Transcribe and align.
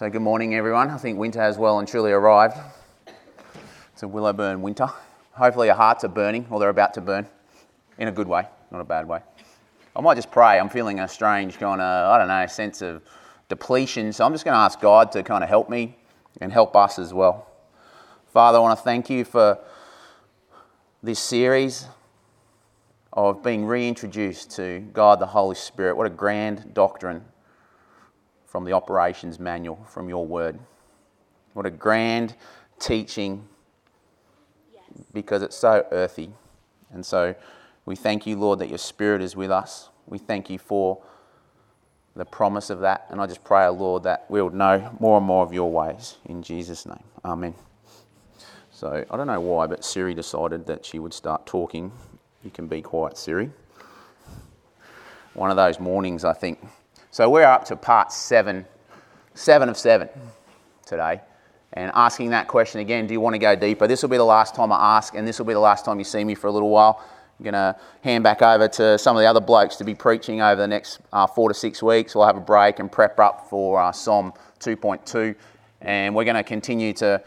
So, 0.00 0.08
good 0.08 0.22
morning, 0.22 0.54
everyone. 0.54 0.88
I 0.88 0.96
think 0.96 1.18
winter 1.18 1.40
has 1.40 1.58
well 1.58 1.78
and 1.78 1.86
truly 1.86 2.10
arrived. 2.10 2.56
It's 3.92 4.02
a 4.02 4.06
Willowburn 4.06 4.60
winter. 4.62 4.88
Hopefully, 5.32 5.66
your 5.66 5.76
hearts 5.76 6.04
are 6.04 6.08
burning, 6.08 6.46
or 6.48 6.58
they're 6.58 6.70
about 6.70 6.94
to 6.94 7.02
burn, 7.02 7.28
in 7.98 8.08
a 8.08 8.10
good 8.10 8.26
way, 8.26 8.46
not 8.70 8.80
a 8.80 8.84
bad 8.84 9.06
way. 9.06 9.20
I 9.94 10.00
might 10.00 10.14
just 10.14 10.30
pray. 10.30 10.58
I'm 10.58 10.70
feeling 10.70 11.00
a 11.00 11.06
strange 11.06 11.58
kind 11.58 11.82
of, 11.82 12.10
I 12.14 12.16
don't 12.16 12.28
know, 12.28 12.46
sense 12.46 12.80
of 12.80 13.02
depletion. 13.50 14.10
So, 14.14 14.24
I'm 14.24 14.32
just 14.32 14.46
going 14.46 14.54
to 14.54 14.58
ask 14.60 14.80
God 14.80 15.12
to 15.12 15.22
kind 15.22 15.44
of 15.44 15.50
help 15.50 15.68
me 15.68 15.98
and 16.40 16.50
help 16.50 16.74
us 16.76 16.98
as 16.98 17.12
well. 17.12 17.46
Father, 18.32 18.56
I 18.56 18.62
want 18.62 18.78
to 18.78 18.82
thank 18.82 19.10
you 19.10 19.26
for 19.26 19.58
this 21.02 21.18
series 21.18 21.84
of 23.12 23.42
being 23.42 23.66
reintroduced 23.66 24.50
to 24.52 24.80
God 24.94 25.20
the 25.20 25.26
Holy 25.26 25.56
Spirit. 25.56 25.94
What 25.98 26.06
a 26.06 26.10
grand 26.10 26.72
doctrine 26.72 27.22
from 28.50 28.64
the 28.64 28.72
operations 28.72 29.38
manual 29.38 29.78
from 29.88 30.08
your 30.08 30.26
word. 30.26 30.58
What 31.52 31.66
a 31.66 31.70
grand 31.70 32.34
teaching 32.80 33.46
because 35.14 35.42
it's 35.42 35.54
so 35.54 35.86
earthy. 35.92 36.32
And 36.92 37.06
so 37.06 37.36
we 37.86 37.94
thank 37.94 38.26
you, 38.26 38.36
Lord, 38.36 38.58
that 38.58 38.68
your 38.68 38.78
Spirit 38.78 39.22
is 39.22 39.36
with 39.36 39.52
us. 39.52 39.88
We 40.08 40.18
thank 40.18 40.50
you 40.50 40.58
for 40.58 41.00
the 42.16 42.24
promise 42.24 42.70
of 42.70 42.80
that. 42.80 43.06
And 43.10 43.20
I 43.20 43.28
just 43.28 43.44
pray, 43.44 43.68
Lord, 43.68 44.02
that 44.02 44.26
we'll 44.28 44.50
know 44.50 44.96
more 44.98 45.18
and 45.18 45.26
more 45.26 45.44
of 45.44 45.52
your 45.52 45.70
ways. 45.70 46.16
In 46.26 46.42
Jesus' 46.42 46.86
name. 46.86 47.04
Amen. 47.24 47.54
So 48.72 49.04
I 49.08 49.16
don't 49.16 49.28
know 49.28 49.40
why, 49.40 49.68
but 49.68 49.84
Siri 49.84 50.12
decided 50.12 50.66
that 50.66 50.84
she 50.84 50.98
would 50.98 51.14
start 51.14 51.46
talking. 51.46 51.92
You 52.42 52.50
can 52.50 52.66
be 52.66 52.82
quiet, 52.82 53.16
Siri. 53.16 53.52
One 55.34 55.50
of 55.50 55.56
those 55.56 55.78
mornings, 55.78 56.24
I 56.24 56.32
think, 56.32 56.58
so 57.10 57.28
we're 57.28 57.44
up 57.44 57.64
to 57.66 57.76
part 57.76 58.12
seven, 58.12 58.64
seven 59.34 59.68
of 59.68 59.76
seven 59.76 60.08
today. 60.86 61.20
And 61.72 61.90
asking 61.94 62.30
that 62.30 62.46
question 62.46 62.80
again, 62.80 63.06
do 63.06 63.12
you 63.12 63.20
want 63.20 63.34
to 63.34 63.38
go 63.38 63.56
deeper? 63.56 63.86
This 63.86 64.02
will 64.02 64.10
be 64.10 64.16
the 64.16 64.24
last 64.24 64.54
time 64.54 64.72
I 64.72 64.96
ask, 64.96 65.14
and 65.14 65.26
this 65.26 65.38
will 65.38 65.46
be 65.46 65.52
the 65.52 65.60
last 65.60 65.84
time 65.84 65.98
you 65.98 66.04
see 66.04 66.22
me 66.24 66.34
for 66.34 66.46
a 66.46 66.52
little 66.52 66.70
while. 66.70 67.02
I'm 67.38 67.44
going 67.44 67.54
to 67.54 67.76
hand 68.02 68.22
back 68.22 68.42
over 68.42 68.68
to 68.68 68.98
some 68.98 69.16
of 69.16 69.20
the 69.22 69.26
other 69.26 69.40
blokes 69.40 69.76
to 69.76 69.84
be 69.84 69.94
preaching 69.94 70.40
over 70.40 70.60
the 70.60 70.68
next 70.68 71.00
uh, 71.12 71.26
four 71.26 71.48
to 71.48 71.54
six 71.54 71.82
weeks. 71.82 72.14
We'll 72.14 72.26
have 72.26 72.36
a 72.36 72.40
break 72.40 72.78
and 72.78 72.90
prep 72.90 73.18
up 73.18 73.48
for 73.48 73.80
uh, 73.80 73.92
Psalm 73.92 74.32
2.2, 74.60 75.34
and 75.80 76.14
we're 76.14 76.24
going 76.24 76.36
to 76.36 76.44
continue 76.44 76.92
to 76.94 77.22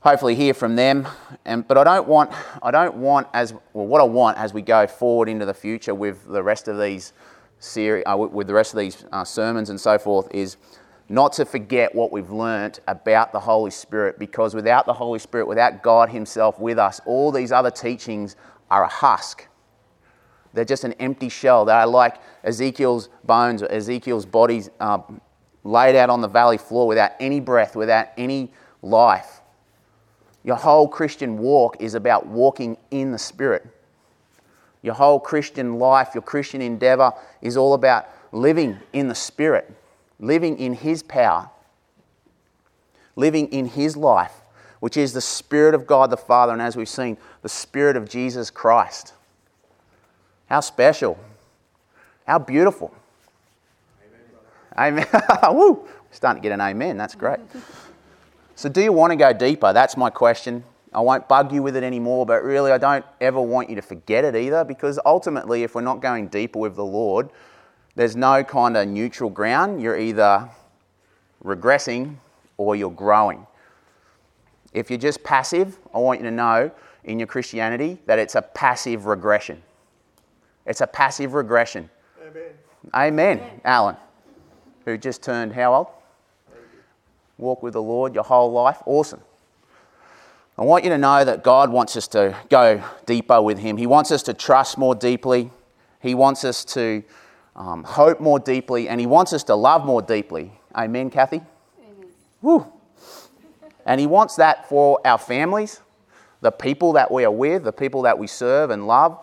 hopefully 0.00 0.36
hear 0.36 0.54
from 0.54 0.76
them. 0.76 1.08
And, 1.44 1.66
but 1.66 1.78
I 1.78 1.84
don't 1.84 2.06
want, 2.06 2.30
I 2.62 2.70
don't 2.70 2.96
want 2.96 3.28
as 3.32 3.54
well, 3.72 3.86
what 3.86 4.00
I 4.00 4.04
want 4.04 4.38
as 4.38 4.52
we 4.52 4.62
go 4.62 4.86
forward 4.86 5.28
into 5.28 5.46
the 5.46 5.54
future 5.54 5.94
with 5.94 6.26
the 6.28 6.42
rest 6.42 6.68
of 6.68 6.78
these 6.78 7.12
series, 7.58 8.04
uh, 8.06 8.16
with 8.16 8.46
the 8.46 8.54
rest 8.54 8.74
of 8.74 8.78
these 8.78 9.04
uh, 9.12 9.24
sermons 9.24 9.70
and 9.70 9.80
so 9.80 9.98
forth, 9.98 10.28
is 10.32 10.56
not 11.08 11.32
to 11.34 11.44
forget 11.44 11.94
what 11.94 12.10
we've 12.10 12.30
learnt 12.30 12.80
about 12.88 13.32
the 13.32 13.40
Holy 13.40 13.70
Spirit, 13.70 14.18
because 14.18 14.54
without 14.54 14.86
the 14.86 14.92
Holy 14.92 15.18
Spirit, 15.18 15.46
without 15.46 15.82
God 15.82 16.08
Himself 16.08 16.58
with 16.58 16.78
us, 16.78 17.00
all 17.06 17.30
these 17.30 17.52
other 17.52 17.70
teachings 17.70 18.36
are 18.70 18.84
a 18.84 18.88
husk. 18.88 19.46
They're 20.52 20.64
just 20.64 20.84
an 20.84 20.94
empty 20.94 21.28
shell. 21.28 21.64
They 21.64 21.72
are 21.72 21.86
like 21.86 22.16
Ezekiel's 22.42 23.08
bones, 23.24 23.62
or 23.62 23.70
Ezekiel's 23.70 24.26
bodies 24.26 24.70
uh, 24.80 24.98
laid 25.64 25.96
out 25.96 26.10
on 26.10 26.20
the 26.22 26.28
valley 26.28 26.58
floor 26.58 26.86
without 26.88 27.12
any 27.20 27.40
breath, 27.40 27.76
without 27.76 28.08
any 28.16 28.50
life. 28.82 29.42
Your 30.44 30.56
whole 30.56 30.88
Christian 30.88 31.38
walk 31.38 31.76
is 31.80 31.94
about 31.94 32.26
walking 32.26 32.76
in 32.90 33.12
the 33.12 33.18
Spirit. 33.18 33.66
Your 34.82 34.94
whole 34.94 35.18
Christian 35.18 35.78
life, 35.78 36.10
your 36.14 36.22
Christian 36.22 36.60
endeavor 36.60 37.12
is 37.42 37.56
all 37.56 37.74
about 37.74 38.06
living 38.32 38.78
in 38.92 39.08
the 39.08 39.14
Spirit, 39.14 39.72
living 40.20 40.58
in 40.58 40.74
His 40.74 41.02
power, 41.02 41.50
living 43.16 43.48
in 43.48 43.66
His 43.66 43.96
life, 43.96 44.32
which 44.80 44.96
is 44.96 45.12
the 45.12 45.20
Spirit 45.20 45.74
of 45.74 45.86
God 45.86 46.10
the 46.10 46.16
Father, 46.16 46.52
and 46.52 46.62
as 46.62 46.76
we've 46.76 46.88
seen, 46.88 47.16
the 47.42 47.48
Spirit 47.48 47.96
of 47.96 48.08
Jesus 48.08 48.50
Christ. 48.50 49.14
How 50.46 50.60
special! 50.60 51.18
How 52.26 52.38
beautiful! 52.38 52.94
Amen. 54.78 55.06
amen. 55.12 55.54
Woo! 55.56 55.88
Starting 56.10 56.42
to 56.42 56.48
get 56.48 56.54
an 56.54 56.60
amen. 56.60 56.96
That's 56.96 57.14
great. 57.14 57.40
So, 58.54 58.68
do 58.68 58.80
you 58.80 58.92
want 58.92 59.10
to 59.10 59.16
go 59.16 59.32
deeper? 59.32 59.72
That's 59.72 59.96
my 59.96 60.10
question. 60.10 60.64
I 60.96 61.00
won't 61.00 61.28
bug 61.28 61.52
you 61.52 61.62
with 61.62 61.76
it 61.76 61.84
anymore, 61.84 62.24
but 62.24 62.42
really, 62.42 62.72
I 62.72 62.78
don't 62.78 63.04
ever 63.20 63.38
want 63.38 63.68
you 63.68 63.76
to 63.76 63.82
forget 63.82 64.24
it 64.24 64.34
either 64.34 64.64
because 64.64 64.98
ultimately, 65.04 65.62
if 65.62 65.74
we're 65.74 65.82
not 65.82 66.00
going 66.00 66.28
deeper 66.28 66.58
with 66.58 66.74
the 66.74 66.86
Lord, 66.86 67.28
there's 67.96 68.16
no 68.16 68.42
kind 68.42 68.78
of 68.78 68.88
neutral 68.88 69.28
ground. 69.28 69.82
You're 69.82 69.98
either 69.98 70.48
regressing 71.44 72.16
or 72.56 72.76
you're 72.76 72.90
growing. 72.90 73.46
If 74.72 74.90
you're 74.90 74.98
just 74.98 75.22
passive, 75.22 75.78
I 75.94 75.98
want 75.98 76.20
you 76.20 76.24
to 76.24 76.30
know 76.30 76.70
in 77.04 77.18
your 77.18 77.28
Christianity 77.28 77.98
that 78.06 78.18
it's 78.18 78.34
a 78.34 78.40
passive 78.40 79.04
regression. 79.04 79.62
It's 80.64 80.80
a 80.80 80.86
passive 80.86 81.34
regression. 81.34 81.90
Amen. 82.22 82.42
Amen. 82.94 83.38
Amen. 83.38 83.60
Alan, 83.66 83.96
who 84.86 84.96
just 84.96 85.22
turned 85.22 85.52
how 85.52 85.74
old? 85.74 85.86
Walk 87.36 87.62
with 87.62 87.74
the 87.74 87.82
Lord 87.82 88.14
your 88.14 88.24
whole 88.24 88.50
life. 88.50 88.78
Awesome. 88.86 89.20
I 90.58 90.62
want 90.62 90.84
you 90.84 90.90
to 90.90 90.96
know 90.96 91.22
that 91.22 91.44
God 91.44 91.70
wants 91.70 91.98
us 91.98 92.08
to 92.08 92.34
go 92.48 92.82
deeper 93.04 93.42
with 93.42 93.58
Him. 93.58 93.76
He 93.76 93.86
wants 93.86 94.10
us 94.10 94.22
to 94.22 94.32
trust 94.32 94.78
more 94.78 94.94
deeply. 94.94 95.50
He 96.00 96.14
wants 96.14 96.44
us 96.44 96.64
to 96.66 97.02
um, 97.54 97.84
hope 97.84 98.20
more 98.20 98.38
deeply, 98.38 98.88
and 98.88 98.98
He 98.98 99.06
wants 99.06 99.34
us 99.34 99.44
to 99.44 99.54
love 99.54 99.84
more 99.84 100.00
deeply. 100.00 100.52
Amen, 100.74 101.10
Kathy? 101.10 101.42
Amen. 101.78 102.08
Woo. 102.40 102.72
And 103.84 104.00
He 104.00 104.06
wants 104.06 104.36
that 104.36 104.66
for 104.66 104.98
our 105.04 105.18
families, 105.18 105.82
the 106.40 106.50
people 106.50 106.94
that 106.94 107.10
we 107.10 107.26
are 107.26 107.30
with, 107.30 107.64
the 107.64 107.72
people 107.72 108.00
that 108.02 108.18
we 108.18 108.26
serve 108.26 108.70
and 108.70 108.86
love 108.86 109.18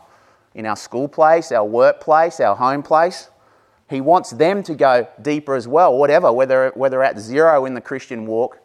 in 0.53 0.67
our 0.67 0.75
school 0.75 1.07
place, 1.07 1.51
our 1.51 1.65
workplace, 1.65 2.39
our 2.39 2.55
home 2.55 2.83
place. 2.83 3.31
He 3.89 4.01
wants 4.01 4.29
them 4.29 4.61
to 4.63 4.75
go 4.75 5.07
deeper 5.19 5.55
as 5.55 5.67
well, 5.67 5.97
whatever, 5.97 6.31
whether, 6.31 6.71
whether 6.75 7.01
at 7.01 7.17
zero 7.17 7.65
in 7.65 7.73
the 7.73 7.81
Christian 7.81 8.27
walk 8.27 8.59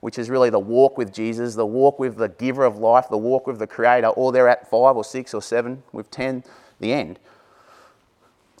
which 0.00 0.18
is 0.18 0.30
really 0.30 0.50
the 0.50 0.58
walk 0.58 0.96
with 0.96 1.12
Jesus, 1.12 1.54
the 1.54 1.66
walk 1.66 1.98
with 1.98 2.16
the 2.16 2.28
giver 2.28 2.64
of 2.64 2.78
life, 2.78 3.06
the 3.10 3.18
walk 3.18 3.46
with 3.46 3.58
the 3.58 3.66
Creator, 3.66 4.08
or 4.08 4.32
they're 4.32 4.48
at 4.48 4.70
five 4.70 4.96
or 4.96 5.04
six 5.04 5.34
or 5.34 5.42
seven, 5.42 5.82
with 5.92 6.10
10, 6.10 6.44
the 6.80 6.92
end. 6.92 7.18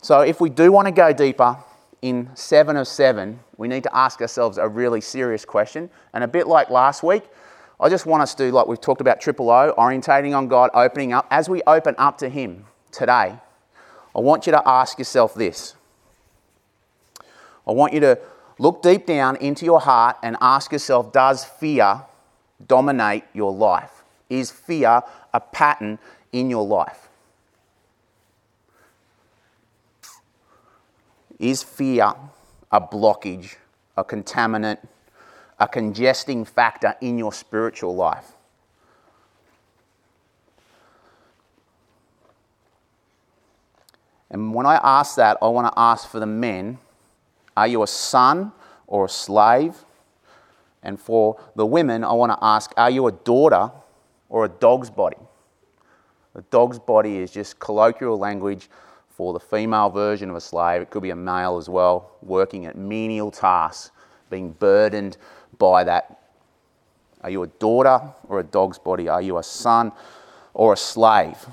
So 0.02 0.20
if 0.20 0.40
we 0.40 0.50
do 0.50 0.72
want 0.72 0.86
to 0.86 0.92
go 0.92 1.12
deeper 1.12 1.56
in 2.02 2.30
seven 2.34 2.76
of 2.76 2.86
seven, 2.88 3.40
we 3.56 3.68
need 3.68 3.82
to 3.84 3.96
ask 3.96 4.20
ourselves 4.20 4.58
a 4.58 4.68
really 4.68 5.00
serious 5.00 5.44
question. 5.44 5.90
And 6.12 6.22
a 6.22 6.28
bit 6.28 6.46
like 6.46 6.70
last 6.70 7.02
week, 7.02 7.24
I 7.80 7.88
just 7.88 8.06
want 8.06 8.22
us 8.22 8.34
to, 8.36 8.50
like 8.50 8.66
we've 8.66 8.80
talked 8.80 9.00
about 9.00 9.20
triple 9.20 9.50
O, 9.50 9.72
orientating 9.78 10.36
on 10.36 10.48
God, 10.48 10.70
opening 10.74 11.12
up. 11.12 11.26
As 11.30 11.48
we 11.48 11.62
open 11.66 11.94
up 11.98 12.18
to 12.18 12.28
Him 12.28 12.66
today, 12.90 13.38
I 14.14 14.20
want 14.20 14.46
you 14.46 14.52
to 14.52 14.62
ask 14.66 14.98
yourself 14.98 15.34
this. 15.34 15.74
I 17.66 17.72
want 17.72 17.92
you 17.92 18.00
to 18.00 18.18
Look 18.58 18.82
deep 18.82 19.06
down 19.06 19.36
into 19.36 19.64
your 19.64 19.80
heart 19.80 20.16
and 20.22 20.36
ask 20.40 20.72
yourself 20.72 21.12
Does 21.12 21.44
fear 21.44 22.02
dominate 22.66 23.24
your 23.32 23.52
life? 23.52 24.02
Is 24.28 24.50
fear 24.50 25.02
a 25.32 25.40
pattern 25.40 25.98
in 26.32 26.50
your 26.50 26.66
life? 26.66 27.08
Is 31.38 31.62
fear 31.62 32.12
a 32.72 32.80
blockage, 32.80 33.54
a 33.96 34.04
contaminant, 34.04 34.78
a 35.60 35.68
congesting 35.68 36.44
factor 36.44 36.96
in 37.00 37.16
your 37.16 37.32
spiritual 37.32 37.94
life? 37.94 38.32
And 44.30 44.52
when 44.52 44.66
I 44.66 44.74
ask 44.82 45.16
that, 45.16 45.38
I 45.40 45.48
want 45.48 45.72
to 45.72 45.78
ask 45.78 46.08
for 46.08 46.20
the 46.20 46.26
men 46.26 46.78
are 47.58 47.66
you 47.66 47.82
a 47.82 47.88
son 47.88 48.52
or 48.86 49.06
a 49.06 49.08
slave? 49.08 49.74
And 50.84 51.00
for 51.00 51.40
the 51.56 51.66
women, 51.66 52.04
I 52.04 52.12
want 52.12 52.30
to 52.30 52.38
ask 52.40 52.72
Are 52.76 52.88
you 52.88 53.08
a 53.08 53.12
daughter 53.12 53.72
or 54.28 54.44
a 54.44 54.48
dog's 54.48 54.90
body? 54.90 55.16
A 56.36 56.42
dog's 56.42 56.78
body 56.78 57.18
is 57.18 57.32
just 57.32 57.58
colloquial 57.58 58.16
language 58.16 58.70
for 59.08 59.32
the 59.32 59.40
female 59.40 59.90
version 59.90 60.30
of 60.30 60.36
a 60.36 60.40
slave. 60.40 60.82
It 60.82 60.90
could 60.90 61.02
be 61.02 61.10
a 61.10 61.16
male 61.16 61.56
as 61.56 61.68
well, 61.68 62.12
working 62.22 62.66
at 62.66 62.76
menial 62.76 63.32
tasks, 63.32 63.90
being 64.30 64.52
burdened 64.52 65.16
by 65.58 65.82
that. 65.82 66.20
Are 67.22 67.30
you 67.30 67.42
a 67.42 67.48
daughter 67.48 68.00
or 68.28 68.38
a 68.38 68.44
dog's 68.44 68.78
body? 68.78 69.08
Are 69.08 69.20
you 69.20 69.38
a 69.38 69.42
son 69.42 69.90
or 70.54 70.74
a 70.74 70.76
slave? 70.76 71.44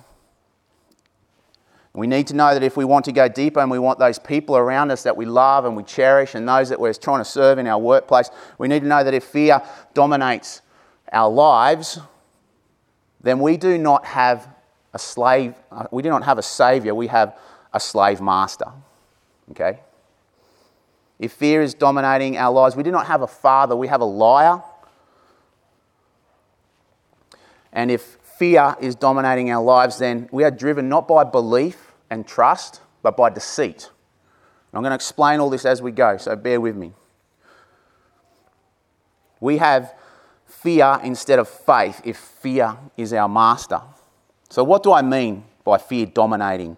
We 1.95 2.07
need 2.07 2.27
to 2.27 2.35
know 2.35 2.53
that 2.53 2.61
if 2.61 2.75
we 2.75 2.83
want 2.83 3.05
to 3.05 3.11
go 3.11 3.27
deeper 3.27 3.61
and 3.61 3.71
we 3.71 3.79
want 3.79 3.99
those 3.99 4.19
people 4.19 4.57
around 4.57 4.91
us 4.91 5.03
that 5.03 5.15
we 5.15 5.25
love 5.25 5.63
and 5.65 5.77
we 5.77 5.83
cherish 5.83 6.35
and 6.35 6.47
those 6.47 6.69
that 6.69 6.79
we're 6.79 6.93
trying 6.93 7.21
to 7.21 7.25
serve 7.25 7.57
in 7.57 7.67
our 7.67 7.79
workplace, 7.79 8.29
we 8.57 8.67
need 8.67 8.81
to 8.81 8.87
know 8.87 9.03
that 9.03 9.13
if 9.13 9.23
fear 9.23 9.61
dominates 9.93 10.61
our 11.11 11.29
lives, 11.29 11.99
then 13.21 13.39
we 13.39 13.55
do 13.55 13.77
not 13.77 14.05
have 14.05 14.47
a 14.93 14.99
slave, 14.99 15.55
uh, 15.71 15.87
we 15.89 16.03
do 16.03 16.09
not 16.09 16.23
have 16.23 16.37
a 16.37 16.43
savior, 16.43 16.93
we 16.93 17.07
have 17.07 17.37
a 17.73 17.79
slave 17.79 18.19
master. 18.19 18.67
Okay? 19.51 19.79
if 21.19 21.31
fear 21.31 21.61
is 21.61 21.73
dominating 21.73 22.37
our 22.37 22.51
lives, 22.51 22.75
we 22.75 22.83
do 22.83 22.91
not 22.91 23.07
have 23.07 23.21
a 23.21 23.27
father, 23.27 23.75
we 23.75 23.87
have 23.87 24.01
a 24.01 24.05
liar. 24.05 24.61
And 27.71 27.89
if 27.89 28.17
fear 28.37 28.75
is 28.81 28.95
dominating 28.95 29.49
our 29.49 29.63
lives, 29.63 29.97
then 29.97 30.27
we 30.31 30.43
are 30.43 30.51
driven 30.51 30.89
not 30.89 31.07
by 31.07 31.23
belief 31.23 31.84
and 32.15 32.25
trust, 32.25 32.81
but 33.03 33.17
by 33.17 33.29
deceit. 33.29 33.91
I'm 34.73 34.81
going 34.81 34.91
to 34.91 34.95
explain 34.95 35.39
all 35.39 35.49
this 35.49 35.65
as 35.65 35.81
we 35.81 35.91
go, 35.91 36.17
so 36.17 36.35
bear 36.35 36.59
with 36.59 36.75
me. 36.75 36.93
We 39.39 39.57
have 39.57 39.93
fear 40.45 40.99
instead 41.03 41.39
of 41.39 41.47
faith 41.47 42.01
if 42.03 42.17
fear 42.17 42.77
is 42.97 43.13
our 43.13 43.29
master. 43.29 43.81
So, 44.49 44.63
what 44.63 44.81
do 44.81 44.93
I 44.93 45.01
mean 45.01 45.43
by 45.63 45.77
fear 45.77 46.05
dominating? 46.05 46.77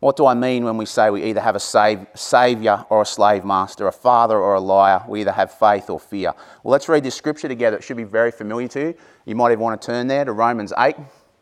What 0.00 0.16
do 0.16 0.26
I 0.26 0.34
mean 0.34 0.64
when 0.64 0.76
we 0.76 0.86
say 0.86 1.10
we 1.10 1.22
either 1.24 1.40
have 1.40 1.56
a 1.56 1.60
save, 1.60 2.06
savior 2.14 2.84
or 2.90 3.02
a 3.02 3.06
slave 3.06 3.44
master, 3.44 3.86
a 3.86 3.92
father 3.92 4.38
or 4.38 4.54
a 4.54 4.60
liar? 4.60 5.02
We 5.08 5.20
either 5.20 5.32
have 5.32 5.52
faith 5.52 5.90
or 5.90 6.00
fear. 6.00 6.32
Well, 6.62 6.72
let's 6.72 6.88
read 6.88 7.02
this 7.02 7.14
scripture 7.14 7.48
together. 7.48 7.76
It 7.78 7.84
should 7.84 7.96
be 7.96 8.04
very 8.04 8.30
familiar 8.30 8.68
to 8.68 8.80
you. 8.80 8.94
You 9.24 9.34
might 9.34 9.52
even 9.52 9.60
want 9.60 9.80
to 9.80 9.86
turn 9.86 10.06
there 10.06 10.24
to 10.24 10.32
Romans 10.32 10.72
8. 10.76 10.96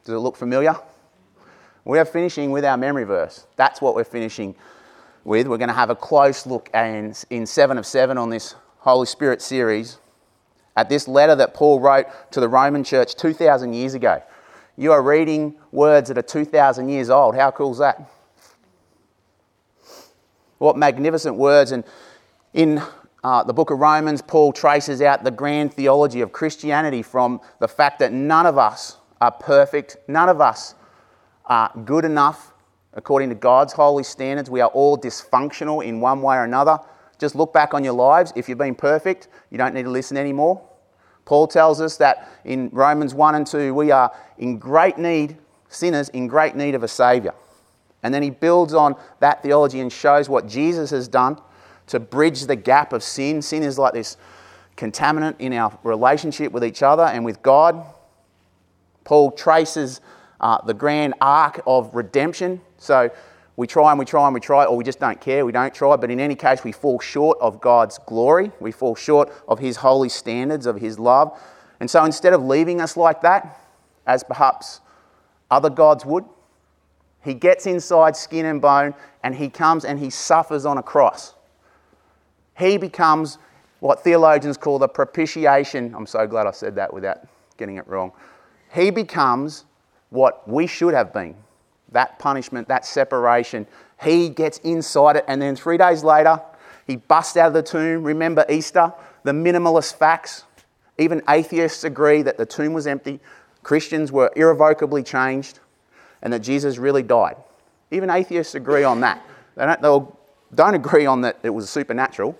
Does 0.04 0.14
it 0.14 0.18
look 0.18 0.36
familiar? 0.36 0.76
We 1.84 1.98
are 1.98 2.04
finishing 2.06 2.50
with 2.50 2.64
our 2.64 2.78
memory 2.78 3.04
verse. 3.04 3.46
That's 3.56 3.82
what 3.82 3.94
we're 3.94 4.04
finishing 4.04 4.54
with. 5.22 5.46
We're 5.46 5.58
going 5.58 5.68
to 5.68 5.74
have 5.74 5.90
a 5.90 5.96
close 5.96 6.46
look 6.46 6.70
in, 6.72 7.14
in 7.28 7.44
7 7.44 7.76
of 7.76 7.84
7 7.84 8.16
on 8.16 8.30
this 8.30 8.54
Holy 8.78 9.06
Spirit 9.06 9.42
series 9.42 9.98
at 10.76 10.88
this 10.88 11.06
letter 11.06 11.34
that 11.36 11.54
Paul 11.54 11.80
wrote 11.80 12.06
to 12.32 12.40
the 12.40 12.48
Roman 12.48 12.84
church 12.84 13.14
2,000 13.16 13.74
years 13.74 13.94
ago. 13.94 14.22
You 14.76 14.92
are 14.92 15.02
reading 15.02 15.54
words 15.72 16.08
that 16.08 16.18
are 16.18 16.22
2,000 16.22 16.88
years 16.88 17.10
old. 17.10 17.36
How 17.36 17.50
cool 17.50 17.72
is 17.72 17.78
that? 17.78 18.10
What 20.58 20.76
magnificent 20.76 21.36
words. 21.36 21.70
And 21.70 21.84
in 22.54 22.82
uh, 23.22 23.44
the 23.44 23.52
book 23.52 23.70
of 23.70 23.78
Romans, 23.78 24.22
Paul 24.22 24.52
traces 24.52 25.02
out 25.02 25.22
the 25.22 25.30
grand 25.30 25.74
theology 25.74 26.22
of 26.22 26.32
Christianity 26.32 27.02
from 27.02 27.40
the 27.60 27.68
fact 27.68 27.98
that 27.98 28.12
none 28.12 28.46
of 28.46 28.56
us 28.56 28.96
are 29.20 29.30
perfect, 29.30 29.98
none 30.08 30.28
of 30.28 30.40
us 30.40 30.74
are 31.46 31.70
good 31.84 32.04
enough 32.04 32.52
according 32.94 33.28
to 33.28 33.34
God's 33.34 33.72
holy 33.72 34.04
standards. 34.04 34.48
We 34.48 34.60
are 34.60 34.70
all 34.70 34.96
dysfunctional 34.96 35.84
in 35.84 36.00
one 36.00 36.22
way 36.22 36.36
or 36.36 36.44
another. 36.44 36.78
Just 37.18 37.34
look 37.34 37.52
back 37.52 37.74
on 37.74 37.84
your 37.84 37.92
lives. 37.92 38.32
If 38.36 38.48
you've 38.48 38.58
been 38.58 38.74
perfect, 38.74 39.28
you 39.50 39.58
don't 39.58 39.74
need 39.74 39.84
to 39.84 39.90
listen 39.90 40.16
anymore. 40.16 40.62
Paul 41.24 41.46
tells 41.46 41.80
us 41.80 41.96
that 41.98 42.28
in 42.44 42.68
Romans 42.70 43.14
1 43.14 43.34
and 43.34 43.46
2, 43.46 43.74
we 43.74 43.90
are 43.90 44.12
in 44.38 44.58
great 44.58 44.98
need, 44.98 45.38
sinners 45.68 46.08
in 46.10 46.26
great 46.26 46.54
need 46.54 46.74
of 46.74 46.82
a 46.82 46.88
Saviour. 46.88 47.34
And 48.02 48.12
then 48.12 48.22
he 48.22 48.30
builds 48.30 48.74
on 48.74 48.96
that 49.20 49.42
theology 49.42 49.80
and 49.80 49.90
shows 49.90 50.28
what 50.28 50.46
Jesus 50.46 50.90
has 50.90 51.08
done 51.08 51.40
to 51.86 51.98
bridge 51.98 52.42
the 52.42 52.56
gap 52.56 52.92
of 52.92 53.02
sin. 53.02 53.40
Sin 53.40 53.62
is 53.62 53.78
like 53.78 53.94
this 53.94 54.16
contaminant 54.76 55.36
in 55.38 55.52
our 55.54 55.76
relationship 55.82 56.52
with 56.52 56.64
each 56.64 56.82
other 56.82 57.04
and 57.04 57.24
with 57.24 57.42
God. 57.42 57.82
Paul 59.04 59.30
traces 59.30 60.00
uh, 60.40 60.62
the 60.64 60.74
grand 60.74 61.14
arc 61.20 61.60
of 61.66 61.94
redemption. 61.94 62.60
So 62.78 63.10
we 63.56 63.66
try 63.66 63.90
and 63.90 63.98
we 63.98 64.04
try 64.04 64.26
and 64.26 64.34
we 64.34 64.40
try, 64.40 64.64
or 64.64 64.76
we 64.76 64.84
just 64.84 65.00
don't 65.00 65.20
care, 65.20 65.46
we 65.46 65.52
don't 65.52 65.74
try. 65.74 65.96
But 65.96 66.10
in 66.10 66.20
any 66.20 66.34
case, 66.34 66.64
we 66.64 66.72
fall 66.72 66.98
short 66.98 67.38
of 67.40 67.60
God's 67.60 67.98
glory. 67.98 68.50
We 68.60 68.72
fall 68.72 68.94
short 68.94 69.32
of 69.48 69.58
His 69.58 69.76
holy 69.76 70.08
standards, 70.08 70.66
of 70.66 70.76
His 70.76 70.98
love. 70.98 71.38
And 71.80 71.90
so 71.90 72.04
instead 72.04 72.32
of 72.32 72.42
leaving 72.42 72.80
us 72.80 72.96
like 72.96 73.22
that, 73.22 73.60
as 74.06 74.24
perhaps 74.24 74.80
other 75.50 75.70
gods 75.70 76.04
would, 76.04 76.24
he 77.22 77.32
gets 77.32 77.66
inside 77.66 78.16
skin 78.16 78.44
and 78.44 78.60
bone 78.60 78.94
and 79.22 79.34
he 79.34 79.48
comes 79.48 79.84
and 79.84 79.98
he 79.98 80.10
suffers 80.10 80.66
on 80.66 80.76
a 80.76 80.82
cross. 80.82 81.34
He 82.56 82.76
becomes 82.76 83.38
what 83.80 84.02
theologians 84.04 84.56
call 84.56 84.78
the 84.78 84.88
propitiation. 84.88 85.94
I'm 85.94 86.06
so 86.06 86.26
glad 86.26 86.46
I 86.46 86.50
said 86.50 86.74
that 86.76 86.92
without 86.92 87.26
getting 87.56 87.76
it 87.76 87.86
wrong. 87.88 88.12
He 88.74 88.90
becomes 88.90 89.64
what 90.10 90.46
we 90.48 90.66
should 90.66 90.94
have 90.94 91.12
been 91.12 91.36
that 91.94 92.18
punishment, 92.18 92.68
that 92.68 92.84
separation. 92.84 93.66
He 94.02 94.28
gets 94.28 94.58
inside 94.58 95.16
it, 95.16 95.24
and 95.26 95.40
then 95.40 95.56
three 95.56 95.78
days 95.78 96.04
later, 96.04 96.40
he 96.86 96.96
busts 96.96 97.36
out 97.36 97.48
of 97.48 97.54
the 97.54 97.62
tomb. 97.62 98.04
Remember 98.04 98.44
Easter, 98.50 98.92
the 99.22 99.32
minimalist 99.32 99.96
facts. 99.96 100.44
Even 100.98 101.22
atheists 101.28 101.82
agree 101.82 102.22
that 102.22 102.36
the 102.36 102.46
tomb 102.46 102.72
was 102.72 102.86
empty. 102.86 103.18
Christians 103.62 104.12
were 104.12 104.30
irrevocably 104.36 105.02
changed 105.02 105.60
and 106.22 106.32
that 106.32 106.40
Jesus 106.40 106.76
really 106.76 107.02
died. 107.02 107.36
Even 107.90 108.10
atheists 108.10 108.54
agree 108.54 108.84
on 108.84 109.00
that. 109.00 109.24
They 109.56 109.64
don't, 109.80 110.14
don't 110.54 110.74
agree 110.74 111.06
on 111.06 111.22
that 111.22 111.38
it 111.42 111.50
was 111.50 111.70
supernatural, 111.70 112.38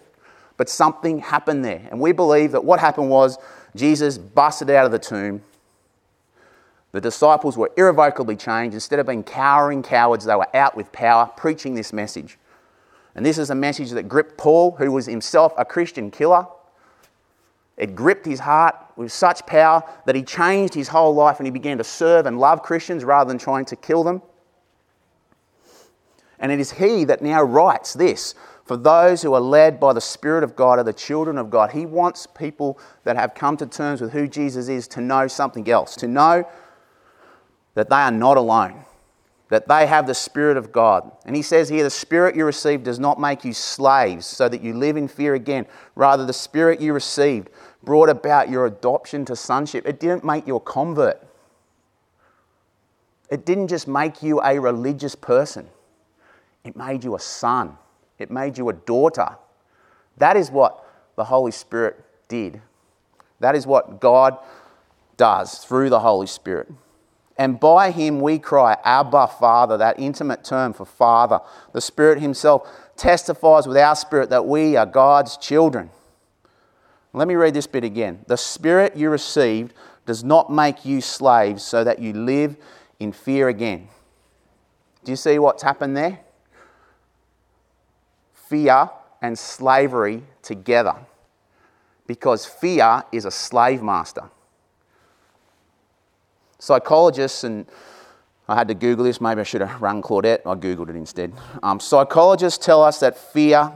but 0.57 0.69
something 0.69 1.19
happened 1.21 1.65
there. 1.65 1.89
And 1.91 1.99
we 1.99 2.13
believe 2.13 2.53
that 2.53 2.65
what 2.65 2.81
happened 2.81 3.09
was 3.09 3.39
Jesus 3.75 4.19
busted 4.19 4.71
out 4.71 4.85
of 4.85 4.93
the 4.93 4.99
tomb. 4.99 5.43
The 6.95 7.01
disciples 7.01 7.57
were 7.57 7.73
irrevocably 7.77 8.37
changed. 8.37 8.75
Instead 8.75 9.01
of 9.01 9.07
being 9.07 9.25
cowering 9.25 9.83
cowards, 9.83 10.25
they 10.25 10.37
were 10.37 10.57
out 10.57 10.77
with 10.77 10.93
power, 10.93 11.29
preaching 11.37 11.75
this 11.75 11.93
message. 11.93 12.39
And 13.17 13.27
this 13.27 13.37
is 13.37 13.51
a 13.51 13.55
message 13.55 13.91
that 13.91 14.05
gripped 14.05 14.39
Paul, 14.39 14.71
who 14.77 14.93
was 14.93 15.07
himself 15.07 15.53
a 15.59 15.65
Christian 15.65 16.13
killer. 16.13 16.47
It 17.77 17.97
gripped 17.97 18.25
his 18.25 18.39
heart 18.39 18.77
with 18.95 19.11
such 19.11 19.45
power 19.45 19.83
that 20.07 20.15
he 20.15 20.23
changed 20.23 20.73
his 20.73 20.87
whole 20.87 21.13
life 21.13 21.41
and 21.41 21.49
he 21.49 21.51
began 21.51 21.79
to 21.79 21.85
serve 21.85 22.27
and 22.27 22.39
love 22.39 22.63
Christians 22.63 23.03
rather 23.03 23.27
than 23.27 23.39
trying 23.39 23.65
to 23.65 23.75
kill 23.75 24.05
them. 24.05 24.23
And 26.39 26.53
it 26.53 26.61
is 26.61 26.71
he 26.71 27.03
that 27.07 27.23
now 27.23 27.43
writes 27.43 27.93
this 27.95 28.37
for 28.65 28.77
those 28.77 29.21
who 29.21 29.35
are 29.35 29.41
led 29.41 29.81
by 29.81 29.93
the 29.93 30.01
Spirit 30.01 30.45
of 30.45 30.55
God 30.55 30.79
are 30.79 30.85
the 30.85 30.93
children 30.93 31.39
of 31.39 31.51
God. 31.51 31.73
He 31.73 31.87
wants 31.87 32.27
people 32.27 32.79
that 33.03 33.17
have 33.17 33.35
come 33.35 33.57
to 33.57 33.67
terms 33.67 34.01
with 34.01 34.13
who 34.13 34.29
Jesus 34.29 34.69
is 34.69 34.87
to 34.89 35.01
know 35.01 35.27
something 35.27 35.69
else, 35.69 35.97
to 35.97 36.07
know 36.07 36.47
that 37.75 37.91
they 37.91 37.97
are 37.97 38.11
not 38.11 38.37
alone, 38.37 38.85
that 39.49 39.69
they 39.69 39.87
have 39.87 40.07
the 40.07 40.15
Spirit 40.15 40.57
of 40.57 40.73
God. 40.73 41.11
And 41.27 41.37
he 41.37 41.43
says 41.43 41.69
here, 41.69 41.83
the 41.83 41.91
Spirit 41.91 42.37
you 42.37 42.45
received 42.45 42.85
does 42.85 42.99
not 42.99 43.21
make 43.21 43.45
you 43.45 43.53
slaves 43.53 44.27
so 44.27 44.49
that 44.49 44.63
you 44.63 44.75
live 44.75 44.97
in 44.97 45.09
fear 45.09 45.35
again. 45.35 45.67
Rather, 45.95 46.25
the 46.25 46.33
Spirit 46.33 46.81
you 46.81 46.93
received 46.93 47.51
brought 47.83 48.09
about 48.09 48.49
your 48.49 48.67
adoption 48.67 49.25
to 49.27 49.37
sonship. 49.37 49.87
It 49.87 50.01
didn't 50.01 50.25
make 50.25 50.47
you 50.47 50.57
a 50.57 50.61
convert, 50.61 51.21
it 53.31 53.45
didn't 53.45 53.69
just 53.69 53.89
make 53.89 54.23
you 54.23 54.41
a 54.43 54.59
religious 54.59 55.15
person, 55.15 55.69
it 56.65 56.77
made 56.77 57.05
you 57.05 57.15
a 57.15 57.21
son, 57.21 57.77
it 58.19 58.31
made 58.31 58.57
you 58.57 58.69
a 58.69 58.73
daughter. 58.73 59.37
That 60.17 60.37
is 60.37 60.51
what 60.51 60.85
the 61.17 61.25
Holy 61.25 61.51
Spirit 61.51 62.03
did. 62.29 62.61
That 63.41 63.57
is 63.57 63.67
what 63.67 64.01
God 64.01 64.39
does 65.17 65.59
through 65.59 65.91
the 65.91 66.01
Holy 66.01 66.27
Spirit. 66.27 66.69
And 67.37 67.59
by 67.59 67.91
him 67.91 68.21
we 68.21 68.39
cry, 68.39 68.77
Abba, 68.85 69.27
Father, 69.27 69.77
that 69.77 69.99
intimate 69.99 70.45
term 70.45 70.73
for 70.73 70.85
Father. 70.85 71.41
The 71.73 71.81
Spirit 71.81 72.21
Himself 72.21 72.69
testifies 72.97 73.67
with 73.67 73.77
our 73.77 73.97
spirit 73.97 74.31
that 74.31 74.47
we 74.47 74.77
are 74.77 74.87
God's 74.87 75.37
children. 75.37 75.91
Let 77.13 77.29
me 77.29 77.35
read 77.35 77.55
this 77.55 77.67
bit 77.67 77.85
again. 77.85 78.25
The 78.27 78.37
Spirit 78.37 78.97
you 78.97 79.11
received 79.11 79.73
does 80.07 80.23
not 80.23 80.51
make 80.51 80.85
you 80.85 81.01
slaves 81.01 81.63
so 81.63 81.83
that 81.83 81.99
you 81.99 82.13
live 82.13 82.57
in 83.01 83.13
fear 83.13 83.49
again. 83.49 83.89
Do 85.05 85.13
you 85.13 85.17
see 85.17 85.39
what's 85.39 85.63
happened 85.63 85.97
there? 85.97 86.21
Fear 88.49 88.91
and 89.23 89.39
slavery 89.39 90.23
together. 90.43 90.95
Because 92.07 92.45
fear 92.47 93.03
is 93.11 93.25
a 93.25 93.31
slave 93.31 93.83
master. 93.83 94.31
Psychologists, 96.65 97.45
and 97.45 97.67
I 98.49 98.55
had 98.55 98.69
to 98.69 98.75
Google 98.75 99.05
this, 99.05 99.21
maybe 99.21 99.43
I 99.43 99.45
should 99.45 99.61
have 99.61 99.83
run 99.83 100.01
Claudette, 100.01 100.41
I 100.47 100.55
Googled 100.55 100.89
it 100.89 100.97
instead. 100.97 101.35
Um, 101.63 101.79
psychologists 101.79 102.65
tell 102.65 102.83
us 102.83 103.01
that 103.01 103.19
fear 103.19 103.71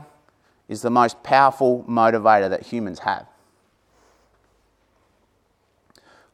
is 0.68 0.80
the 0.80 0.88
most 0.88 1.22
powerful 1.22 1.84
motivator 1.86 2.48
that 2.48 2.62
humans 2.62 3.00
have. 3.00 3.26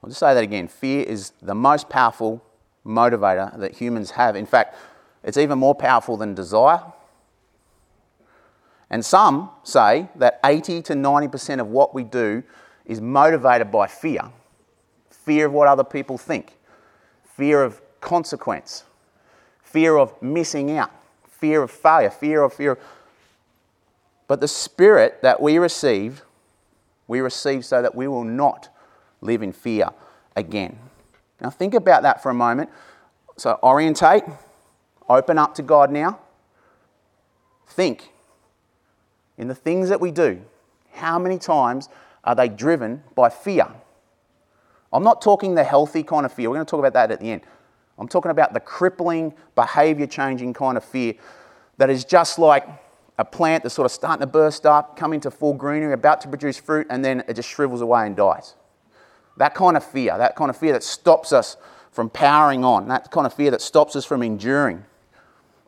I'll 0.01 0.11
just 0.11 0.21
say 0.21 0.33
that 0.33 0.45
again. 0.45 0.69
Fear 0.69 1.03
is 1.03 1.33
the 1.43 1.57
most 1.57 1.89
powerful 1.89 2.41
motivator 2.87 3.59
that 3.59 3.75
humans 3.75 4.13
have. 4.13 4.37
In 4.37 4.47
fact, 4.47 4.77
it's 5.25 5.37
even 5.37 5.59
more 5.59 5.75
powerful 5.75 6.17
than 6.17 6.37
desire. 6.37 6.85
And 8.91 9.05
some 9.05 9.51
say 9.65 10.09
that 10.15 10.39
80 10.45 10.83
to 10.83 10.93
90% 10.93 11.61
of 11.61 11.67
what 11.67 11.97
we 11.97 12.05
do 12.05 12.45
is 12.87 13.01
motivated 13.01 13.73
by 13.73 13.89
fear 13.89 14.31
fear 15.25 15.47
of 15.47 15.53
what 15.53 15.69
other 15.69 15.85
people 15.85 16.19
think, 16.19 16.53
fear 17.37 17.63
of 17.63 17.81
consequence, 18.01 18.85
fear 19.63 19.97
of 19.97 20.21
missing 20.23 20.77
out, 20.77 20.91
fear 21.29 21.63
of 21.63 21.71
failure, 21.71 22.11
fear 22.11 22.43
of 22.43 22.53
fear. 22.53 22.79
But 24.29 24.41
the 24.41 24.49
spirit 24.49 25.21
that 25.23 25.41
we 25.41 25.59
receive, 25.59 26.23
we 27.07 27.21
receive 27.21 27.65
so 27.65 27.83
that 27.83 27.95
we 27.95 28.09
will 28.09 28.25
not 28.25 28.69
live 29.21 29.43
in 29.43 29.53
fear 29.53 29.89
again. 30.37 30.79
Now, 31.41 31.51
think 31.51 31.75
about 31.75 32.03
that 32.03 32.23
for 32.23 32.31
a 32.31 32.35
moment. 32.35 32.71
So, 33.37 33.59
orientate, 33.63 34.25
open 35.09 35.39
up 35.39 35.55
to 35.57 35.63
God 35.63 35.91
now. 35.91 36.21
Think 37.67 38.13
in 39.37 39.49
the 39.49 39.55
things 39.55 39.89
that 39.89 40.01
we 40.01 40.11
do, 40.11 40.43
how 40.93 41.19
many 41.19 41.39
times 41.39 41.89
are 42.23 42.35
they 42.35 42.49
driven 42.49 43.03
by 43.15 43.29
fear? 43.29 43.67
I'm 44.95 45.03
not 45.03 45.21
talking 45.21 45.57
the 45.57 45.65
healthy 45.65 46.05
kind 46.05 46.25
of 46.25 46.33
fear. 46.33 46.49
We're 46.49 46.55
going 46.55 46.67
to 46.67 46.71
talk 46.71 46.79
about 46.79 46.93
that 46.93 47.11
at 47.11 47.19
the 47.19 47.33
end. 47.33 47.43
I'm 47.99 48.07
talking 48.07 48.31
about 48.31 48.55
the 48.55 48.61
crippling, 48.61 49.35
behavior 49.57 50.07
changing 50.07 50.55
kind 50.55 50.77
of 50.77 50.85
fear 50.85 51.15
that 51.79 51.91
is 51.91 52.05
just 52.05 52.39
like 52.39 52.67
a 53.19 53.25
plant 53.25 53.65
that's 53.65 53.75
sort 53.75 53.87
of 53.87 53.93
starting 53.93 54.21
to 54.21 54.27
burst 54.27 54.67
up, 54.67 54.97
come 54.97 55.13
into 55.13 55.33
full 55.33 55.53
greenery, 55.53 55.93
about 55.93 56.21
to 56.21 56.29
produce 56.29 56.59
fruit, 56.59 56.87
and 56.91 57.05
then 57.05 57.25
it 57.27 57.35
just 57.35 57.49
shrivels 57.49 57.81
away 57.81 58.07
and 58.07 58.17
dies. 58.17 58.55
That 59.37 59.55
kind 59.55 59.77
of 59.77 59.85
fear, 59.85 60.17
that 60.17 60.37
kind 60.37 60.49
of 60.49 60.57
fear 60.57 60.73
that 60.73 60.85
stops 60.85 61.33
us 61.33 61.57
from 61.91 62.09
powering 62.09 62.65
on, 62.65 62.87
that 62.89 63.11
kind 63.11 63.27
of 63.27 63.35
fear 63.35 63.51
that 63.51 63.63
stops 63.63 63.97
us 63.97 64.05
from 64.05 64.23
enduring, 64.23 64.85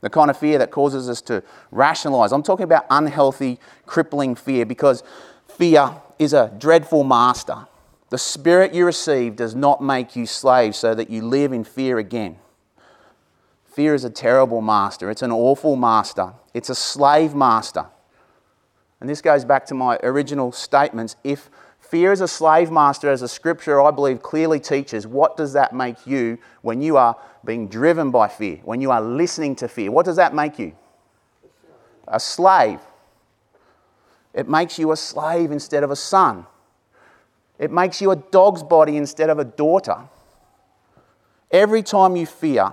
the 0.03 0.11
kind 0.11 0.31
of 0.31 0.39
fear 0.39 0.59
that 0.59 0.71
causes 0.71 1.09
us 1.09 1.21
to 1.23 1.43
rationalize. 1.73 2.31
I'm 2.31 2.45
talking 2.45 2.65
about 2.65 2.87
unhealthy, 2.91 3.59
crippling 3.87 4.37
fear 4.37 4.65
because 4.65 5.03
fear 5.49 6.01
is 6.19 6.33
a 6.33 6.53
dreadful 6.59 7.03
master. 7.03 7.67
The 8.09 8.19
spirit 8.19 8.73
you 8.73 8.87
receive 8.87 9.35
does 9.35 9.55
not 9.55 9.83
make 9.83 10.15
you 10.15 10.27
slaves 10.27 10.79
so 10.79 10.95
that 10.95 11.11
you 11.11 11.23
live 11.23 11.53
in 11.53 11.65
fear 11.65 11.99
again. 11.99 12.37
Fear 13.65 13.95
is 13.95 14.05
a 14.05 14.11
terrible 14.11 14.61
master. 14.61 15.11
It's 15.11 15.23
an 15.23 15.33
awful 15.33 15.77
master. 15.77 16.33
It's 16.55 16.71
a 16.71 16.75
slave 16.75 17.35
master. 17.35 17.87
And 19.01 19.11
this 19.11 19.21
goes 19.21 19.45
back 19.45 19.67
to 19.67 19.75
my 19.75 19.99
original 20.03 20.53
statements. 20.53 21.17
If 21.25 21.51
fear 21.81 22.13
is 22.13 22.21
a 22.21 22.29
slave 22.29 22.71
master, 22.71 23.11
as 23.11 23.21
the 23.21 23.29
scripture 23.29 23.83
I 23.83 23.91
believe 23.91 24.23
clearly 24.23 24.61
teaches, 24.61 25.07
what 25.07 25.37
does 25.37 25.53
that 25.53 25.75
make 25.75 26.07
you 26.07 26.39
when 26.63 26.81
you 26.81 26.97
are 26.97 27.17
being 27.45 27.69
driven 27.69 28.11
by 28.11 28.29
fear, 28.29 28.61
when 28.65 28.81
you 28.81 28.91
are 28.91 29.01
listening 29.01 29.57
to 29.57 29.69
fear? 29.69 29.91
What 29.91 30.07
does 30.07 30.17
that 30.17 30.35
make 30.35 30.59
you? 30.59 30.75
A 32.09 32.21
slave. 32.21 32.81
It 34.33 34.49
makes 34.49 34.79
you 34.79 34.93
a 34.93 34.97
slave 34.97 35.51
instead 35.51 35.83
of 35.83 35.91
a 35.91 35.97
son. 35.97 36.47
It 37.59 37.71
makes 37.71 38.01
you 38.01 38.11
a 38.11 38.17
dog's 38.17 38.63
body 38.63 38.97
instead 38.97 39.31
of 39.31 39.39
a 39.39 39.45
daughter. 39.45 39.97
Every 41.51 41.83
time 41.83 42.17
you 42.17 42.27
fear 42.27 42.73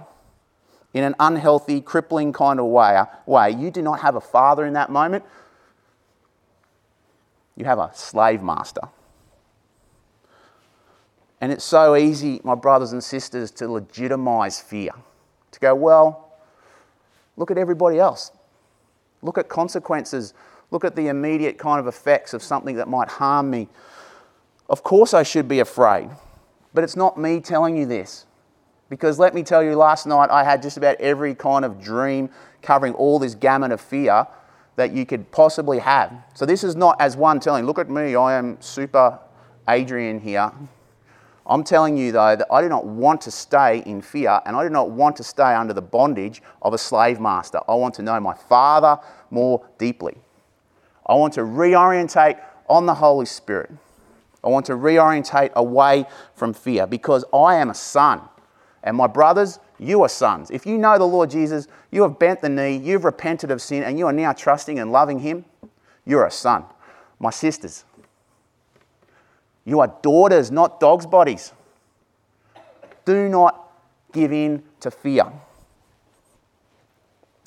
in 0.94 1.04
an 1.04 1.16
unhealthy, 1.20 1.82
crippling 1.82 2.34
kind 2.34 2.60
of 2.60 2.66
way, 2.66 3.02
way, 3.26 3.52
you 3.52 3.72
do 3.72 3.82
not 3.82 4.02
have 4.02 4.16
a 4.16 4.22
father 4.22 4.66
in 4.66 4.74
that 4.74 4.90
moment. 4.90 5.24
You 7.56 7.66
have 7.66 7.80
a 7.80 7.92
slave 7.94 8.42
master. 8.42 8.82
And 11.40 11.52
it's 11.52 11.64
so 11.64 11.96
easy, 11.96 12.40
my 12.44 12.56
brothers 12.56 12.94
and 12.94 13.04
sisters, 13.04 13.52
to 13.52 13.68
legitimize 13.68 14.60
fear. 14.60 14.92
To 15.52 15.60
go, 15.60 15.76
well, 15.76 16.32
look 17.36 17.52
at 17.52 17.58
everybody 17.58 18.00
else. 18.00 18.32
Look 19.22 19.38
at 19.38 19.50
consequences. 19.50 20.34
Look 20.72 20.86
at 20.86 20.96
the 20.96 21.08
immediate 21.08 21.58
kind 21.58 21.80
of 21.80 21.88
effects 21.88 22.34
of 22.34 22.42
something 22.42 22.76
that 22.78 22.88
might 22.88 23.10
harm 23.10 23.50
me. 23.50 23.68
Of 24.70 24.84
course, 24.84 25.14
I 25.14 25.24
should 25.24 25.48
be 25.48 25.60
afraid. 25.60 26.10
But 26.74 26.84
it's 26.84 26.96
not 26.96 27.18
me 27.18 27.40
telling 27.40 27.78
you 27.78 27.86
this. 27.86 28.26
Because 28.90 29.20
let 29.20 29.34
me 29.34 29.44
tell 29.44 29.64
you, 29.64 29.76
last 29.76 30.06
night 30.06 30.30
I 30.30 30.44
had 30.44 30.62
just 30.62 30.78
about 30.78 30.98
every 31.00 31.36
kind 31.36 31.66
of 31.66 31.82
dream 31.82 32.30
covering 32.62 32.94
all 32.94 33.20
this 33.20 33.36
gamut 33.36 33.72
of 33.72 33.82
fear 33.82 34.28
that 34.76 34.92
you 34.92 35.06
could 35.06 35.32
possibly 35.32 35.80
have. 35.80 36.12
So 36.34 36.46
this 36.46 36.64
is 36.64 36.76
not 36.76 37.00
as 37.00 37.16
one 37.16 37.40
telling, 37.40 37.66
look 37.66 37.80
at 37.80 37.90
me, 37.90 38.16
I 38.16 38.34
am 38.34 38.60
super 38.62 39.20
Adrian 39.68 40.20
here. 40.20 40.52
I'm 41.46 41.64
telling 41.64 41.98
you, 41.98 42.12
though, 42.12 42.36
that 42.36 42.48
I 42.52 42.62
do 42.62 42.70
not 42.70 42.86
want 42.86 43.22
to 43.22 43.32
stay 43.32 43.84
in 43.86 44.02
fear 44.02 44.40
and 44.46 44.56
I 44.56 44.64
do 44.64 44.70
not 44.70 44.92
want 44.92 45.18
to 45.18 45.24
stay 45.24 45.54
under 45.54 45.74
the 45.74 45.82
bondage 45.82 46.42
of 46.62 46.74
a 46.74 46.78
slave 46.78 47.20
master. 47.20 47.60
I 47.68 47.76
want 47.76 47.96
to 47.96 48.02
know 48.02 48.20
my 48.20 48.34
Father 48.34 48.98
more 49.30 49.66
deeply. 49.78 50.18
I 51.06 51.16
want 51.16 51.34
to 51.34 51.42
reorientate 51.42 52.40
on 52.70 52.86
the 52.86 52.94
Holy 52.94 53.26
Spirit. 53.26 53.72
I 54.44 54.50
want 54.50 54.66
to 54.68 54.74
reorientate 54.74 55.54
away 55.54 56.06
from 56.36 56.54
fear 56.54 56.86
because 56.86 57.24
I 57.34 57.56
am 57.56 57.70
a 57.70 57.74
son. 57.74 58.22
And 58.84 58.98
my 58.98 59.08
brothers, 59.08 59.60
you 59.80 60.04
are 60.04 60.10
sons. 60.10 60.52
If 60.52 60.66
you 60.66 60.78
know 60.78 60.98
the 60.98 61.06
Lord 61.06 61.30
Jesus, 61.30 61.68
you 61.92 62.02
have 62.04 62.20
bent 62.20 62.42
the 62.42 62.50
knee, 62.50 62.76
you've 62.76 63.06
repented 63.06 63.52
of 63.52 63.62
sin, 63.62 63.84
and 63.84 63.98
you 63.98 64.08
are 64.08 64.14
now 64.14 64.34
trusting 64.34 64.78
and 64.78 64.92
loving 64.92 65.20
Him, 65.20 65.46
you're 66.06 66.26
a 66.26 66.32
son. 66.32 66.66
My 67.20 67.30
sisters, 67.30 67.86
you 69.64 69.80
are 69.80 69.94
daughters, 70.02 70.52
not 70.52 70.82
dogs' 70.82 71.06
bodies. 71.06 71.54
Do 73.06 73.30
not 73.30 73.72
give 74.12 74.34
in 74.34 74.64
to 74.82 74.92
fear. 74.92 75.32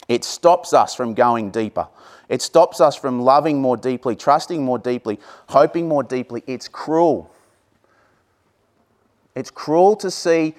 It 0.09 0.25
stops 0.25 0.73
us 0.73 0.95
from 0.95 1.15
going 1.15 1.51
deeper. 1.51 1.89
It 2.29 2.43
stops 2.43 2.81
us 2.81 2.97
from 2.97 3.21
loving 3.21 3.61
more 3.61 3.77
deeply, 3.77 4.17
trusting 4.17 4.65
more 4.65 4.79
deeply, 4.79 5.21
hoping 5.49 5.89
more 5.89 6.03
deeply. 6.03 6.43
It's 6.47 6.69
cruel. 6.69 7.33
It's 9.35 9.51
cruel 9.51 9.97
to 9.97 10.11
see 10.11 10.55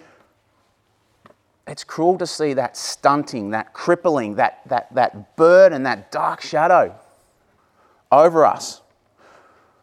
it's 1.67 1.83
cruel 1.83 2.17
to 2.17 2.25
see 2.25 2.53
that 2.53 2.77
stunting, 2.77 3.49
that 3.49 3.73
crippling, 3.73 4.35
that, 4.35 4.61
that, 4.67 4.93
that 4.95 5.35
burden, 5.35 5.83
that 5.83 6.11
dark 6.11 6.41
shadow 6.41 6.95
over 8.09 8.45
us. 8.45 8.81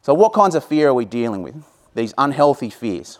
So, 0.00 0.14
what 0.14 0.32
kinds 0.32 0.54
of 0.54 0.64
fear 0.64 0.88
are 0.88 0.94
we 0.94 1.04
dealing 1.04 1.42
with? 1.42 1.62
These 1.94 2.14
unhealthy 2.16 2.70
fears. 2.70 3.18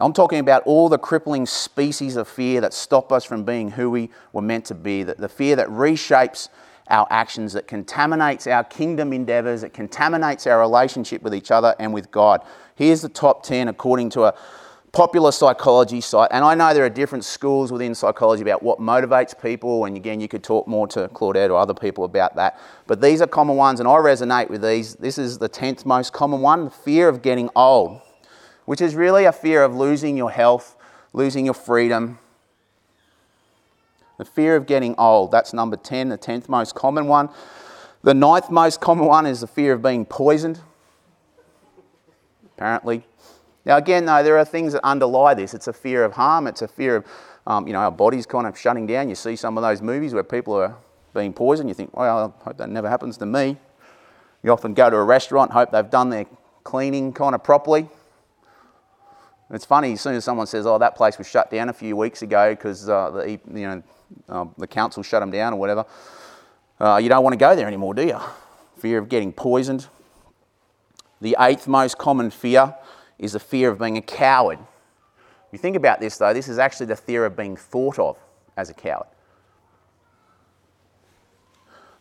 I'm 0.00 0.12
talking 0.12 0.38
about 0.38 0.62
all 0.64 0.88
the 0.88 0.98
crippling 0.98 1.46
species 1.46 2.16
of 2.16 2.28
fear 2.28 2.60
that 2.60 2.72
stop 2.72 3.12
us 3.12 3.24
from 3.24 3.44
being 3.44 3.72
who 3.72 3.90
we 3.90 4.10
were 4.32 4.42
meant 4.42 4.66
to 4.66 4.74
be, 4.74 5.02
the, 5.02 5.14
the 5.14 5.28
fear 5.28 5.56
that 5.56 5.68
reshapes 5.68 6.48
our 6.90 7.06
actions, 7.10 7.52
that 7.54 7.66
contaminates 7.66 8.46
our 8.46 8.64
kingdom 8.64 9.12
endeavors, 9.12 9.62
it 9.62 9.72
contaminates 9.72 10.46
our 10.46 10.60
relationship 10.60 11.22
with 11.22 11.34
each 11.34 11.50
other 11.50 11.74
and 11.78 11.94
with 11.94 12.10
God. 12.10 12.42
Here's 12.74 13.02
the 13.02 13.08
top 13.08 13.42
10 13.42 13.68
according 13.68 14.10
to 14.10 14.24
a 14.24 14.34
popular 14.92 15.30
psychology 15.30 16.00
site. 16.00 16.28
And 16.32 16.44
I 16.44 16.54
know 16.54 16.74
there 16.74 16.84
are 16.84 16.90
different 16.90 17.24
schools 17.24 17.70
within 17.70 17.94
psychology 17.94 18.42
about 18.42 18.62
what 18.62 18.80
motivates 18.80 19.40
people. 19.40 19.84
And 19.84 19.96
again, 19.96 20.20
you 20.20 20.28
could 20.28 20.42
talk 20.42 20.66
more 20.66 20.88
to 20.88 21.08
Claudette 21.08 21.50
or 21.50 21.56
other 21.56 21.74
people 21.74 22.04
about 22.04 22.34
that. 22.36 22.58
But 22.86 23.00
these 23.00 23.22
are 23.22 23.26
common 23.26 23.56
ones, 23.56 23.80
and 23.80 23.88
I 23.88 23.96
resonate 23.96 24.50
with 24.50 24.62
these. 24.62 24.96
This 24.96 25.18
is 25.18 25.38
the 25.38 25.48
10th 25.48 25.84
most 25.84 26.12
common 26.12 26.40
one 26.40 26.70
fear 26.70 27.08
of 27.08 27.22
getting 27.22 27.50
old, 27.54 28.00
which 28.64 28.80
is 28.80 28.94
really 28.94 29.24
a 29.24 29.32
fear 29.32 29.62
of 29.62 29.74
losing 29.76 30.16
your 30.16 30.30
health, 30.30 30.76
losing 31.12 31.44
your 31.44 31.54
freedom, 31.54 32.18
the 34.20 34.24
fear 34.26 34.54
of 34.54 34.66
getting 34.66 34.94
old, 34.98 35.30
that's 35.30 35.54
number 35.54 35.78
10, 35.78 36.10
the 36.10 36.18
10th 36.18 36.46
most 36.46 36.74
common 36.74 37.06
one. 37.06 37.30
The 38.02 38.12
ninth 38.12 38.50
most 38.50 38.78
common 38.78 39.06
one 39.06 39.24
is 39.24 39.40
the 39.40 39.46
fear 39.46 39.72
of 39.72 39.80
being 39.80 40.04
poisoned, 40.04 40.60
apparently. 42.54 43.06
Now, 43.64 43.78
again, 43.78 44.04
though, 44.04 44.22
there 44.22 44.36
are 44.36 44.44
things 44.44 44.74
that 44.74 44.84
underlie 44.84 45.32
this. 45.32 45.54
It's 45.54 45.68
a 45.68 45.72
fear 45.72 46.04
of 46.04 46.12
harm, 46.12 46.46
it's 46.46 46.60
a 46.60 46.68
fear 46.68 46.96
of, 46.96 47.06
um, 47.46 47.66
you 47.66 47.72
know, 47.72 47.78
our 47.78 47.90
body's 47.90 48.26
kind 48.26 48.46
of 48.46 48.58
shutting 48.58 48.86
down. 48.86 49.08
You 49.08 49.14
see 49.14 49.36
some 49.36 49.56
of 49.56 49.62
those 49.62 49.80
movies 49.80 50.12
where 50.12 50.22
people 50.22 50.52
are 50.52 50.76
being 51.14 51.32
poisoned, 51.32 51.70
you 51.70 51.74
think, 51.74 51.96
well, 51.96 52.34
I 52.38 52.44
hope 52.44 52.58
that 52.58 52.68
never 52.68 52.90
happens 52.90 53.16
to 53.16 53.26
me. 53.26 53.56
You 54.42 54.52
often 54.52 54.74
go 54.74 54.90
to 54.90 54.96
a 54.96 55.04
restaurant, 55.04 55.50
hope 55.50 55.70
they've 55.70 55.88
done 55.88 56.10
their 56.10 56.26
cleaning 56.62 57.14
kind 57.14 57.34
of 57.34 57.42
properly. 57.42 57.88
It's 59.52 59.64
funny, 59.64 59.92
as 59.92 60.00
soon 60.00 60.14
as 60.14 60.24
someone 60.24 60.46
says, 60.46 60.64
oh, 60.64 60.78
that 60.78 60.94
place 60.94 61.18
was 61.18 61.28
shut 61.28 61.50
down 61.50 61.68
a 61.68 61.72
few 61.72 61.96
weeks 61.96 62.22
ago 62.22 62.52
because 62.54 62.88
uh, 62.88 63.10
the, 63.10 63.30
you 63.30 63.40
know, 63.66 63.82
um, 64.28 64.54
the 64.58 64.66
council 64.66 65.02
shut 65.02 65.20
them 65.20 65.30
down 65.30 65.52
or 65.52 65.56
whatever. 65.56 65.84
Uh, 66.78 67.00
you 67.02 67.08
don't 67.08 67.24
want 67.24 67.32
to 67.34 67.38
go 67.38 67.56
there 67.56 67.66
anymore, 67.66 67.94
do 67.94 68.06
you? 68.06 68.18
Fear 68.78 68.98
of 68.98 69.08
getting 69.08 69.32
poisoned. 69.32 69.88
The 71.20 71.36
eighth 71.40 71.66
most 71.66 71.98
common 71.98 72.30
fear 72.30 72.74
is 73.18 73.32
the 73.32 73.40
fear 73.40 73.70
of 73.70 73.78
being 73.78 73.96
a 73.96 74.02
coward. 74.02 74.58
If 74.58 75.52
you 75.52 75.58
think 75.58 75.76
about 75.76 76.00
this, 76.00 76.16
though, 76.16 76.32
this 76.32 76.48
is 76.48 76.58
actually 76.58 76.86
the 76.86 76.96
fear 76.96 77.26
of 77.26 77.36
being 77.36 77.56
thought 77.56 77.98
of 77.98 78.16
as 78.56 78.70
a 78.70 78.74
coward. 78.74 79.08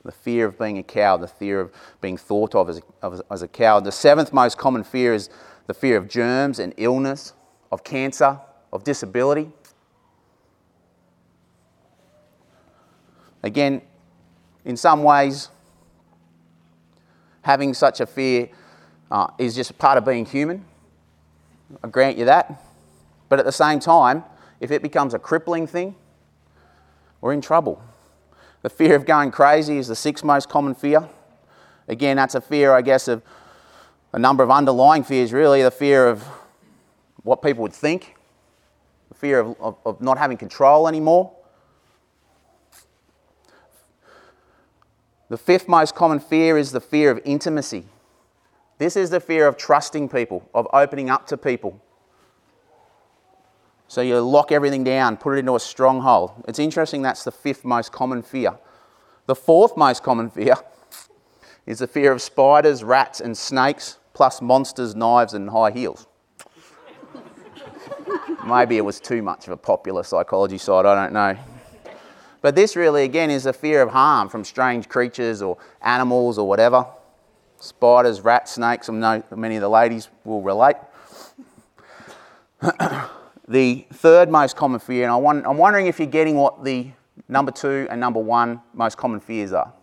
The 0.06 0.12
fear 0.12 0.46
of 0.46 0.58
being 0.58 0.78
a 0.78 0.84
coward, 0.84 1.22
the 1.22 1.28
fear 1.28 1.60
of 1.60 1.74
being 2.00 2.16
thought 2.16 2.56
of 2.56 2.70
as 2.70 2.82
a, 3.02 3.22
as 3.30 3.42
a 3.42 3.48
coward. 3.48 3.84
The 3.84 3.92
seventh 3.92 4.32
most 4.32 4.58
common 4.58 4.84
fear 4.84 5.14
is 5.14 5.30
the 5.68 5.74
fear 5.74 5.98
of 5.98 6.08
germs 6.08 6.60
and 6.60 6.74
illness, 6.78 7.34
of 7.72 7.84
cancer, 7.84 8.40
of 8.72 8.84
disability. 8.84 9.50
Again, 13.44 13.82
in 14.66 14.76
some 14.76 15.04
ways, 15.04 15.50
having 17.42 17.74
such 17.74 18.00
a 18.02 18.06
fear 18.06 18.50
uh, 19.10 19.28
is 19.38 19.56
just 19.56 19.78
part 19.78 19.98
of 19.98 20.06
being 20.06 20.26
human. 20.26 20.66
I 21.84 21.88
grant 21.88 22.18
you 22.18 22.26
that. 22.26 22.64
But 23.30 23.40
at 23.40 23.46
the 23.46 23.52
same 23.52 23.80
time, 23.80 24.24
if 24.60 24.72
it 24.72 24.82
becomes 24.82 25.14
a 25.14 25.20
crippling 25.20 25.68
thing, 25.68 25.96
we're 27.22 27.34
in 27.34 27.42
trouble. 27.42 27.82
The 28.62 28.70
fear 28.70 28.96
of 28.96 29.06
going 29.06 29.32
crazy 29.32 29.78
is 29.78 29.88
the 29.88 29.96
sixth 29.96 30.24
most 30.24 30.50
common 30.50 30.76
fear. 30.76 31.08
Again, 31.88 32.18
that's 32.18 32.36
a 32.36 32.42
fear, 32.42 32.74
I 32.74 32.82
guess, 32.82 33.08
of 33.08 33.24
a 34.12 34.20
number 34.20 34.44
of 34.44 34.52
underlying 34.52 35.04
fears, 35.04 35.32
really. 35.32 35.64
The 35.64 35.72
fear 35.72 36.08
of 36.08 36.28
what 37.24 37.42
people 37.42 37.64
would 37.64 37.74
think, 37.74 38.16
the 39.10 39.16
fear 39.16 39.40
of, 39.40 39.56
of, 39.60 39.78
of 39.86 40.02
not 40.02 40.18
having 40.18 40.38
control 40.38 40.88
anymore, 40.88 41.32
The 45.30 45.38
fifth 45.38 45.68
most 45.68 45.94
common 45.94 46.20
fear 46.20 46.58
is 46.58 46.72
the 46.72 46.82
fear 46.82 47.12
of 47.12 47.22
intimacy. 47.24 47.86
This 48.80 48.96
is 48.96 49.12
the 49.12 49.20
fear 49.20 49.48
of 49.48 49.58
trusting 49.58 50.10
people, 50.10 50.50
of 50.54 50.68
opening 50.74 51.10
up 51.10 51.28
to 51.28 51.38
people. 51.38 51.80
So 53.88 54.02
you 54.02 54.20
lock 54.22 54.52
everything 54.52 54.84
down, 54.84 55.18
put 55.18 55.36
it 55.36 55.40
into 55.40 55.56
a 55.56 55.60
stronghold. 55.60 56.32
It's 56.48 56.60
interesting 56.60 57.02
that's 57.02 57.24
the 57.24 57.32
fifth 57.32 57.64
most 57.64 57.92
common 57.92 58.24
fear. 58.24 58.58
The 59.28 59.36
fourth 59.36 59.78
most 59.78 60.04
common 60.04 60.30
fear 60.32 60.56
is 61.66 61.80
the 61.80 61.88
fear 61.88 62.12
of 62.12 62.22
spiders, 62.22 62.84
rats, 62.84 63.20
and 63.20 63.38
snakes, 63.38 64.00
plus 64.14 64.42
monsters, 64.42 64.96
knives, 64.96 65.34
and 65.34 65.50
high 65.52 65.72
heels. 65.72 66.08
Maybe 68.46 68.78
it 68.78 68.86
was 68.86 69.00
too 69.00 69.22
much 69.22 69.48
of 69.48 69.54
a 69.54 69.58
popular 69.58 70.04
psychology 70.04 70.58
site, 70.58 70.86
I 70.86 70.96
don't 70.96 71.14
know. 71.14 71.38
But 72.42 72.56
this 72.56 72.76
really, 72.76 73.04
again, 73.04 73.30
is 73.30 73.46
a 73.46 73.54
fear 73.54 73.82
of 73.82 73.90
harm 73.90 74.30
from 74.30 74.46
strange 74.46 74.88
creatures 74.88 75.42
or 75.42 75.58
animals 75.82 76.38
or 76.38 76.48
whatever. 76.48 76.86
Spiders, 77.60 78.22
rats, 78.22 78.54
snakes, 78.54 78.88
I 78.90 78.94
know 78.94 79.24
many 79.36 79.58
of 79.58 79.62
the 79.62 79.70
ladies 79.70 80.08
will 80.24 80.42
relate. 80.42 80.78
the 83.48 83.86
third 83.94 84.30
most 84.30 84.56
common 84.56 84.80
fear, 84.80 85.04
and 85.04 85.12
I 85.12 85.50
am 85.50 85.58
wondering 85.58 85.88
if 85.88 86.00
you're 86.00 86.08
getting 86.08 86.36
what 86.36 86.64
the 86.64 86.92
number 87.28 87.52
two 87.52 87.88
and 87.90 88.00
number 88.00 88.20
one 88.20 88.62
most 88.74 88.98
common 88.98 89.20
fears 89.20 89.52
are. 89.52 89.74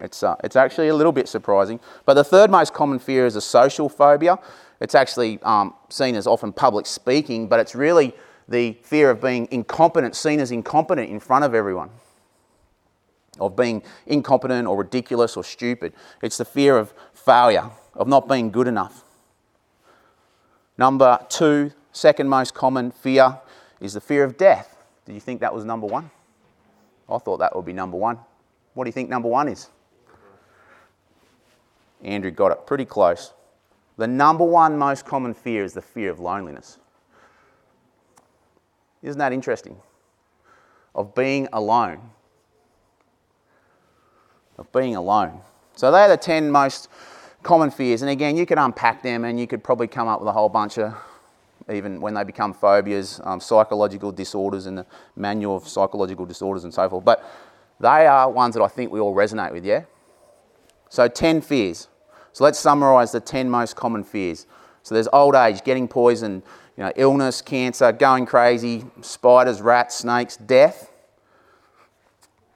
It's, 0.00 0.22
uh, 0.22 0.36
it's 0.44 0.56
actually 0.56 0.88
a 0.88 0.94
little 0.94 1.12
bit 1.12 1.28
surprising. 1.28 1.80
But 2.04 2.14
the 2.14 2.24
third 2.24 2.50
most 2.50 2.74
common 2.74 2.98
fear 2.98 3.26
is 3.26 3.36
a 3.36 3.40
social 3.40 3.88
phobia. 3.88 4.38
It's 4.80 4.94
actually 4.94 5.40
um, 5.42 5.74
seen 5.88 6.16
as 6.16 6.26
often 6.26 6.52
public 6.52 6.86
speaking, 6.86 7.48
but 7.48 7.60
it's 7.60 7.74
really 7.74 8.14
the 8.48 8.74
fear 8.82 9.10
of 9.10 9.20
being 9.20 9.48
incompetent, 9.50 10.14
seen 10.14 10.38
as 10.38 10.50
incompetent 10.50 11.10
in 11.10 11.18
front 11.18 11.44
of 11.44 11.54
everyone, 11.54 11.90
of 13.40 13.56
being 13.56 13.82
incompetent 14.06 14.68
or 14.68 14.76
ridiculous 14.76 15.36
or 15.36 15.42
stupid. 15.42 15.94
It's 16.22 16.36
the 16.36 16.44
fear 16.44 16.76
of 16.76 16.92
failure, 17.14 17.70
of 17.94 18.06
not 18.06 18.28
being 18.28 18.50
good 18.50 18.68
enough. 18.68 19.02
Number 20.78 21.18
two, 21.30 21.72
second 21.92 22.28
most 22.28 22.52
common 22.52 22.90
fear 22.90 23.38
is 23.80 23.94
the 23.94 24.00
fear 24.00 24.24
of 24.24 24.36
death. 24.36 24.76
Do 25.06 25.14
you 25.14 25.20
think 25.20 25.40
that 25.40 25.54
was 25.54 25.64
number 25.64 25.86
one? 25.86 26.10
I 27.08 27.18
thought 27.18 27.38
that 27.38 27.56
would 27.56 27.64
be 27.64 27.72
number 27.72 27.96
one. 27.96 28.18
What 28.74 28.84
do 28.84 28.88
you 28.88 28.92
think 28.92 29.08
number 29.08 29.28
one 29.28 29.48
is? 29.48 29.70
Andrew 32.02 32.30
got 32.30 32.52
it 32.52 32.66
pretty 32.66 32.84
close. 32.84 33.32
The 33.96 34.06
number 34.06 34.44
one 34.44 34.76
most 34.76 35.06
common 35.06 35.34
fear 35.34 35.64
is 35.64 35.72
the 35.72 35.82
fear 35.82 36.10
of 36.10 36.20
loneliness. 36.20 36.78
Isn't 39.02 39.18
that 39.18 39.32
interesting? 39.32 39.76
Of 40.94 41.14
being 41.14 41.48
alone. 41.52 42.10
Of 44.58 44.70
being 44.72 44.96
alone. 44.96 45.40
So 45.74 45.90
they're 45.90 46.08
the 46.08 46.16
10 46.16 46.50
most 46.50 46.88
common 47.42 47.70
fears. 47.70 48.02
And 48.02 48.10
again, 48.10 48.36
you 48.36 48.46
could 48.46 48.58
unpack 48.58 49.02
them 49.02 49.24
and 49.24 49.38
you 49.38 49.46
could 49.46 49.62
probably 49.62 49.86
come 49.86 50.08
up 50.08 50.20
with 50.20 50.28
a 50.28 50.32
whole 50.32 50.48
bunch 50.48 50.78
of, 50.78 50.94
even 51.70 52.00
when 52.00 52.14
they 52.14 52.24
become 52.24 52.52
phobias, 52.52 53.20
um, 53.24 53.40
psychological 53.40 54.12
disorders 54.12 54.66
in 54.66 54.74
the 54.74 54.86
manual 55.14 55.56
of 55.56 55.68
psychological 55.68 56.26
disorders 56.26 56.64
and 56.64 56.74
so 56.74 56.88
forth. 56.88 57.04
But 57.04 57.24
they 57.78 58.06
are 58.06 58.30
ones 58.30 58.54
that 58.54 58.62
I 58.62 58.68
think 58.68 58.90
we 58.90 59.00
all 59.00 59.14
resonate 59.14 59.52
with, 59.52 59.64
yeah? 59.64 59.84
So 60.88 61.08
10 61.08 61.40
fears. 61.40 61.88
So 62.32 62.44
let's 62.44 62.58
summarize 62.58 63.12
the 63.12 63.20
10 63.20 63.50
most 63.50 63.76
common 63.76 64.04
fears. 64.04 64.46
So 64.82 64.94
there's 64.94 65.08
old 65.12 65.34
age, 65.34 65.64
getting 65.64 65.88
poisoned, 65.88 66.42
you 66.76 66.84
know, 66.84 66.92
illness, 66.96 67.42
cancer, 67.42 67.90
going 67.92 68.26
crazy, 68.26 68.84
spiders, 69.00 69.60
rats, 69.60 69.96
snakes, 69.96 70.36
death. 70.36 70.92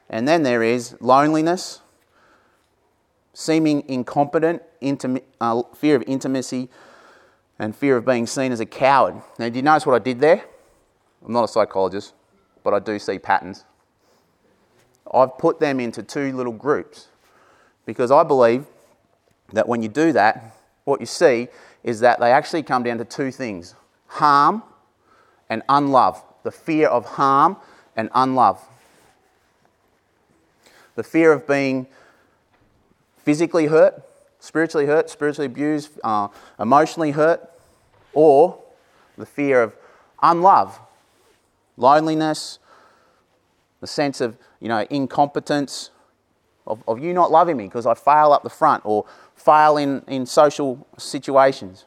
And 0.09 0.29
then 0.29 0.43
there 0.43 0.63
is 0.63 0.97
loneliness, 1.01 1.81
seeming 3.33 3.89
incompetent, 3.89 4.63
intim- 4.83 5.23
uh, 5.41 5.63
fear 5.75 5.97
of 5.97 6.05
intimacy, 6.07 6.69
and 7.59 7.75
fear 7.75 7.97
of 7.97 8.05
being 8.05 8.27
seen 8.27 8.53
as 8.53 8.61
a 8.61 8.67
coward. 8.67 9.23
Now, 9.39 9.49
do 9.49 9.57
you 9.57 9.63
notice 9.63 9.87
what 9.87 9.95
I 9.95 10.05
did 10.05 10.21
there? 10.21 10.45
I'm 11.25 11.33
not 11.33 11.45
a 11.45 11.49
psychologist, 11.49 12.15
but 12.63 12.75
I 12.75 12.79
do 12.79 12.99
see 12.99 13.19
patterns. 13.19 13.65
I've 15.13 15.37
put 15.39 15.61
them 15.61 15.81
into 15.81 16.03
two 16.03 16.33
little 16.33 16.53
groups 16.53 17.09
because 17.87 18.11
I 18.11 18.23
believe 18.23 18.67
that 19.53 19.69
when 19.69 19.83
you 19.83 19.89
do 19.89 20.13
that, 20.13 20.57
what 20.85 21.01
you 21.01 21.07
see 21.07 21.49
is 21.83 22.01
that 22.01 22.21
they 22.21 22.33
actually 22.33 22.63
come 22.63 22.83
down 22.83 22.99
to 22.99 23.05
two 23.05 23.31
things 23.31 23.75
harm 24.07 24.63
and 25.49 25.63
unlove. 25.69 26.23
The 26.43 26.51
fear 26.51 26.89
of 26.89 27.05
harm 27.05 27.57
and 27.97 28.09
unlove. 28.15 28.61
The 30.95 31.03
fear 31.03 31.33
of 31.33 31.47
being 31.47 31.87
physically 33.19 33.67
hurt, 33.67 34.03
spiritually 34.39 34.87
hurt, 34.87 35.11
spiritually 35.11 35.47
abused, 35.47 35.91
uh, 36.03 36.29
emotionally 36.59 37.13
hurt, 37.13 37.49
or 38.13 38.59
the 39.17 39.27
fear 39.27 39.63
of 39.63 39.77
unlove, 40.23 40.79
loneliness, 41.77 42.59
the 43.81 43.87
sense 43.87 44.21
of 44.21 44.37
you 44.61 44.69
know 44.69 44.87
incompetence, 44.91 45.91
of, 46.67 46.83
of 46.87 47.03
you 47.03 47.13
not 47.13 47.31
loving 47.31 47.57
me 47.57 47.65
because 47.65 47.87
I 47.87 47.95
fail 47.95 48.33
up 48.33 48.43
the 48.43 48.51
front 48.51 48.85
or 48.85 49.05
fail 49.35 49.77
in, 49.77 50.03
in 50.07 50.27
social 50.27 50.87
situations. 50.99 51.85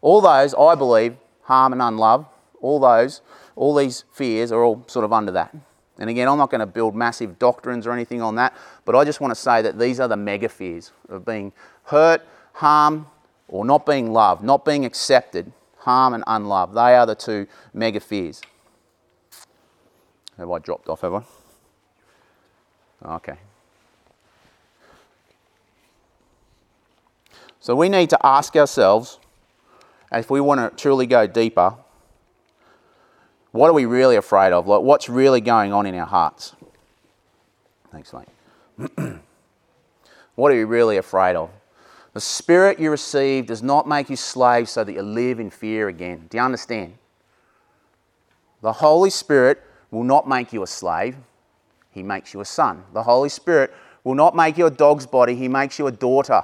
All 0.00 0.20
those, 0.20 0.54
I 0.54 0.74
believe, 0.74 1.16
harm 1.42 1.72
and 1.72 1.82
unlove, 1.82 2.26
all 2.60 2.80
those, 2.80 3.20
all 3.56 3.74
these 3.74 4.04
fears 4.12 4.50
are 4.52 4.62
all 4.62 4.84
sort 4.86 5.04
of 5.04 5.12
under 5.12 5.32
that. 5.32 5.54
And 5.98 6.08
again, 6.10 6.26
I'm 6.28 6.38
not 6.38 6.50
going 6.50 6.60
to 6.60 6.66
build 6.66 6.96
massive 6.96 7.38
doctrines 7.38 7.86
or 7.86 7.92
anything 7.92 8.22
on 8.22 8.34
that, 8.36 8.56
but 8.84 8.96
I 8.96 9.04
just 9.04 9.20
want 9.20 9.30
to 9.30 9.40
say 9.40 9.62
that 9.62 9.78
these 9.78 10.00
are 10.00 10.08
the 10.08 10.16
mega 10.16 10.48
fears 10.48 10.90
of 11.08 11.24
being 11.24 11.52
hurt, 11.84 12.22
harm, 12.54 13.06
or 13.48 13.64
not 13.64 13.84
being 13.84 14.12
loved, 14.12 14.42
not 14.42 14.64
being 14.64 14.84
accepted, 14.84 15.52
harm 15.76 16.14
and 16.14 16.24
unloved. 16.26 16.74
They 16.74 16.96
are 16.96 17.06
the 17.06 17.14
two 17.14 17.46
mega 17.74 18.00
fears. 18.00 18.40
Have 20.38 20.50
I 20.50 20.58
dropped 20.58 20.88
off, 20.88 21.02
have 21.02 21.14
I? 21.14 21.22
Okay. 23.16 23.36
So 27.62 27.76
we 27.76 27.88
need 27.88 28.10
to 28.10 28.18
ask 28.26 28.56
ourselves, 28.56 29.20
if 30.10 30.30
we 30.30 30.40
want 30.40 30.58
to 30.58 30.82
truly 30.82 31.06
go 31.06 31.28
deeper, 31.28 31.76
what 33.52 33.70
are 33.70 33.72
we 33.72 33.84
really 33.84 34.16
afraid 34.16 34.52
of? 34.52 34.66
Like, 34.66 34.82
what's 34.82 35.08
really 35.08 35.40
going 35.40 35.72
on 35.72 35.86
in 35.86 35.94
our 35.94 36.06
hearts? 36.06 36.56
Thanks, 37.92 38.12
mate. 38.12 38.90
what 40.34 40.50
are 40.50 40.56
you 40.56 40.66
really 40.66 40.96
afraid 40.96 41.36
of? 41.36 41.50
The 42.14 42.20
spirit 42.20 42.80
you 42.80 42.90
receive 42.90 43.46
does 43.46 43.62
not 43.62 43.86
make 43.86 44.10
you 44.10 44.16
slaves 44.16 44.72
so 44.72 44.82
that 44.82 44.92
you 44.92 45.02
live 45.02 45.38
in 45.38 45.48
fear 45.48 45.86
again. 45.86 46.26
Do 46.30 46.38
you 46.38 46.42
understand? 46.42 46.94
The 48.60 48.72
Holy 48.72 49.10
Spirit 49.10 49.62
will 49.92 50.02
not 50.02 50.28
make 50.28 50.52
you 50.52 50.64
a 50.64 50.66
slave, 50.66 51.14
He 51.92 52.02
makes 52.02 52.34
you 52.34 52.40
a 52.40 52.44
son. 52.44 52.82
The 52.92 53.04
Holy 53.04 53.28
Spirit 53.28 53.72
will 54.02 54.16
not 54.16 54.34
make 54.34 54.58
you 54.58 54.66
a 54.66 54.70
dog's 54.70 55.06
body, 55.06 55.36
He 55.36 55.46
makes 55.46 55.78
you 55.78 55.86
a 55.86 55.92
daughter. 55.92 56.42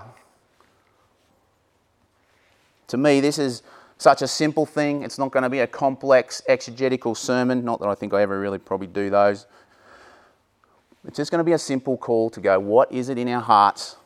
To 2.88 2.96
me, 2.96 3.20
this 3.20 3.38
is 3.38 3.62
such 3.98 4.22
a 4.22 4.28
simple 4.28 4.66
thing. 4.66 5.02
It's 5.02 5.18
not 5.18 5.30
going 5.30 5.42
to 5.42 5.50
be 5.50 5.60
a 5.60 5.66
complex 5.66 6.42
exegetical 6.48 7.14
sermon. 7.14 7.64
Not 7.64 7.80
that 7.80 7.88
I 7.88 7.94
think 7.94 8.14
I 8.14 8.22
ever 8.22 8.38
really 8.38 8.58
probably 8.58 8.86
do 8.86 9.10
those. 9.10 9.46
It's 11.06 11.16
just 11.16 11.30
going 11.30 11.38
to 11.38 11.44
be 11.44 11.52
a 11.52 11.58
simple 11.58 11.96
call 11.96 12.30
to 12.30 12.40
go, 12.40 12.58
what 12.58 12.90
is 12.92 13.08
it 13.08 13.18
in 13.18 13.28
our 13.28 13.40
hearts 13.40 13.96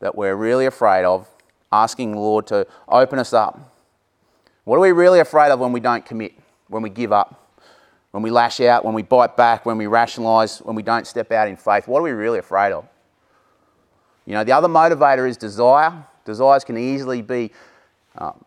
that 0.00 0.14
we're 0.14 0.34
really 0.34 0.66
afraid 0.66 1.04
of? 1.04 1.28
Asking 1.72 2.12
the 2.12 2.18
Lord 2.18 2.46
to 2.48 2.66
open 2.88 3.18
us 3.18 3.32
up. 3.32 3.74
What 4.64 4.76
are 4.76 4.80
we 4.80 4.92
really 4.92 5.20
afraid 5.20 5.50
of 5.50 5.60
when 5.60 5.72
we 5.72 5.80
don't 5.80 6.04
commit, 6.04 6.32
when 6.68 6.82
we 6.82 6.90
give 6.90 7.12
up, 7.12 7.58
when 8.10 8.22
we 8.22 8.30
lash 8.30 8.60
out, 8.60 8.84
when 8.84 8.94
we 8.94 9.02
bite 9.02 9.36
back, 9.36 9.64
when 9.64 9.78
we 9.78 9.86
rationalize, 9.86 10.58
when 10.58 10.74
we 10.74 10.82
don't 10.82 11.06
step 11.06 11.30
out 11.32 11.48
in 11.48 11.56
faith? 11.56 11.86
What 11.86 12.00
are 12.00 12.02
we 12.02 12.10
really 12.10 12.38
afraid 12.38 12.72
of? 12.72 12.86
You 14.26 14.34
know, 14.34 14.44
the 14.44 14.52
other 14.52 14.68
motivator 14.68 15.28
is 15.28 15.36
desire. 15.36 16.04
Desires 16.24 16.64
can 16.64 16.76
easily 16.76 17.22
be 17.22 17.52
um, 18.18 18.44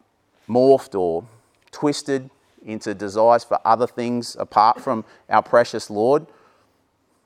morphed 0.48 0.98
or 0.98 1.26
twisted 1.72 2.30
into 2.66 2.94
desires 2.94 3.44
for 3.44 3.60
other 3.66 3.88
things 3.88 4.36
apart 4.40 4.82
from 4.82 5.04
our 5.30 5.44
precious 5.44 5.90
Lord. 5.90 6.26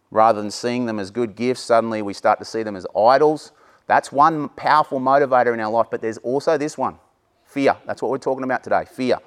Rather 0.09 0.41
than 0.41 0.51
seeing 0.51 0.85
them 0.85 0.99
as 0.99 1.11
good 1.11 1.35
gifts, 1.35 1.61
suddenly 1.61 2.01
we 2.01 2.13
start 2.13 2.39
to 2.39 2.45
see 2.45 2.63
them 2.63 2.75
as 2.75 2.87
idols. 2.95 3.51
That's 3.87 4.11
one 4.11 4.49
powerful 4.49 4.99
motivator 4.99 5.53
in 5.53 5.59
our 5.59 5.71
life, 5.71 5.87
but 5.91 6.01
there's 6.01 6.17
also 6.19 6.57
this 6.57 6.77
one 6.77 6.97
fear. 7.45 7.75
That's 7.85 8.01
what 8.01 8.11
we're 8.11 8.17
talking 8.17 8.43
about 8.43 8.63
today 8.63 8.85
fear. 8.89 9.19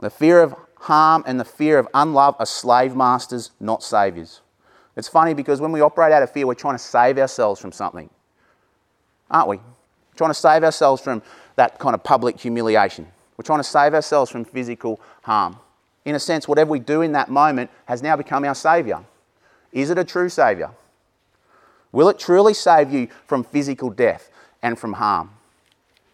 The 0.00 0.10
fear 0.10 0.42
of 0.42 0.54
harm 0.78 1.24
and 1.26 1.40
the 1.40 1.44
fear 1.44 1.78
of 1.78 1.88
unlove 1.94 2.36
are 2.38 2.46
slave 2.46 2.94
masters, 2.94 3.52
not 3.60 3.82
saviors. 3.82 4.42
It's 4.94 5.08
funny 5.08 5.34
because 5.34 5.60
when 5.60 5.72
we 5.72 5.80
operate 5.80 6.12
out 6.12 6.22
of 6.22 6.30
fear, 6.30 6.46
we're 6.46 6.54
trying 6.54 6.74
to 6.74 6.82
save 6.82 7.18
ourselves 7.18 7.60
from 7.60 7.72
something, 7.72 8.08
aren't 9.30 9.48
we? 9.48 9.60
Trying 10.16 10.30
to 10.30 10.34
save 10.34 10.64
ourselves 10.64 11.02
from 11.02 11.22
that 11.56 11.78
kind 11.78 11.94
of 11.94 12.02
public 12.02 12.40
humiliation. 12.40 13.06
We're 13.36 13.44
trying 13.44 13.60
to 13.60 13.64
save 13.64 13.94
ourselves 13.94 14.30
from 14.30 14.44
physical 14.44 15.00
harm. 15.22 15.58
In 16.04 16.14
a 16.14 16.20
sense, 16.20 16.48
whatever 16.48 16.70
we 16.70 16.78
do 16.78 17.02
in 17.02 17.12
that 17.12 17.28
moment 17.28 17.70
has 17.86 18.02
now 18.02 18.16
become 18.16 18.44
our 18.44 18.54
saviour. 18.54 19.04
Is 19.72 19.90
it 19.90 19.98
a 19.98 20.04
true 20.04 20.28
Saviour? 20.28 20.70
Will 21.92 22.08
it 22.08 22.18
truly 22.18 22.54
save 22.54 22.92
you 22.92 23.08
from 23.26 23.44
physical 23.44 23.90
death 23.90 24.30
and 24.62 24.78
from 24.78 24.94
harm 24.94 25.30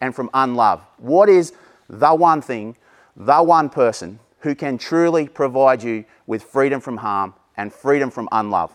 and 0.01 0.13
from 0.13 0.29
unlove? 0.33 0.81
What 0.97 1.29
is 1.29 1.53
the 1.89 2.13
one 2.13 2.41
thing, 2.41 2.75
the 3.15 3.41
one 3.41 3.69
person 3.69 4.19
who 4.39 4.55
can 4.55 4.77
truly 4.77 5.27
provide 5.29 5.81
you 5.81 6.03
with 6.27 6.43
freedom 6.43 6.81
from 6.81 6.97
harm 6.97 7.35
and 7.55 7.71
freedom 7.71 8.09
from 8.09 8.27
unlove? 8.31 8.73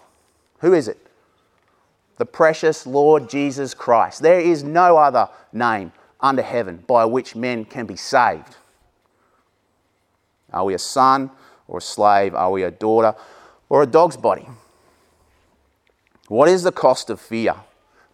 Who 0.61 0.73
is 0.73 0.89
it? 0.89 1.08
The 2.19 2.27
precious 2.27 2.87
Lord 2.87 3.31
Jesus 3.31 3.75
Christ. 3.75 4.23
There 4.23 4.41
is 4.41 4.63
no 4.63 4.97
other 4.99 5.29
name 5.53 5.93
under 6.21 6.43
heaven 6.43 6.85
by 6.87 7.05
which 7.05 7.37
men 7.37 7.65
can 7.65 7.87
be 7.87 7.97
saved. 7.97 8.57
Are 10.53 10.65
we 10.65 10.75
a 10.75 10.79
son 10.79 11.31
or 11.69 11.79
a 11.79 11.83
slave? 11.83 12.35
Are 12.35 12.51
we 12.51 12.65
a 12.65 12.71
daughter 12.71 13.15
or 13.69 13.83
a 13.83 13.87
dog's 13.87 14.17
body? 14.17 14.47
What 16.27 16.49
is 16.49 16.63
the 16.63 16.73
cost 16.73 17.09
of 17.09 17.21
fear? 17.21 17.55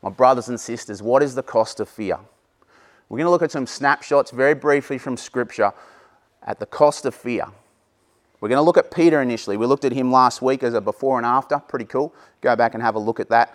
My 0.03 0.11
brothers 0.11 0.49
and 0.49 0.61
sisters, 0.61 1.03
what 1.03 1.23
is 1.23 1.35
the 1.35 1.43
cost 1.43 1.81
of 1.81 1.89
fear? 1.89 2.19
We're 3.09 3.19
going 3.19 3.27
to 3.27 3.31
look 3.31 3.43
at 3.43 3.51
some 3.51 3.67
snapshots 3.67 4.31
very 4.31 4.55
briefly 4.55 4.99
from 4.99 5.17
Scripture 5.17 5.73
at 6.43 6.61
the 6.61 6.67
cost 6.67 7.07
of 7.07 7.15
fear. 7.15 7.47
We're 8.41 8.49
going 8.49 8.59
to 8.59 8.63
look 8.63 8.77
at 8.77 8.91
Peter 8.91 9.23
initially. 9.23 9.57
We 9.57 9.65
looked 9.65 9.87
at 9.87 9.93
him 9.93 10.13
last 10.13 10.43
week 10.43 10.63
as 10.63 10.75
a 10.75 10.81
before 10.81 11.17
and 11.17 11.25
after. 11.25 11.59
Pretty 11.59 11.87
cool. 11.87 12.15
Go 12.43 12.55
back 12.55 12.75
and 12.75 12.83
have 12.83 12.95
a 12.95 12.99
look 12.99 13.19
at 13.19 13.31
that. 13.31 13.55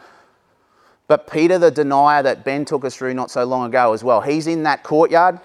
But 1.10 1.28
Peter, 1.28 1.58
the 1.58 1.72
denier 1.72 2.22
that 2.22 2.46
Ben 2.46 2.66
took 2.66 2.86
us 2.86 2.96
through 2.96 3.16
not 3.16 3.32
so 3.32 3.44
long 3.44 3.66
ago 3.66 3.94
as 3.94 4.04
well, 4.04 4.22
he's 4.22 4.46
in 4.46 4.62
that 4.64 4.84
courtyard. 4.84 5.40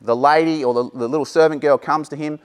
The 0.00 0.16
lady 0.16 0.64
or 0.64 0.72
the, 0.72 0.90
the 0.94 1.06
little 1.06 1.26
servant 1.26 1.60
girl 1.60 1.76
comes 1.76 2.08
to 2.08 2.16
him 2.16 2.40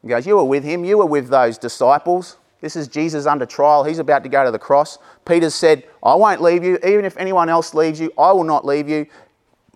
and 0.00 0.08
goes, 0.08 0.26
You 0.26 0.36
were 0.36 0.44
with 0.44 0.64
him, 0.64 0.86
you 0.86 0.96
were 0.96 1.06
with 1.06 1.28
those 1.28 1.58
disciples. 1.58 2.38
This 2.62 2.76
is 2.76 2.88
Jesus 2.88 3.26
under 3.26 3.44
trial. 3.44 3.84
He's 3.84 3.98
about 3.98 4.22
to 4.22 4.30
go 4.30 4.42
to 4.42 4.50
the 4.50 4.58
cross. 4.58 4.98
Peter 5.26 5.50
said, 5.50 5.84
I 6.02 6.14
won't 6.14 6.40
leave 6.40 6.64
you. 6.64 6.78
Even 6.78 7.04
if 7.04 7.14
anyone 7.18 7.50
else 7.50 7.74
leaves 7.74 8.00
you, 8.00 8.10
I 8.18 8.32
will 8.32 8.42
not 8.42 8.64
leave 8.64 8.88
you. 8.88 9.06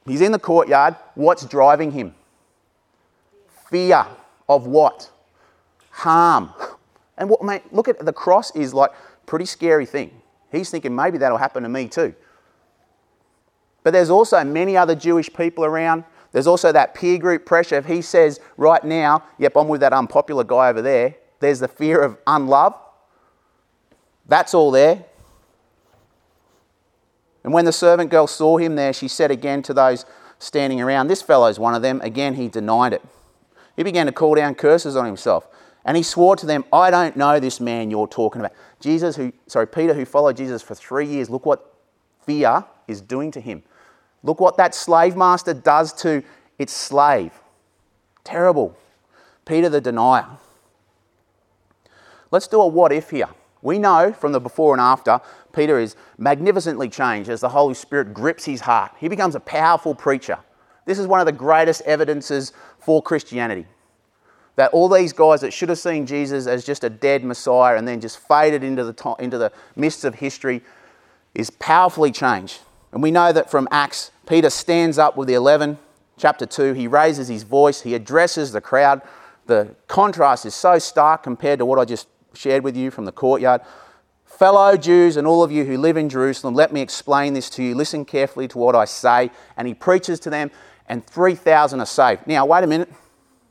He's 0.06 0.22
in 0.22 0.32
the 0.32 0.38
courtyard. 0.38 0.96
What's 1.16 1.44
driving 1.44 1.92
him? 1.92 2.14
Fear 3.68 4.06
of 4.48 4.66
what? 4.66 5.10
Harm. 5.90 6.54
And 7.18 7.28
what, 7.28 7.42
mate, 7.44 7.62
look 7.72 7.88
at 7.88 7.98
the 8.04 8.12
cross 8.12 8.56
is 8.56 8.72
like 8.72 8.90
pretty 9.26 9.44
scary 9.44 9.84
thing. 9.84 10.21
He's 10.52 10.70
thinking 10.70 10.94
maybe 10.94 11.18
that'll 11.18 11.38
happen 11.38 11.62
to 11.62 11.68
me 11.68 11.88
too. 11.88 12.14
But 13.82 13.92
there's 13.92 14.10
also 14.10 14.44
many 14.44 14.76
other 14.76 14.94
Jewish 14.94 15.32
people 15.32 15.64
around. 15.64 16.04
There's 16.30 16.46
also 16.46 16.70
that 16.72 16.94
peer 16.94 17.18
group 17.18 17.44
pressure. 17.44 17.76
If 17.76 17.86
he 17.86 18.02
says 18.02 18.38
right 18.56 18.82
now, 18.84 19.24
yep, 19.38 19.56
I'm 19.56 19.68
with 19.68 19.80
that 19.80 19.92
unpopular 19.92 20.44
guy 20.44 20.68
over 20.68 20.82
there, 20.82 21.16
there's 21.40 21.58
the 21.58 21.68
fear 21.68 22.00
of 22.00 22.16
unlove. 22.26 22.74
That's 24.28 24.54
all 24.54 24.70
there. 24.70 25.04
And 27.44 27.52
when 27.52 27.64
the 27.64 27.72
servant 27.72 28.10
girl 28.10 28.28
saw 28.28 28.56
him 28.58 28.76
there, 28.76 28.92
she 28.92 29.08
said 29.08 29.30
again 29.32 29.62
to 29.62 29.74
those 29.74 30.06
standing 30.38 30.80
around, 30.80 31.08
This 31.08 31.22
fellow's 31.22 31.58
one 31.58 31.74
of 31.74 31.82
them. 31.82 32.00
Again, 32.02 32.34
he 32.34 32.48
denied 32.48 32.92
it. 32.92 33.02
He 33.76 33.82
began 33.82 34.06
to 34.06 34.12
call 34.12 34.34
down 34.34 34.54
curses 34.54 34.96
on 34.96 35.06
himself. 35.06 35.48
And 35.84 35.96
he 35.96 36.02
swore 36.02 36.36
to 36.36 36.46
them, 36.46 36.64
I 36.72 36.90
don't 36.90 37.16
know 37.16 37.40
this 37.40 37.58
man 37.60 37.90
you're 37.90 38.06
talking 38.06 38.40
about. 38.40 38.52
Jesus, 38.82 39.16
who, 39.16 39.32
sorry, 39.46 39.66
Peter, 39.66 39.94
who 39.94 40.04
followed 40.04 40.36
Jesus 40.36 40.60
for 40.60 40.74
three 40.74 41.06
years, 41.06 41.30
look 41.30 41.46
what 41.46 41.74
fear 42.26 42.64
is 42.88 43.00
doing 43.00 43.30
to 43.30 43.40
him. 43.40 43.62
Look 44.22 44.40
what 44.40 44.56
that 44.56 44.74
slave 44.74 45.16
master 45.16 45.54
does 45.54 45.92
to 45.94 46.22
its 46.58 46.72
slave. 46.72 47.32
Terrible. 48.24 48.76
Peter 49.44 49.68
the 49.68 49.80
denier. 49.80 50.26
Let's 52.30 52.48
do 52.48 52.60
a 52.60 52.66
what 52.66 52.92
if 52.92 53.10
here. 53.10 53.28
We 53.62 53.78
know 53.78 54.12
from 54.12 54.32
the 54.32 54.40
before 54.40 54.74
and 54.74 54.80
after, 54.80 55.20
Peter 55.52 55.78
is 55.78 55.94
magnificently 56.18 56.88
changed 56.88 57.30
as 57.30 57.40
the 57.40 57.50
Holy 57.50 57.74
Spirit 57.74 58.12
grips 58.12 58.44
his 58.44 58.62
heart. 58.62 58.92
He 58.98 59.08
becomes 59.08 59.34
a 59.34 59.40
powerful 59.40 59.94
preacher. 59.94 60.38
This 60.86 60.98
is 60.98 61.06
one 61.06 61.20
of 61.20 61.26
the 61.26 61.32
greatest 61.32 61.82
evidences 61.82 62.52
for 62.78 63.00
Christianity. 63.00 63.66
That 64.56 64.72
all 64.72 64.88
these 64.88 65.12
guys 65.12 65.40
that 65.40 65.52
should 65.52 65.70
have 65.70 65.78
seen 65.78 66.06
Jesus 66.06 66.46
as 66.46 66.64
just 66.64 66.84
a 66.84 66.90
dead 66.90 67.24
Messiah 67.24 67.76
and 67.76 67.88
then 67.88 68.00
just 68.00 68.18
faded 68.18 68.62
into 68.62 68.84
the, 68.84 68.92
to- 68.92 69.16
into 69.18 69.38
the 69.38 69.50
mists 69.76 70.04
of 70.04 70.16
history 70.16 70.62
is 71.34 71.50
powerfully 71.50 72.12
changed. 72.12 72.60
And 72.92 73.02
we 73.02 73.10
know 73.10 73.32
that 73.32 73.50
from 73.50 73.66
Acts, 73.70 74.10
Peter 74.26 74.50
stands 74.50 74.98
up 74.98 75.16
with 75.16 75.28
the 75.28 75.34
11, 75.34 75.78
chapter 76.18 76.44
2. 76.44 76.74
He 76.74 76.86
raises 76.86 77.28
his 77.28 77.42
voice, 77.42 77.80
he 77.80 77.94
addresses 77.94 78.52
the 78.52 78.60
crowd. 78.60 79.00
The 79.46 79.74
contrast 79.88 80.46
is 80.46 80.54
so 80.54 80.78
stark 80.78 81.22
compared 81.22 81.58
to 81.58 81.66
what 81.66 81.78
I 81.78 81.84
just 81.84 82.06
shared 82.34 82.62
with 82.62 82.76
you 82.76 82.90
from 82.90 83.06
the 83.06 83.12
courtyard. 83.12 83.62
Fellow 84.24 84.76
Jews 84.76 85.16
and 85.16 85.26
all 85.26 85.42
of 85.42 85.52
you 85.52 85.64
who 85.64 85.76
live 85.76 85.96
in 85.96 86.08
Jerusalem, 86.08 86.54
let 86.54 86.72
me 86.72 86.80
explain 86.80 87.34
this 87.34 87.50
to 87.50 87.62
you. 87.62 87.74
Listen 87.74 88.04
carefully 88.04 88.48
to 88.48 88.58
what 88.58 88.74
I 88.74 88.84
say. 88.84 89.30
And 89.56 89.68
he 89.68 89.74
preaches 89.74 90.20
to 90.20 90.30
them, 90.30 90.50
and 90.86 91.04
3,000 91.06 91.80
are 91.80 91.86
saved. 91.86 92.26
Now, 92.26 92.46
wait 92.46 92.64
a 92.64 92.66
minute. 92.66 92.92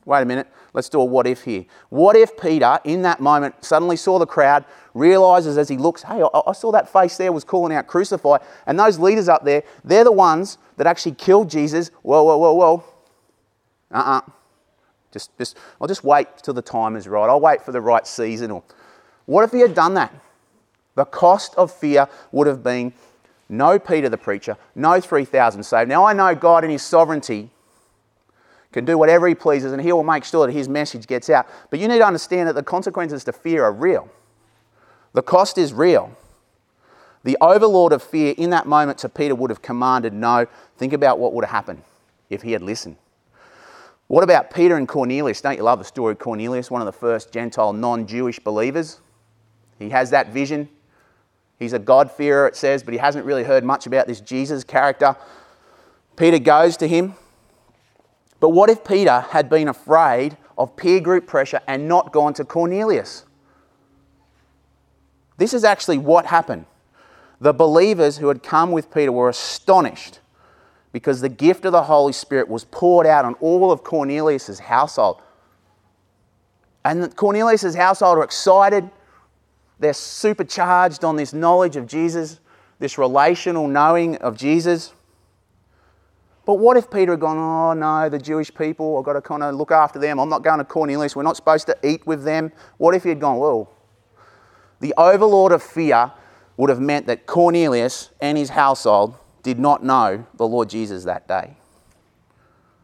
Wait 0.04 0.22
a 0.22 0.24
minute. 0.24 0.48
Let's 0.74 0.88
do 0.88 1.00
a 1.00 1.04
what 1.04 1.26
if 1.26 1.42
here. 1.42 1.66
What 1.90 2.16
if 2.16 2.36
Peter, 2.40 2.78
in 2.84 3.02
that 3.02 3.20
moment, 3.20 3.62
suddenly 3.62 3.96
saw 3.96 4.18
the 4.18 4.26
crowd, 4.26 4.64
realizes 4.94 5.58
as 5.58 5.68
he 5.68 5.76
looks, 5.76 6.02
hey, 6.02 6.22
I 6.46 6.52
saw 6.52 6.72
that 6.72 6.90
face 6.90 7.16
there 7.18 7.30
was 7.30 7.44
calling 7.44 7.76
out 7.76 7.86
crucify, 7.86 8.38
and 8.66 8.78
those 8.78 8.98
leaders 8.98 9.28
up 9.28 9.44
there, 9.44 9.64
they're 9.84 10.04
the 10.04 10.12
ones 10.12 10.56
that 10.78 10.86
actually 10.86 11.12
killed 11.12 11.50
Jesus. 11.50 11.90
Whoa, 12.02 12.22
whoa, 12.22 12.38
whoa, 12.38 12.54
whoa. 12.54 12.84
Uh 13.90 13.98
uh-uh. 13.98 14.18
uh 14.18 14.20
just, 15.12 15.36
just, 15.36 15.58
I'll 15.78 15.88
just 15.88 16.04
wait 16.04 16.26
till 16.42 16.54
the 16.54 16.62
time 16.62 16.96
is 16.96 17.06
right. 17.06 17.28
I'll 17.28 17.40
wait 17.40 17.60
for 17.60 17.72
the 17.72 17.82
right 17.82 18.06
season. 18.06 18.50
Or 18.50 18.62
what 19.26 19.44
if 19.44 19.52
he 19.52 19.60
had 19.60 19.74
done 19.74 19.92
that? 19.94 20.14
The 20.94 21.04
cost 21.04 21.54
of 21.56 21.70
fear 21.70 22.08
would 22.32 22.46
have 22.46 22.62
been 22.62 22.94
no 23.48 23.78
Peter 23.78 24.08
the 24.08 24.16
preacher, 24.16 24.56
no 24.74 25.00
3,000 25.00 25.62
saved. 25.62 25.90
Now 25.90 26.04
I 26.04 26.14
know 26.14 26.34
God 26.34 26.64
in 26.64 26.70
his 26.70 26.82
sovereignty 26.82 27.50
can 28.72 28.84
do 28.84 28.96
whatever 28.98 29.28
he 29.28 29.34
pleases 29.34 29.72
and 29.72 29.80
he 29.80 29.92
will 29.92 30.02
make 30.02 30.24
sure 30.24 30.46
that 30.46 30.52
his 30.52 30.68
message 30.68 31.06
gets 31.06 31.30
out. 31.30 31.46
But 31.70 31.78
you 31.78 31.88
need 31.88 31.98
to 31.98 32.06
understand 32.06 32.48
that 32.48 32.54
the 32.54 32.62
consequences 32.62 33.24
to 33.24 33.32
fear 33.32 33.64
are 33.64 33.72
real. 33.72 34.08
The 35.12 35.22
cost 35.22 35.58
is 35.58 35.72
real. 35.72 36.16
The 37.24 37.36
overlord 37.40 37.92
of 37.92 38.02
fear 38.02 38.34
in 38.36 38.50
that 38.50 38.66
moment 38.66 38.98
to 38.98 39.08
Peter 39.08 39.34
would 39.34 39.50
have 39.50 39.62
commanded 39.62 40.12
no. 40.12 40.46
Think 40.76 40.92
about 40.92 41.18
what 41.18 41.32
would 41.34 41.44
have 41.44 41.52
happened 41.52 41.82
if 42.30 42.42
he 42.42 42.52
had 42.52 42.62
listened. 42.62 42.96
What 44.08 44.24
about 44.24 44.52
Peter 44.52 44.76
and 44.76 44.88
Cornelius? 44.88 45.40
Don't 45.40 45.56
you 45.56 45.62
love 45.62 45.78
the 45.78 45.84
story 45.84 46.12
of 46.12 46.18
Cornelius, 46.18 46.70
one 46.70 46.82
of 46.82 46.86
the 46.86 46.92
first 46.92 47.32
Gentile 47.32 47.72
non 47.72 48.06
Jewish 48.06 48.38
believers? 48.38 49.00
He 49.78 49.90
has 49.90 50.10
that 50.10 50.32
vision. 50.32 50.68
He's 51.58 51.72
a 51.72 51.78
God-fearer, 51.78 52.48
it 52.48 52.56
says, 52.56 52.82
but 52.82 52.92
he 52.92 52.98
hasn't 52.98 53.24
really 53.24 53.44
heard 53.44 53.62
much 53.62 53.86
about 53.86 54.08
this 54.08 54.20
Jesus 54.20 54.64
character. 54.64 55.16
Peter 56.16 56.38
goes 56.38 56.76
to 56.78 56.88
him. 56.88 57.14
But 58.42 58.48
what 58.48 58.68
if 58.70 58.82
Peter 58.82 59.20
had 59.20 59.48
been 59.48 59.68
afraid 59.68 60.36
of 60.58 60.74
peer 60.74 60.98
group 60.98 61.28
pressure 61.28 61.60
and 61.68 61.86
not 61.86 62.12
gone 62.12 62.34
to 62.34 62.44
Cornelius? 62.44 63.24
This 65.36 65.54
is 65.54 65.62
actually 65.62 65.98
what 65.98 66.26
happened. 66.26 66.66
The 67.40 67.52
believers 67.52 68.16
who 68.16 68.26
had 68.26 68.42
come 68.42 68.72
with 68.72 68.92
Peter 68.92 69.12
were 69.12 69.28
astonished 69.28 70.18
because 70.90 71.20
the 71.20 71.28
gift 71.28 71.64
of 71.64 71.70
the 71.70 71.84
Holy 71.84 72.12
Spirit 72.12 72.48
was 72.48 72.64
poured 72.64 73.06
out 73.06 73.24
on 73.24 73.34
all 73.34 73.70
of 73.70 73.84
Cornelius' 73.84 74.58
household. 74.58 75.22
And 76.84 77.14
Cornelius' 77.14 77.76
household 77.76 78.18
are 78.18 78.24
excited. 78.24 78.90
They're 79.78 79.92
supercharged 79.92 81.04
on 81.04 81.14
this 81.14 81.32
knowledge 81.32 81.76
of 81.76 81.86
Jesus, 81.86 82.40
this 82.80 82.98
relational 82.98 83.68
knowing 83.68 84.16
of 84.16 84.36
Jesus. 84.36 84.94
But 86.44 86.54
what 86.54 86.76
if 86.76 86.90
Peter 86.90 87.12
had 87.12 87.20
gone, 87.20 87.38
oh 87.38 87.72
no, 87.72 88.08
the 88.08 88.18
Jewish 88.18 88.52
people, 88.52 88.98
I've 88.98 89.04
got 89.04 89.12
to 89.12 89.20
kind 89.20 89.42
of 89.42 89.54
look 89.54 89.70
after 89.70 89.98
them. 89.98 90.18
I'm 90.18 90.28
not 90.28 90.42
going 90.42 90.58
to 90.58 90.64
Cornelius. 90.64 91.14
We're 91.14 91.22
not 91.22 91.36
supposed 91.36 91.66
to 91.68 91.76
eat 91.84 92.06
with 92.06 92.24
them. 92.24 92.50
What 92.78 92.94
if 92.94 93.04
he 93.04 93.10
had 93.10 93.20
gone, 93.20 93.38
well, 93.38 93.70
the 94.80 94.92
overlord 94.96 95.52
of 95.52 95.62
fear 95.62 96.10
would 96.56 96.68
have 96.68 96.80
meant 96.80 97.06
that 97.06 97.26
Cornelius 97.26 98.10
and 98.20 98.36
his 98.36 98.50
household 98.50 99.14
did 99.42 99.58
not 99.58 99.84
know 99.84 100.26
the 100.36 100.46
Lord 100.46 100.68
Jesus 100.68 101.04
that 101.04 101.28
day. 101.28 101.56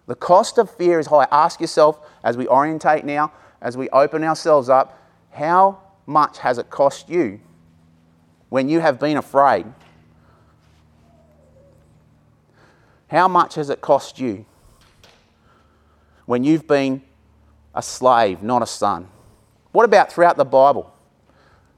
The 0.06 0.14
cost 0.14 0.58
of 0.58 0.70
fear 0.70 0.98
is 0.98 1.08
high. 1.08 1.26
Ask 1.30 1.60
yourself 1.60 2.00
as 2.24 2.36
we 2.36 2.46
orientate 2.46 3.04
now, 3.04 3.32
as 3.60 3.76
we 3.76 3.88
open 3.90 4.24
ourselves 4.24 4.68
up, 4.68 4.98
how 5.32 5.80
much 6.06 6.38
has 6.38 6.58
it 6.58 6.70
cost 6.70 7.08
you 7.08 7.40
when 8.48 8.68
you 8.68 8.80
have 8.80 8.98
been 8.98 9.16
afraid? 9.16 9.66
How 13.10 13.26
much 13.28 13.54
has 13.54 13.70
it 13.70 13.80
cost 13.80 14.20
you 14.20 14.44
when 16.26 16.44
you've 16.44 16.66
been 16.66 17.02
a 17.74 17.82
slave, 17.82 18.42
not 18.42 18.62
a 18.62 18.66
son? 18.66 19.08
What 19.72 19.84
about 19.84 20.12
throughout 20.12 20.36
the 20.36 20.44
Bible? 20.44 20.92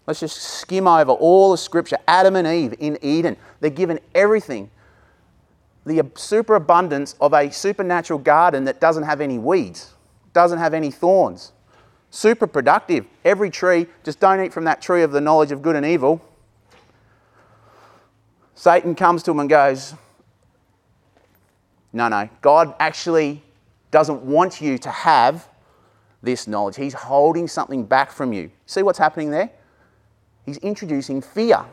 Let's 0.07 0.21
just 0.21 0.39
skim 0.39 0.89
over 0.89 1.13
all 1.13 1.53
the 1.53 1.59
scripture. 1.59 1.99
Adam 2.09 2.35
and 2.35 2.47
Eve 2.47 2.75
in 2.81 2.99
Eden, 3.01 3.37
they're 3.61 3.71
given 3.71 4.01
everything. 4.15 4.71
The 5.87 6.11
superabundance 6.17 7.15
of 7.21 7.33
a 7.33 7.51
supernatural 7.51 8.19
garden 8.19 8.65
that 8.65 8.81
doesn't 8.81 9.05
have 9.05 9.21
any 9.21 9.39
weeds, 9.39 9.95
doesn't 10.33 10.59
have 10.59 10.75
any 10.75 10.91
thorns. 10.91 11.53
super 12.11 12.47
productive. 12.47 13.07
Every 13.25 13.51
tree, 13.51 13.87
just 14.05 14.21
don't 14.21 14.41
eat 14.45 14.53
from 14.53 14.65
that 14.65 14.83
tree 14.83 15.03
of 15.03 15.13
the 15.13 15.21
knowledge 15.21 15.53
of 15.53 15.63
good 15.63 15.77
and 15.77 15.87
evil. 15.87 16.21
Satan 18.55 18.95
comes 18.95 19.23
to 19.23 19.31
him 19.31 19.41
and 19.41 19.49
goes, 19.49 19.95
No, 21.93 22.09
no, 22.09 22.29
God 22.41 22.75
actually 22.79 23.43
doesn't 23.91 24.23
want 24.23 24.61
you 24.61 24.79
to 24.79 24.91
have 24.91 25.49
this 26.23 26.47
knowledge. 26.47 26.77
He's 26.77 26.95
holding 26.95 27.49
something 27.49 27.85
back 27.85 28.13
from 28.13 28.33
you. 28.33 28.51
See 28.67 28.83
what's 28.83 28.99
happening 28.99 29.31
there? 29.31 29.51
He's 30.47 30.59
introducing 30.59 31.21
fear. 31.23 31.65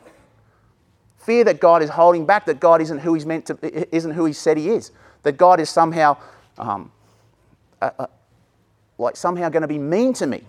Fear 1.17 1.43
that 1.45 1.59
God 1.59 1.83
is 1.83 1.89
holding 1.89 2.25
back, 2.25 2.45
that 2.45 2.59
God 2.59 2.81
isn't 2.81 2.99
who 2.99 3.13
He's 3.13 3.25
meant 3.25 3.45
to, 3.47 3.95
isn't 3.95 4.11
who 4.11 4.25
He 4.25 4.33
said 4.33 4.57
He 4.57 4.69
is, 4.69 4.91
that 5.23 5.33
God 5.33 5.59
is 5.59 5.69
somehow, 5.69 6.17
um, 6.57 6.91
uh, 7.81 7.91
uh, 7.99 8.07
like 8.97 9.15
somehow 9.15 9.49
going 9.49 9.61
to 9.61 9.67
be 9.67 9.77
mean 9.77 10.13
to 10.13 10.25
me. 10.25 10.43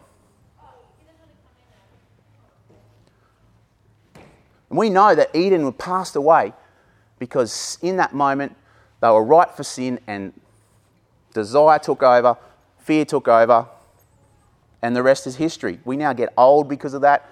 And 4.70 4.78
we 4.78 4.90
know 4.90 5.14
that 5.14 5.34
Eden 5.34 5.70
passed 5.72 6.16
away 6.16 6.52
because 7.18 7.78
in 7.82 7.96
that 7.96 8.14
moment 8.14 8.54
they 9.00 9.08
were 9.08 9.24
ripe 9.24 9.56
for 9.56 9.64
sin 9.64 10.00
and 10.06 10.32
desire 11.32 11.78
took 11.78 12.02
over, 12.02 12.36
fear 12.78 13.04
took 13.04 13.28
over, 13.28 13.66
and 14.82 14.94
the 14.94 15.02
rest 15.02 15.26
is 15.26 15.36
history. 15.36 15.78
We 15.84 15.96
now 15.96 16.12
get 16.12 16.32
old 16.36 16.68
because 16.68 16.94
of 16.94 17.02
that. 17.02 17.28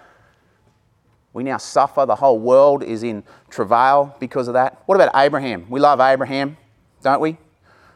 We 1.32 1.42
now 1.44 1.58
suffer. 1.58 2.06
The 2.06 2.16
whole 2.16 2.38
world 2.38 2.82
is 2.82 3.02
in 3.02 3.22
travail 3.50 4.16
because 4.18 4.48
of 4.48 4.54
that. 4.54 4.82
What 4.86 4.94
about 4.94 5.10
Abraham? 5.14 5.66
We 5.68 5.80
love 5.80 6.00
Abraham, 6.00 6.56
don't 7.02 7.20
we? 7.20 7.36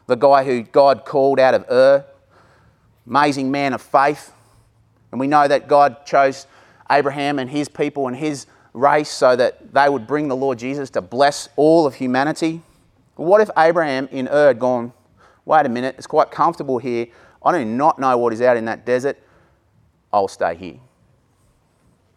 The 0.07 0.15
guy 0.15 0.43
who 0.43 0.63
God 0.63 1.05
called 1.05 1.39
out 1.39 1.53
of 1.53 1.65
Ur, 1.69 2.05
amazing 3.07 3.51
man 3.51 3.73
of 3.73 3.81
faith. 3.81 4.31
And 5.11 5.19
we 5.19 5.27
know 5.27 5.47
that 5.47 5.67
God 5.67 6.05
chose 6.05 6.45
Abraham 6.89 7.39
and 7.39 7.49
his 7.49 7.67
people 7.67 8.07
and 8.07 8.15
his 8.15 8.45
race 8.73 9.09
so 9.09 9.35
that 9.35 9.73
they 9.73 9.89
would 9.89 10.07
bring 10.07 10.27
the 10.27 10.35
Lord 10.35 10.59
Jesus 10.59 10.89
to 10.91 11.01
bless 11.01 11.49
all 11.55 11.85
of 11.85 11.95
humanity. 11.95 12.61
But 13.21 13.27
what 13.27 13.39
if 13.39 13.51
Abraham 13.55 14.09
in 14.11 14.27
Ur 14.29 14.47
had 14.47 14.57
gone, 14.57 14.93
wait 15.45 15.67
a 15.67 15.69
minute, 15.69 15.93
it's 15.99 16.07
quite 16.07 16.31
comfortable 16.31 16.79
here. 16.79 17.05
I 17.45 17.55
do 17.55 17.63
not 17.63 17.99
know 17.99 18.17
what 18.17 18.33
is 18.33 18.41
out 18.41 18.57
in 18.57 18.65
that 18.65 18.83
desert. 18.83 19.15
I'll 20.11 20.27
stay 20.27 20.55
here. 20.55 20.79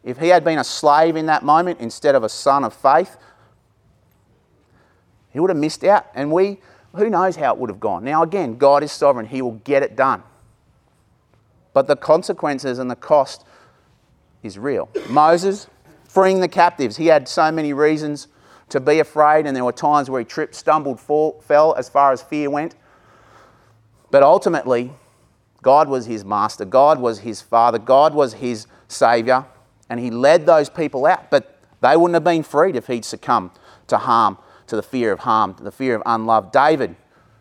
If 0.03 0.17
he 0.17 0.29
had 0.29 0.45
been 0.45 0.59
a 0.59 0.65
slave 0.65 1.17
in 1.17 1.27
that 1.27 1.43
moment 1.43 1.81
instead 1.81 2.15
of 2.15 2.25
a 2.25 2.31
son 2.31 2.65
of 2.65 2.73
faith, 2.73 3.19
he 5.31 5.41
would 5.41 5.51
have 5.51 5.59
missed 5.59 5.85
out. 5.85 6.07
And 6.15 6.33
we, 6.33 6.61
who 6.95 7.11
knows 7.11 7.37
how 7.37 7.53
it 7.53 7.59
would 7.59 7.69
have 7.69 7.81
gone. 7.81 8.03
Now, 8.03 8.23
again, 8.23 8.57
God 8.57 8.83
is 8.83 8.91
sovereign, 8.91 9.27
He 9.27 9.43
will 9.43 9.61
get 9.63 9.83
it 9.83 9.97
done. 9.97 10.23
But 11.75 11.87
the 11.87 11.97
consequences 11.97 12.79
and 12.79 12.91
the 12.91 12.97
cost 12.97 13.45
is 14.43 14.59
real. 14.59 14.89
Moses, 15.11 15.67
freeing 16.09 16.41
the 16.41 16.49
captives, 16.49 16.97
he 16.97 17.09
had 17.09 17.29
so 17.29 17.53
many 17.53 17.75
reasons 17.75 18.29
to 18.71 18.81
be 18.81 18.99
afraid, 18.99 19.47
and 19.47 19.57
there 19.57 19.65
were 19.65 19.73
times 19.73 20.11
where 20.11 20.21
he 20.21 20.25
tripped, 20.25 20.55
stumbled, 20.55 21.01
fall, 21.01 21.41
fell 21.41 21.75
as 21.75 21.89
far 21.89 22.13
as 22.13 22.23
fear 22.23 22.51
went. 22.51 22.75
But 24.11 24.23
ultimately, 24.23 24.93
God 25.63 25.89
was 25.89 26.07
his 26.07 26.25
master, 26.25 26.65
God 26.65 27.01
was 27.01 27.21
his 27.21 27.41
father, 27.41 27.79
God 27.79 28.15
was 28.15 28.35
his 28.35 28.67
savior 28.89 29.47
and 29.89 30.01
he 30.01 30.11
led 30.11 30.47
those 30.47 30.69
people 30.69 31.07
out. 31.07 31.31
But 31.31 31.59
they 31.81 31.97
wouldn't 31.97 32.15
have 32.15 32.25
been 32.25 32.43
freed 32.43 32.77
if 32.77 32.87
he'd 32.87 33.05
succumbed 33.05 33.51
to 33.89 33.99
harm, 33.99 34.39
to 34.67 34.77
the 34.77 34.83
fear 34.83 35.13
of 35.13 35.21
harm, 35.21 35.55
to 35.55 35.63
the 35.63 35.73
fear 35.73 35.95
of 35.95 36.03
unloved. 36.07 36.53
David, 36.53 36.97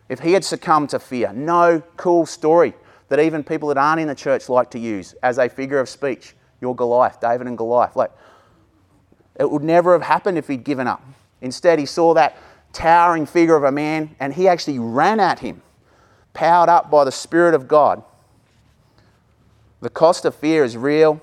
if 0.08 0.20
he 0.20 0.32
had 0.32 0.44
succumbed 0.44 0.90
to 0.90 0.98
fear, 0.98 1.32
no 1.32 1.82
cool 1.96 2.26
story 2.26 2.74
that 3.08 3.20
even 3.20 3.42
people 3.42 3.68
that 3.68 3.78
aren't 3.78 4.00
in 4.00 4.08
the 4.08 4.14
church 4.14 4.48
like 4.48 4.70
to 4.70 4.78
use 4.78 5.14
as 5.22 5.38
a 5.38 5.48
figure 5.48 5.78
of 5.78 5.88
speech. 5.88 6.34
You're 6.60 6.74
Goliath, 6.74 7.20
David 7.20 7.46
and 7.46 7.58
Goliath. 7.58 7.96
Like, 7.96 8.10
it 9.38 9.50
would 9.50 9.62
never 9.62 9.92
have 9.92 10.02
happened 10.02 10.38
if 10.38 10.48
he'd 10.48 10.64
given 10.64 10.86
up. 10.86 11.02
Instead, 11.40 11.78
he 11.78 11.86
saw 11.86 12.14
that 12.14 12.36
towering 12.72 13.26
figure 13.26 13.56
of 13.56 13.64
a 13.64 13.72
man 13.72 14.14
and 14.20 14.34
he 14.34 14.48
actually 14.48 14.78
ran 14.78 15.20
at 15.20 15.38
him, 15.40 15.62
powered 16.32 16.68
up 16.68 16.90
by 16.90 17.04
the 17.04 17.12
Spirit 17.12 17.54
of 17.54 17.68
God. 17.68 18.02
The 19.80 19.90
cost 19.90 20.24
of 20.24 20.34
fear 20.34 20.64
is 20.64 20.76
real. 20.76 21.20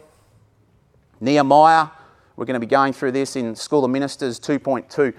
Nehemiah, 1.19 1.87
we're 2.35 2.45
going 2.45 2.55
to 2.55 2.59
be 2.59 2.65
going 2.65 2.93
through 2.93 3.11
this 3.11 3.35
in 3.35 3.55
School 3.55 3.85
of 3.85 3.91
Ministers 3.91 4.39
2.2. 4.39 5.13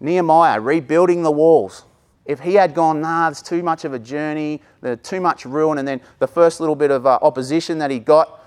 Nehemiah 0.00 0.60
rebuilding 0.60 1.22
the 1.22 1.30
walls. 1.30 1.84
If 2.24 2.40
he 2.40 2.54
had 2.54 2.74
gone, 2.74 3.00
nah, 3.00 3.28
it's 3.28 3.40
too 3.40 3.62
much 3.62 3.84
of 3.84 3.94
a 3.94 3.98
journey, 3.98 4.60
there's 4.82 4.98
too 5.02 5.20
much 5.20 5.46
ruin, 5.46 5.78
and 5.78 5.88
then 5.88 6.00
the 6.18 6.26
first 6.26 6.60
little 6.60 6.76
bit 6.76 6.90
of 6.90 7.06
uh, 7.06 7.18
opposition 7.22 7.78
that 7.78 7.90
he 7.90 7.98
got, 7.98 8.42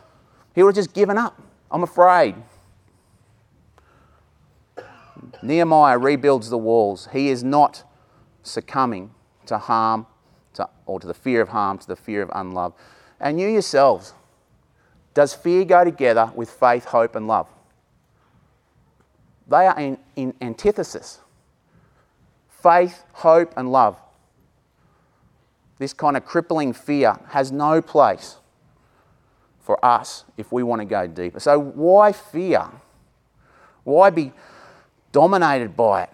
he 0.54 0.62
would 0.62 0.76
have 0.76 0.86
just 0.86 0.94
given 0.94 1.18
up. 1.18 1.42
I'm 1.72 1.82
afraid. 1.82 2.36
Nehemiah 5.44 5.98
rebuilds 5.98 6.50
the 6.50 6.58
walls. 6.58 7.10
He 7.12 7.30
is 7.30 7.44
not 7.44 7.84
succumbing 8.44 9.12
to 9.46 9.58
harm 9.58 10.06
to, 10.54 10.70
or 10.86 11.00
to 11.00 11.08
the 11.08 11.14
fear 11.14 11.42
of 11.42 11.50
harm, 11.50 11.78
to 11.80 11.88
the 11.88 11.96
fear 11.96 12.22
of 12.22 12.30
unlove. 12.34 12.74
And 13.20 13.40
you 13.40 13.48
yourselves, 13.48 14.14
does 15.14 15.34
fear 15.34 15.66
go 15.66 15.84
together 15.84 16.32
with 16.36 16.50
faith, 16.50 16.86
hope, 16.86 17.16
and 17.16 17.28
love? 17.28 17.48
They 19.48 19.68
are 19.68 19.78
in, 19.80 19.98
in 20.16 20.34
antithesis. 20.42 21.20
Faith, 22.48 23.04
hope, 23.14 23.54
and 23.58 23.72
love. 23.72 23.98
This 25.78 25.94
kind 25.94 26.16
of 26.16 26.26
crippling 26.26 26.74
fear 26.74 27.18
has 27.30 27.52
no 27.52 27.82
place 27.82 28.38
for 29.60 29.84
us 29.84 30.26
if 30.38 30.52
we 30.52 30.64
want 30.64 30.82
to 30.82 30.86
go 30.86 31.08
deeper. 31.08 31.40
So, 31.40 31.60
why 31.60 32.12
fear? 32.12 32.68
Why 33.84 34.10
be 34.12 34.32
dominated 35.12 35.76
by 35.76 36.04
it? 36.04 36.10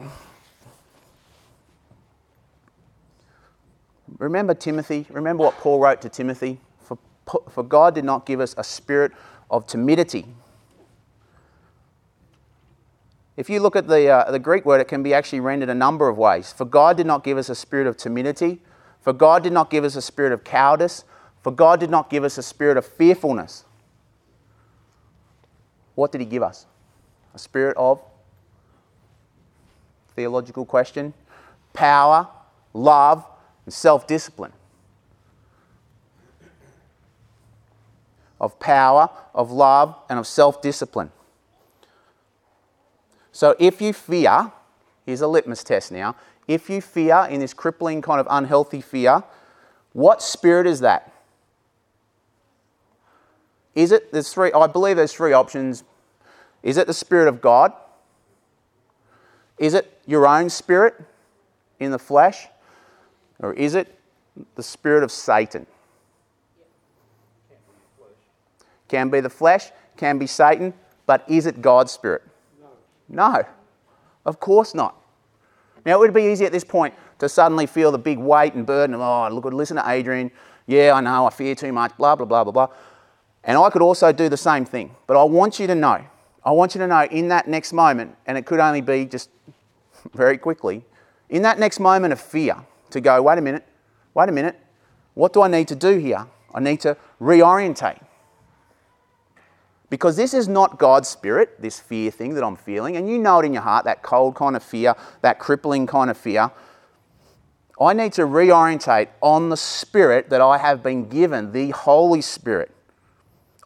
Remember 4.17 4.53
Timothy? 4.53 5.05
Remember 5.09 5.43
what 5.43 5.57
Paul 5.57 5.79
wrote 5.79 6.01
to 6.01 6.09
Timothy? 6.09 6.59
For 6.79 6.97
for 7.49 7.63
God 7.63 7.95
did 7.95 8.05
not 8.05 8.25
give 8.25 8.39
us 8.39 8.55
a 8.57 8.63
spirit 8.63 9.11
of 9.51 9.67
timidity. 9.67 10.25
If 13.35 13.49
you 13.51 13.59
look 13.59 13.75
at 13.75 13.87
the, 13.87 14.09
uh, 14.09 14.31
the 14.31 14.39
Greek 14.39 14.65
word, 14.65 14.81
it 14.81 14.87
can 14.87 15.03
be 15.03 15.13
actually 15.13 15.41
rendered 15.41 15.69
a 15.69 15.75
number 15.75 16.09
of 16.09 16.17
ways. 16.17 16.51
For 16.51 16.65
God 16.65 16.97
did 16.97 17.05
not 17.05 17.23
give 17.23 17.37
us 17.37 17.49
a 17.49 17.55
spirit 17.55 17.85
of 17.85 17.95
timidity. 17.95 18.61
For 19.01 19.13
God 19.13 19.43
did 19.43 19.53
not 19.53 19.69
give 19.69 19.83
us 19.83 19.95
a 19.95 20.01
spirit 20.01 20.31
of 20.31 20.43
cowardice. 20.43 21.03
For 21.43 21.51
God 21.51 21.79
did 21.79 21.91
not 21.91 22.09
give 22.09 22.23
us 22.23 22.39
a 22.39 22.43
spirit 22.43 22.77
of 22.77 22.85
fearfulness. 22.85 23.63
What 25.93 26.11
did 26.11 26.21
He 26.21 26.25
give 26.25 26.41
us? 26.41 26.65
A 27.35 27.39
spirit 27.39 27.77
of 27.77 28.01
theological 30.17 30.65
question, 30.65 31.13
power, 31.71 32.27
love, 32.73 33.25
and 33.63 33.73
self 33.73 34.05
discipline. 34.05 34.51
of 38.39 38.59
power, 38.59 39.09
of 39.33 39.51
love, 39.51 39.95
and 40.09 40.19
of 40.19 40.27
self 40.27 40.61
discipline. 40.61 41.11
So 43.31 43.55
if 43.59 43.81
you 43.81 43.93
fear, 43.93 44.51
here's 45.05 45.21
a 45.21 45.27
litmus 45.27 45.63
test 45.63 45.91
now. 45.91 46.15
If 46.47 46.69
you 46.69 46.81
fear 46.81 47.27
in 47.29 47.39
this 47.39 47.53
crippling 47.53 48.01
kind 48.01 48.19
of 48.19 48.27
unhealthy 48.29 48.81
fear, 48.81 49.23
what 49.93 50.21
spirit 50.21 50.67
is 50.67 50.79
that? 50.81 51.11
Is 53.75 53.91
it, 53.91 54.11
there's 54.11 54.33
three, 54.33 54.51
I 54.53 54.67
believe 54.67 54.95
there's 54.95 55.13
three 55.13 55.33
options. 55.33 55.83
Is 56.63 56.77
it 56.77 56.87
the 56.87 56.93
Spirit 56.93 57.27
of 57.27 57.41
God? 57.41 57.73
Is 59.57 59.73
it 59.73 59.99
your 60.05 60.27
own 60.27 60.49
spirit 60.49 60.95
in 61.79 61.91
the 61.91 61.99
flesh? 61.99 62.47
Or 63.39 63.53
is 63.53 63.75
it 63.75 63.97
the 64.55 64.63
spirit 64.63 65.03
of 65.03 65.11
Satan? 65.11 65.65
Can 68.87 69.09
be 69.09 69.19
the 69.19 69.29
flesh, 69.29 69.71
can 69.97 70.17
be 70.17 70.27
Satan, 70.27 70.73
but 71.05 71.23
is 71.27 71.45
it 71.45 71.61
God's 71.61 71.91
Spirit? 71.91 72.23
No. 72.61 72.67
No. 73.09 73.43
Of 74.25 74.39
course 74.39 74.73
not. 74.73 74.95
Now, 75.85 75.95
it 75.95 75.99
would 75.99 76.13
be 76.13 76.23
easy 76.23 76.45
at 76.45 76.51
this 76.51 76.63
point 76.63 76.93
to 77.19 77.29
suddenly 77.29 77.65
feel 77.65 77.91
the 77.91 77.97
big 77.97 78.17
weight 78.17 78.53
and 78.53 78.65
burden 78.65 78.93
of, 78.93 79.01
oh, 79.01 79.33
look, 79.33 79.45
listen 79.45 79.77
to 79.77 79.89
Adrian. 79.89 80.31
Yeah, 80.67 80.93
I 80.93 81.01
know, 81.01 81.25
I 81.25 81.29
fear 81.29 81.55
too 81.55 81.71
much, 81.71 81.95
blah, 81.97 82.15
blah, 82.15 82.25
blah, 82.25 82.43
blah, 82.43 82.51
blah. 82.51 82.67
And 83.43 83.57
I 83.57 83.69
could 83.69 83.81
also 83.81 84.11
do 84.11 84.27
the 84.27 84.37
same 84.37 84.65
thing. 84.65 84.95
But 85.07 85.17
I 85.17 85.23
want 85.23 85.59
you 85.59 85.67
to 85.67 85.75
know, 85.75 86.03
I 86.43 86.51
want 86.51 86.75
you 86.75 86.79
to 86.79 86.87
know 86.87 87.03
in 87.03 87.29
that 87.29 87.47
next 87.47 87.71
moment, 87.71 88.15
and 88.25 88.37
it 88.37 88.45
could 88.45 88.59
only 88.59 88.81
be 88.81 89.05
just 89.05 89.29
very 90.13 90.37
quickly, 90.37 90.85
in 91.29 91.41
that 91.41 91.59
next 91.59 91.79
moment 91.79 92.13
of 92.13 92.19
fear, 92.19 92.55
to 92.89 93.01
go, 93.01 93.21
wait 93.21 93.37
a 93.37 93.41
minute, 93.41 93.65
wait 94.13 94.29
a 94.29 94.31
minute, 94.31 94.59
what 95.13 95.33
do 95.33 95.41
I 95.41 95.47
need 95.47 95.67
to 95.69 95.75
do 95.75 95.97
here? 95.97 96.27
I 96.53 96.59
need 96.59 96.79
to 96.81 96.95
reorientate. 97.19 98.01
Because 99.89 100.17
this 100.17 100.33
is 100.33 100.47
not 100.47 100.77
God's 100.77 101.07
spirit, 101.07 101.61
this 101.61 101.79
fear 101.79 102.11
thing 102.11 102.33
that 102.35 102.43
I'm 102.43 102.55
feeling, 102.55 102.97
and 102.97 103.09
you 103.09 103.17
know 103.17 103.39
it 103.39 103.45
in 103.45 103.53
your 103.53 103.61
heart, 103.61 103.85
that 103.85 104.03
cold 104.03 104.35
kind 104.35 104.55
of 104.55 104.63
fear, 104.63 104.95
that 105.21 105.39
crippling 105.39 105.87
kind 105.87 106.09
of 106.09 106.17
fear. 106.17 106.51
I 107.79 107.93
need 107.93 108.13
to 108.13 108.23
reorientate 108.23 109.09
on 109.21 109.49
the 109.49 109.57
spirit 109.57 110.29
that 110.29 110.41
I 110.41 110.57
have 110.57 110.83
been 110.83 111.07
given, 111.07 111.51
the 111.51 111.69
Holy 111.69 112.21
Spirit. 112.21 112.71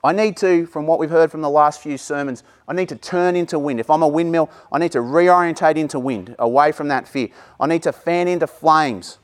I 0.03 0.13
need 0.13 0.35
to, 0.37 0.65
from 0.65 0.87
what 0.87 0.97
we've 0.97 1.11
heard 1.11 1.29
from 1.29 1.41
the 1.41 1.49
last 1.49 1.81
few 1.81 1.97
sermons, 1.97 2.43
I 2.67 2.73
need 2.73 2.89
to 2.89 2.95
turn 2.95 3.35
into 3.35 3.59
wind. 3.59 3.79
If 3.79 3.89
I'm 3.89 4.01
a 4.01 4.07
windmill, 4.07 4.49
I 4.71 4.79
need 4.79 4.91
to 4.93 4.99
reorientate 4.99 5.75
into 5.75 5.99
wind, 5.99 6.35
away 6.39 6.71
from 6.71 6.87
that 6.87 7.07
fear. 7.07 7.29
I 7.59 7.67
need 7.67 7.83
to 7.83 7.91
fan 7.91 8.27
into 8.27 8.47
flames 8.47 9.19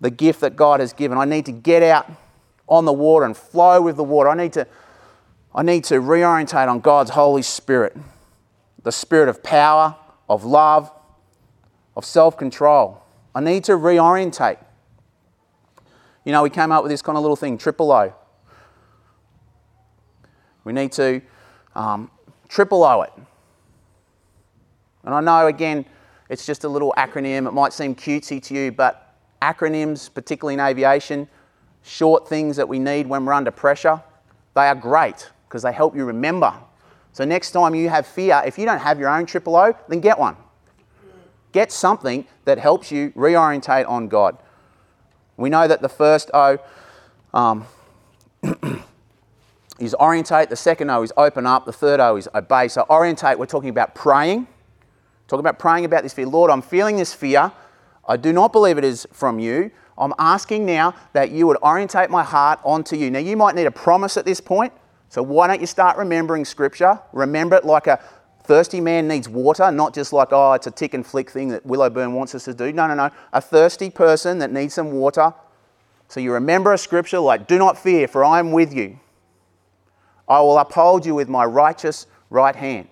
the 0.00 0.10
gift 0.10 0.40
that 0.40 0.54
God 0.54 0.78
has 0.78 0.92
given. 0.92 1.18
I 1.18 1.24
need 1.24 1.46
to 1.46 1.52
get 1.52 1.82
out 1.82 2.10
on 2.68 2.84
the 2.84 2.92
water 2.92 3.26
and 3.26 3.36
flow 3.36 3.82
with 3.82 3.96
the 3.96 4.04
water. 4.04 4.28
I 4.28 4.36
need 4.36 4.52
to, 4.52 4.66
I 5.52 5.62
need 5.62 5.82
to 5.84 5.94
reorientate 5.94 6.68
on 6.68 6.78
God's 6.78 7.10
Holy 7.10 7.42
Spirit, 7.42 7.96
the 8.84 8.92
spirit 8.92 9.28
of 9.28 9.42
power, 9.42 9.96
of 10.28 10.44
love, 10.44 10.92
of 11.96 12.04
self 12.04 12.36
control. 12.36 13.02
I 13.34 13.40
need 13.40 13.64
to 13.64 13.72
reorientate. 13.72 14.58
You 16.24 16.32
know, 16.32 16.42
we 16.42 16.50
came 16.50 16.70
up 16.70 16.84
with 16.84 16.90
this 16.90 17.02
kind 17.02 17.16
of 17.16 17.22
little 17.22 17.36
thing, 17.36 17.58
triple 17.58 17.90
O. 17.90 18.14
We 20.68 20.74
need 20.74 20.92
to 20.92 21.22
um, 21.74 22.10
triple 22.46 22.84
O 22.84 23.00
it. 23.00 23.12
And 25.02 25.14
I 25.14 25.20
know, 25.22 25.46
again, 25.46 25.86
it's 26.28 26.44
just 26.44 26.64
a 26.64 26.68
little 26.68 26.92
acronym. 26.98 27.48
It 27.48 27.52
might 27.52 27.72
seem 27.72 27.94
cutesy 27.94 28.42
to 28.42 28.54
you, 28.54 28.70
but 28.70 29.16
acronyms, 29.40 30.12
particularly 30.12 30.52
in 30.52 30.60
aviation, 30.60 31.26
short 31.82 32.28
things 32.28 32.54
that 32.56 32.68
we 32.68 32.78
need 32.78 33.06
when 33.06 33.24
we're 33.24 33.32
under 33.32 33.50
pressure, 33.50 34.02
they 34.54 34.66
are 34.66 34.74
great 34.74 35.30
because 35.48 35.62
they 35.62 35.72
help 35.72 35.96
you 35.96 36.04
remember. 36.04 36.52
So 37.14 37.24
next 37.24 37.52
time 37.52 37.74
you 37.74 37.88
have 37.88 38.06
fear, 38.06 38.42
if 38.44 38.58
you 38.58 38.66
don't 38.66 38.80
have 38.80 38.98
your 38.98 39.08
own 39.08 39.24
triple 39.24 39.56
O, 39.56 39.72
then 39.88 40.00
get 40.00 40.18
one. 40.18 40.36
Get 41.52 41.72
something 41.72 42.26
that 42.44 42.58
helps 42.58 42.92
you 42.92 43.08
reorientate 43.12 43.88
on 43.88 44.08
God. 44.08 44.36
We 45.38 45.48
know 45.48 45.66
that 45.66 45.80
the 45.80 45.88
first 45.88 46.30
O 46.34 46.58
um, 47.32 47.64
is 49.78 49.94
orientate, 49.94 50.50
the 50.50 50.56
second 50.56 50.90
O 50.90 51.02
is 51.02 51.12
open 51.16 51.46
up, 51.46 51.64
the 51.64 51.72
third 51.72 52.00
O 52.00 52.16
is 52.16 52.28
obey. 52.34 52.68
So, 52.68 52.84
orientate, 52.90 53.38
we're 53.38 53.46
talking 53.46 53.70
about 53.70 53.94
praying. 53.94 54.46
Talking 55.28 55.40
about 55.40 55.58
praying 55.58 55.84
about 55.84 56.02
this 56.02 56.12
fear. 56.12 56.26
Lord, 56.26 56.50
I'm 56.50 56.62
feeling 56.62 56.96
this 56.96 57.14
fear. 57.14 57.52
I 58.08 58.16
do 58.16 58.32
not 58.32 58.52
believe 58.52 58.78
it 58.78 58.84
is 58.84 59.06
from 59.12 59.38
you. 59.38 59.70
I'm 59.98 60.14
asking 60.18 60.64
now 60.64 60.94
that 61.12 61.30
you 61.30 61.46
would 61.46 61.58
orientate 61.58 62.08
my 62.08 62.22
heart 62.22 62.60
onto 62.64 62.96
you. 62.96 63.10
Now, 63.10 63.18
you 63.18 63.36
might 63.36 63.54
need 63.54 63.66
a 63.66 63.70
promise 63.70 64.16
at 64.16 64.24
this 64.24 64.40
point. 64.40 64.72
So, 65.08 65.22
why 65.22 65.46
don't 65.46 65.60
you 65.60 65.66
start 65.66 65.96
remembering 65.96 66.44
Scripture? 66.44 66.98
Remember 67.12 67.56
it 67.56 67.64
like 67.64 67.86
a 67.86 68.02
thirsty 68.44 68.80
man 68.80 69.06
needs 69.06 69.28
water, 69.28 69.70
not 69.70 69.94
just 69.94 70.12
like, 70.12 70.28
oh, 70.32 70.54
it's 70.54 70.66
a 70.66 70.70
tick 70.70 70.94
and 70.94 71.06
flick 71.06 71.30
thing 71.30 71.48
that 71.48 71.66
Willowburn 71.66 72.12
wants 72.12 72.34
us 72.34 72.44
to 72.44 72.54
do. 72.54 72.72
No, 72.72 72.86
no, 72.86 72.94
no. 72.94 73.10
A 73.32 73.40
thirsty 73.40 73.90
person 73.90 74.38
that 74.38 74.50
needs 74.52 74.74
some 74.74 74.92
water. 74.92 75.34
So, 76.08 76.20
you 76.20 76.32
remember 76.32 76.72
a 76.72 76.78
Scripture 76.78 77.18
like, 77.18 77.46
do 77.46 77.58
not 77.58 77.76
fear, 77.76 78.08
for 78.08 78.24
I 78.24 78.38
am 78.38 78.52
with 78.52 78.72
you. 78.72 78.98
I 80.28 80.40
will 80.40 80.58
uphold 80.58 81.06
you 81.06 81.14
with 81.14 81.28
my 81.28 81.44
righteous 81.44 82.06
right 82.30 82.54
hand. 82.54 82.88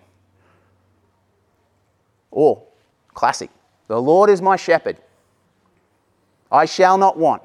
Or, 2.31 2.63
classic, 3.15 3.51
the 3.89 4.01
Lord 4.01 4.31
is 4.31 4.41
my 4.41 4.57
shepherd. 4.57 4.99
I 6.51 6.65
shall 6.65 6.99
not 6.99 7.19
want. 7.19 7.43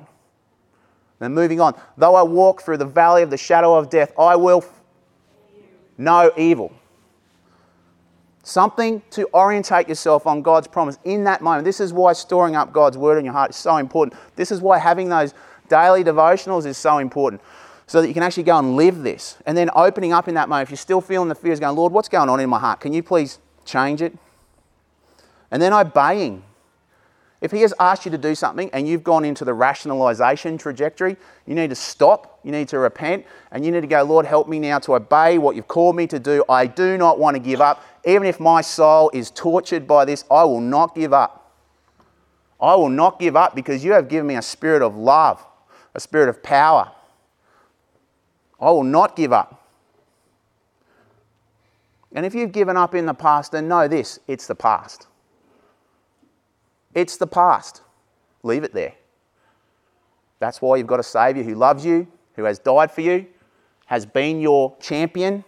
Then 1.20 1.34
moving 1.34 1.60
on, 1.60 1.80
though 1.98 2.16
I 2.16 2.24
walk 2.24 2.62
through 2.62 2.78
the 2.78 2.86
valley 2.86 3.22
of 3.22 3.30
the 3.30 3.38
shadow 3.38 3.76
of 3.76 3.90
death, 3.90 4.12
I 4.18 4.36
will 4.36 4.66
know 5.98 6.32
evil. 6.36 6.72
Something 8.44 9.04
to 9.12 9.30
orientate 9.34 9.88
yourself 9.88 10.26
on 10.26 10.42
God's 10.42 10.68
promise 10.68 10.98
in 11.04 11.26
that 11.26 11.42
moment. 11.42 11.64
This 11.64 11.80
is 11.80 11.94
why 11.94 12.14
storing 12.14 12.56
up 12.56 12.74
God's 12.74 12.98
word 12.98 13.20
in 13.20 13.26
your 13.26 13.34
heart 13.34 13.52
is 13.52 13.56
so 13.56 13.78
important. 13.78 14.20
This 14.36 14.52
is 14.52 14.62
why 14.62 14.80
having 14.80 15.10
those 15.10 15.36
daily 15.70 16.04
devotionals 16.04 16.66
is 16.66 16.78
so 16.78 16.98
important 16.98 17.40
so 17.92 18.02
that 18.02 18.08
you 18.08 18.14
can 18.14 18.24
actually 18.24 18.44
go 18.44 18.58
and 18.58 18.78
live 18.78 19.04
this. 19.04 19.36
And 19.46 19.58
then 19.58 19.70
opening 19.76 20.14
up 20.14 20.30
in 20.30 20.36
that 20.36 20.48
moment, 20.48 20.68
if 20.68 20.70
you're 20.72 20.78
still 20.78 21.02
feeling 21.02 21.28
the 21.28 21.36
fears, 21.36 21.60
going, 21.60 21.76
Lord, 21.76 21.92
what's 21.92 22.08
going 22.08 22.30
on 22.30 22.40
in 22.40 22.50
my 22.50 22.58
heart? 22.58 22.80
Can 22.80 22.94
you 22.94 23.04
please 23.04 23.40
change 23.66 24.02
it? 24.02 24.18
And 25.52 25.62
then 25.62 25.74
obeying. 25.74 26.42
If 27.42 27.52
He 27.52 27.60
has 27.64 27.74
asked 27.82 28.06
you 28.06 28.12
to 28.12 28.18
do 28.18 28.34
something 28.34 28.70
and 28.72 28.88
you've 28.88 29.04
gone 29.04 29.26
into 29.26 29.44
the 29.44 29.54
rationalization 29.54 30.58
trajectory, 30.58 31.18
you 31.46 31.54
need 31.54 31.70
to 31.70 31.76
stop, 31.76 32.40
you 32.46 32.54
need 32.54 32.70
to 32.70 32.80
repent, 32.80 33.26
and 33.52 33.66
you 33.66 33.74
need 33.74 33.82
to 33.82 33.88
go, 33.88 34.02
Lord, 34.04 34.26
help 34.26 34.48
me 34.48 34.58
now 34.58 34.80
to 34.80 34.96
obey 34.96 35.38
what 35.38 35.58
you've 35.58 35.68
called 35.68 35.98
me 35.98 36.08
to 36.08 36.18
do. 36.18 36.46
I 36.48 36.68
do 36.68 36.98
not 36.98 37.20
want 37.20 37.36
to 37.36 37.42
give 37.42 37.60
up. 37.60 37.84
Even 38.06 38.26
if 38.26 38.40
my 38.40 38.62
soul 38.62 39.12
is 39.14 39.32
tortured 39.32 39.86
by 39.86 40.06
this, 40.06 40.24
I 40.32 40.46
will 40.46 40.62
not 40.62 40.96
give 40.96 41.12
up. 41.12 41.52
I 42.62 42.74
will 42.76 42.88
not 42.88 43.20
give 43.20 43.36
up 43.36 43.54
because 43.54 43.84
you 43.84 43.92
have 43.92 44.08
given 44.08 44.28
me 44.28 44.38
a 44.38 44.42
spirit 44.42 44.82
of 44.82 44.96
love, 44.96 45.46
a 45.94 46.00
spirit 46.00 46.30
of 46.30 46.42
power 46.42 46.90
I 48.62 48.70
will 48.70 48.84
not 48.84 49.16
give 49.16 49.34
up. 49.34 49.68
And 52.14 52.26
if 52.26 52.36
you've 52.36 52.52
given 52.52 52.78
up 52.78 52.94
in 52.94 53.06
the 53.06 53.14
past, 53.14 53.52
then 53.52 53.68
know 53.68 53.88
this 53.88 54.20
it's 54.28 54.48
the 54.48 54.56
past. 54.56 55.08
It's 56.94 57.18
the 57.18 57.28
past. 57.28 57.82
Leave 58.44 58.64
it 58.64 58.74
there. 58.74 58.94
That's 60.40 60.62
why 60.62 60.78
you've 60.78 60.88
got 60.88 61.00
a 61.00 61.04
Saviour 61.04 61.44
who 61.44 61.56
loves 61.56 61.86
you, 61.86 62.08
who 62.36 62.44
has 62.44 62.60
died 62.60 62.92
for 62.92 63.02
you, 63.02 63.28
has 63.86 64.06
been 64.06 64.42
your 64.42 64.76
champion. 64.80 65.44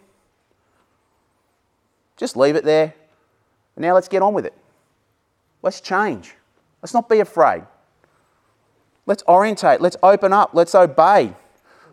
Just 2.15 2.38
leave 2.38 2.56
it 2.56 2.63
there. 2.63 2.93
now 3.76 3.93
let's 3.93 4.08
get 4.08 4.21
on 4.21 4.34
with 4.34 4.45
it. 4.45 4.54
Let's 5.62 5.82
change. 5.82 6.36
Let's 6.82 6.93
not 6.93 7.10
be 7.10 7.19
afraid. 7.19 7.63
Let's 9.06 9.23
orientate. 9.28 9.82
Let's 9.82 9.97
open 10.04 10.32
up. 10.32 10.52
Let's 10.54 10.76
obey. 10.76 11.34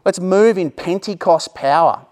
Let's 0.05 0.21
move 0.21 0.57
in 0.57 0.71
Pentecost 0.71 1.55
power 1.55 2.07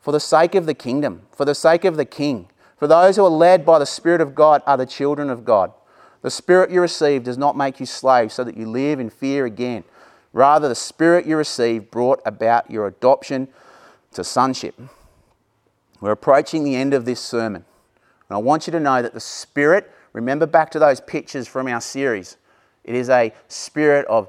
for 0.00 0.12
the 0.12 0.20
sake 0.20 0.54
of 0.54 0.66
the 0.66 0.74
kingdom, 0.74 1.22
for 1.32 1.44
the 1.44 1.54
sake 1.54 1.84
of 1.84 1.96
the 1.96 2.04
King. 2.04 2.48
For 2.76 2.86
those 2.86 3.16
who 3.16 3.24
are 3.24 3.30
led 3.30 3.64
by 3.64 3.78
the 3.78 3.86
Spirit 3.86 4.20
of 4.20 4.34
God 4.34 4.62
are 4.66 4.76
the 4.76 4.86
children 4.86 5.30
of 5.30 5.44
God. 5.44 5.72
The 6.22 6.30
Spirit 6.30 6.70
you 6.70 6.80
receive 6.80 7.24
does 7.24 7.38
not 7.38 7.56
make 7.56 7.80
you 7.80 7.86
slaves 7.86 8.34
so 8.34 8.44
that 8.44 8.56
you 8.56 8.68
live 8.68 9.00
in 9.00 9.10
fear 9.10 9.46
again. 9.46 9.84
Rather, 10.32 10.68
the 10.68 10.74
Spirit 10.74 11.26
you 11.26 11.36
receive 11.36 11.90
brought 11.90 12.20
about 12.26 12.70
your 12.70 12.86
adoption 12.86 13.48
to 14.12 14.22
sonship. 14.24 14.78
We're 16.00 16.12
approaching 16.12 16.64
the 16.64 16.76
end 16.76 16.94
of 16.94 17.04
this 17.04 17.20
sermon. 17.20 17.64
And 18.28 18.36
I 18.36 18.38
want 18.38 18.66
you 18.66 18.70
to 18.72 18.80
know 18.80 19.02
that 19.02 19.14
the 19.14 19.20
Spirit, 19.20 19.90
remember 20.12 20.46
back 20.46 20.70
to 20.72 20.78
those 20.78 21.00
pictures 21.00 21.48
from 21.48 21.68
our 21.68 21.80
series, 21.80 22.36
it 22.84 22.94
is 22.94 23.08
a 23.08 23.32
spirit 23.48 24.06
of 24.06 24.28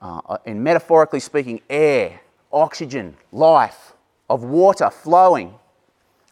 uh, 0.00 0.38
and 0.44 0.62
metaphorically 0.62 1.20
speaking, 1.20 1.60
air, 1.68 2.20
oxygen, 2.52 3.16
life, 3.32 3.92
of 4.28 4.44
water 4.44 4.90
flowing, 4.90 5.54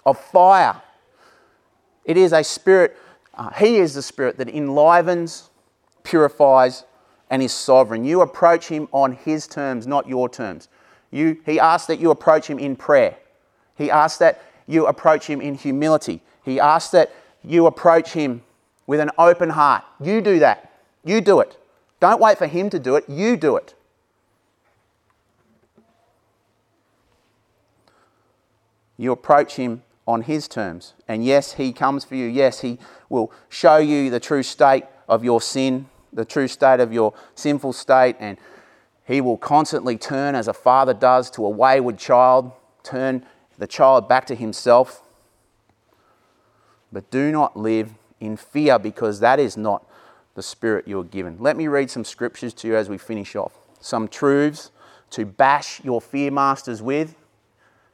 of 0.05 0.19
fire. 0.19 0.81
It 2.05 2.17
is 2.17 2.33
a 2.33 2.43
spirit, 2.43 2.97
uh, 3.35 3.51
He 3.51 3.77
is 3.77 3.95
the 3.95 4.03
spirit 4.03 4.39
that 4.39 4.49
enlivens, 4.49 5.51
purifies, 6.03 6.85
and 7.31 7.43
is 7.43 7.53
sovereign. 7.53 8.05
You 8.05 8.21
approach 8.21 8.69
Him 8.69 8.89
on 8.93 9.13
His 9.13 9.47
terms, 9.47 9.87
not 9.87 10.09
your 10.09 10.29
terms. 10.29 10.69
You, 11.11 11.41
he 11.45 11.61
asks 11.61 11.87
that 11.87 12.01
you 12.01 12.11
approach 12.11 12.47
Him 12.47 12.59
in 12.59 12.77
prayer. 12.77 13.17
He 13.77 13.91
asks 13.91 14.19
that 14.19 14.43
you 14.67 14.87
approach 14.87 15.27
Him 15.27 15.41
in 15.41 15.55
humility. 15.55 16.21
He 16.45 16.59
asks 16.59 16.91
that 16.93 17.13
you 17.45 17.67
approach 17.67 18.13
Him 18.13 18.43
with 18.87 19.01
an 19.01 19.11
open 19.19 19.51
heart. 19.51 19.85
You 20.01 20.21
do 20.21 20.39
that. 20.41 20.73
You 21.05 21.21
do 21.21 21.41
it. 21.41 21.57
Don't 22.03 22.21
wait 22.21 22.37
for 22.37 22.49
Him 22.49 22.69
to 22.71 22.81
do 22.81 22.97
it, 22.97 23.05
you 23.09 23.37
do 23.37 23.55
it. 23.55 23.75
You 28.97 29.13
approach 29.13 29.55
Him 29.55 29.85
on 30.05 30.23
His 30.23 30.49
terms. 30.49 30.95
And 31.07 31.25
yes, 31.25 31.53
He 31.53 31.73
comes 31.73 32.05
for 32.05 32.17
you. 32.17 32.27
Yes, 32.27 32.63
He 32.63 32.81
will 33.09 33.31
show 33.49 33.77
you 33.77 34.11
the 34.11 34.19
true 34.19 34.43
state 34.43 34.83
of 35.09 35.23
your 35.23 35.41
sin, 35.41 35.87
the 36.13 36.25
true 36.25 36.49
state 36.49 36.81
of 36.81 36.93
your 36.93 37.15
sinful 37.37 37.73
state, 37.73 38.17
and 38.19 38.37
He 39.07 39.21
will 39.21 39.39
constantly 39.39 39.97
turn, 39.97 40.35
as 40.35 40.49
a 40.49 40.53
father 40.53 40.95
does, 40.95 41.31
to 41.31 41.47
a 41.47 41.51
wayward 41.51 41.99
child, 41.99 42.51
turn 42.83 43.25
the 43.59 43.69
child 43.69 44.09
back 44.09 44.27
to 44.27 44.35
Himself. 44.35 45.05
But 46.93 47.13
do 47.13 47.31
not 47.31 47.57
live 47.57 47.93
in 48.19 48.37
fear 48.37 48.81
because 48.81 49.21
that 49.21 49.39
is 49.39 49.57
not 49.57 49.87
the 50.35 50.43
Spirit 50.43 50.89
you 50.89 50.99
are 50.99 51.05
given. 51.05 51.37
Let 51.39 51.57
me 51.57 51.69
read 51.69 51.91
some 51.91 52.05
scriptures 52.05 52.55
to 52.55 52.69
you 52.69 52.77
as 52.77 52.89
we 52.89 52.99
finish 52.99 53.37
off. 53.37 53.53
Some 53.81 54.09
truths 54.09 54.71
to 55.11 55.27
bash 55.27 55.83
your 55.85 56.01
fear 56.01 56.31
masters 56.31 56.81
with. 56.81 57.15